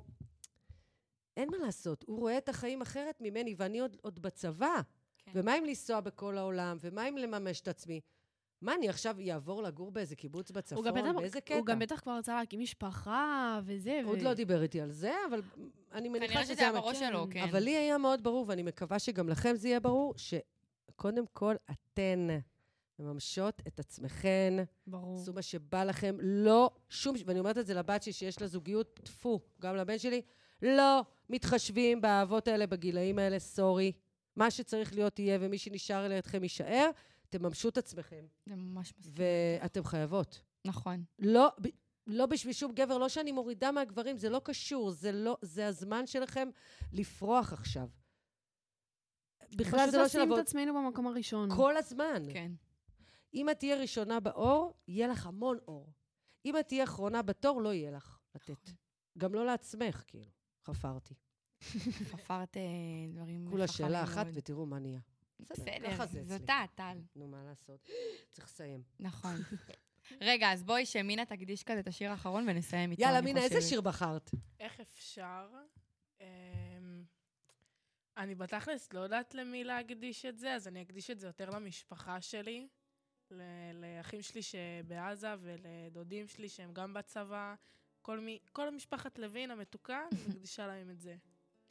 אין 1.36 1.48
מה 1.50 1.56
לעשות, 1.58 2.04
הוא 2.08 2.18
רואה 2.18 2.38
את 2.38 2.48
החיים 2.48 2.82
אחרת 2.82 3.20
ממני, 3.20 3.54
ואני 3.58 3.78
עוד, 3.78 3.96
עוד 4.02 4.18
בצבא. 4.22 4.80
כן. 5.18 5.30
ומה 5.34 5.58
אם 5.58 5.64
לנסוע 5.64 6.00
בכל 6.00 6.38
העולם? 6.38 6.76
ומה 6.80 7.08
אם 7.08 7.16
לממש 7.16 7.60
את 7.60 7.68
עצמי? 7.68 8.00
מה, 8.62 8.74
אני 8.74 8.88
עכשיו 8.88 9.16
אעבור 9.30 9.62
לגור 9.62 9.90
באיזה 9.90 10.16
קיבוץ 10.16 10.50
הוא 10.50 10.54
בצפון? 10.54 10.84
בטח- 10.94 11.12
באיזה 11.18 11.40
קטע? 11.40 11.54
הוא 11.54 11.66
גם 11.66 11.78
בטח 11.78 12.00
כבר 12.00 12.16
רצה 12.18 12.34
להקים 12.36 12.60
משפחה 12.60 13.60
וזה. 13.64 14.00
עוד 14.04 14.18
ו- 14.20 14.24
לא 14.24 14.34
דיבר 14.34 14.62
איתי 14.62 14.80
על 14.80 14.90
זה, 14.90 15.12
אבל 15.30 15.42
אני 15.92 16.08
מניחה 16.08 16.26
כנראה 16.26 16.44
שזה 16.44 16.52
שזה 16.54 16.62
היה 16.62 16.70
היה... 16.70 16.80
בראש 16.80 16.98
שלו, 16.98 17.26
כן. 17.30 17.42
אבל 17.42 17.58
לי 17.58 17.76
היה 17.76 17.98
מאוד 17.98 18.22
ברור, 18.22 18.44
ואני 18.48 18.62
מקווה 18.62 18.98
שגם 18.98 19.28
לכם 19.28 19.56
זה 19.56 19.68
יהיה 19.68 19.80
ברור, 19.80 20.14
שקודם 20.16 21.24
כל 21.32 21.54
אתן 21.70 22.28
מממשות 22.98 23.62
את 23.66 23.80
עצמכן, 23.80 24.54
ברור. 24.86 25.20
עשו 25.20 25.32
מה 25.32 25.42
שבא 25.42 25.84
לכם, 25.84 26.16
לא 26.20 26.70
שום... 26.88 27.16
ואני 27.26 27.38
אומרת 27.38 27.58
את 27.58 27.66
זה 27.66 27.74
לבת 27.74 28.02
שלי 28.02 28.12
שיש 28.12 28.40
לה 28.40 28.46
זוגיות, 28.46 29.00
טפו, 29.04 29.40
גם 29.60 29.76
לבן 29.76 29.98
שלי, 29.98 30.22
לא 30.62 31.04
מתחשבים 31.28 32.00
באהבות 32.00 32.48
האלה 32.48 32.66
בגילאים 32.66 33.18
האלה, 33.18 33.38
סורי. 33.38 33.92
מה 34.36 34.50
שצריך 34.50 34.94
להיות 34.94 35.18
יהיה, 35.18 35.38
ומי 35.40 35.58
שנשאר 35.58 36.08
לידכם 36.08 36.42
יישאר, 36.42 36.90
תממשו 37.28 37.68
את 37.68 37.78
עצמכם. 37.78 38.26
זה 38.46 38.56
ממש 38.56 38.94
מסכים. 38.98 39.24
ואתם 39.62 39.84
חייבות. 39.84 40.40
נכון. 40.64 41.04
לא, 41.18 41.48
לא 42.06 42.26
בשביל 42.26 42.52
שום 42.52 42.72
גבר, 42.72 42.98
לא 42.98 43.08
שאני 43.08 43.32
מורידה 43.32 43.72
מהגברים, 43.72 44.16
זה 44.16 44.28
לא 44.28 44.40
קשור, 44.44 44.90
זה 44.90 45.12
לא, 45.12 45.36
זה 45.42 45.66
הזמן 45.66 46.06
שלכם 46.06 46.48
לפרוח 46.92 47.52
עכשיו. 47.52 47.88
בכלל 49.56 49.90
זה 49.90 49.98
לא 49.98 50.08
של 50.08 50.18
פשוט 50.18 50.20
לשים. 50.20 50.34
את 50.34 50.38
עצמנו 50.38 50.74
במקום 50.74 51.06
הראשון. 51.06 51.48
כל 51.56 51.76
הזמן. 51.76 52.22
כן. 52.32 52.52
אם 53.34 53.50
את 53.50 53.58
תהיה 53.58 53.76
ראשונה 53.76 54.20
באור, 54.20 54.74
יהיה 54.88 55.08
לך 55.08 55.26
המון 55.26 55.58
אור. 55.68 55.92
אם 56.44 56.56
את 56.56 56.68
תהיה 56.68 56.84
אחרונה 56.84 57.22
בתור, 57.22 57.62
לא 57.62 57.72
יהיה 57.72 57.90
לך 57.90 58.18
לתת. 58.34 58.50
נכון. 58.50 58.74
גם 59.18 59.34
לא 59.34 59.46
לעצמך, 59.46 60.04
כאילו. 60.06 60.30
חפרתי. 60.64 61.14
חפרת 62.10 62.56
אה, 62.56 62.62
דברים 63.08 63.46
כולה 63.50 63.68
שאלה 63.68 64.02
אחת. 64.02 64.26
ותראו 64.32 64.66
מה 64.66 64.78
נהיה. 64.78 65.00
בסדר, 65.40 65.90
ככה 65.90 66.06
זה 66.06 66.24
זאת 66.24 66.42
אצלי. 66.42 66.64
את, 66.64 66.70
טל. 66.74 66.98
נו, 67.16 67.28
מה 67.28 67.44
לעשות? 67.44 67.88
צריך 68.30 68.46
לסיים. 68.46 68.82
נכון. 69.00 69.34
רגע, 70.20 70.52
אז 70.52 70.64
בואי 70.64 70.86
שמינה 70.86 71.24
תקדיש 71.24 71.62
כזה 71.62 71.80
את 71.80 71.86
השיר 71.86 72.10
האחרון 72.10 72.48
ונסיים 72.48 72.90
איתו, 72.90 73.02
יאללה, 73.02 73.20
מינה, 73.20 73.42
איזה. 73.42 73.60
שיר 73.60 73.80
בחרת? 73.80 74.30
איך 74.60 74.80
אפשר? 74.80 75.48
אמ, 76.20 77.04
אני 78.16 78.34
בתכלס 78.34 78.92
לא 78.92 79.00
יודעת 79.00 79.34
למי 79.34 79.64
להקדיש 79.64 80.24
את 80.26 80.38
זה, 80.38 80.54
אז 80.54 80.68
אני 80.68 80.82
אקדיש 80.82 81.10
את 81.10 81.20
זה 81.20 81.26
יותר 81.26 81.50
למשפחה 81.50 82.20
שלי, 82.20 82.68
לאחים 83.74 84.22
שלי 84.22 84.42
שבעזה 84.42 85.34
ולדודים 85.38 86.28
שלי 86.28 86.48
שהם 86.48 86.72
גם 86.72 86.94
בצבא. 86.94 87.54
כל, 88.02 88.20
מי, 88.20 88.38
כל 88.52 88.70
משפחת 88.70 89.18
לוין 89.18 89.50
המתוקה, 89.50 90.00
אני 90.12 90.20
מקדישה 90.28 90.66
להם 90.66 90.90
את 90.90 91.00
זה. 91.00 91.16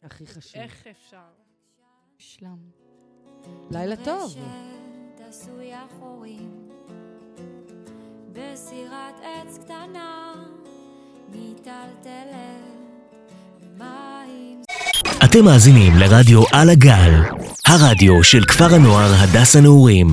הכי 0.03 0.27
חשוב. 0.27 0.61
איך 0.61 0.87
אפשר? 0.87 1.29
שלם. 2.17 2.69
לילה 3.71 3.95
טוב. 4.05 4.31
רשת 4.37 5.21
עשויה 5.29 5.85
חורים, 5.99 6.69
בסירת 8.33 9.15
עץ 9.23 9.57
קטנה, 9.57 10.33
אתם 15.23 15.45
מאזינים 15.45 15.93
לרדיו 15.97 16.43
על 16.53 16.69
הגל, 16.69 17.13
הרדיו 17.65 18.23
של 18.23 18.45
כפר 18.45 18.75
הנוער 18.75 19.11
הדס 19.13 19.55
הנעורים. 19.55 20.07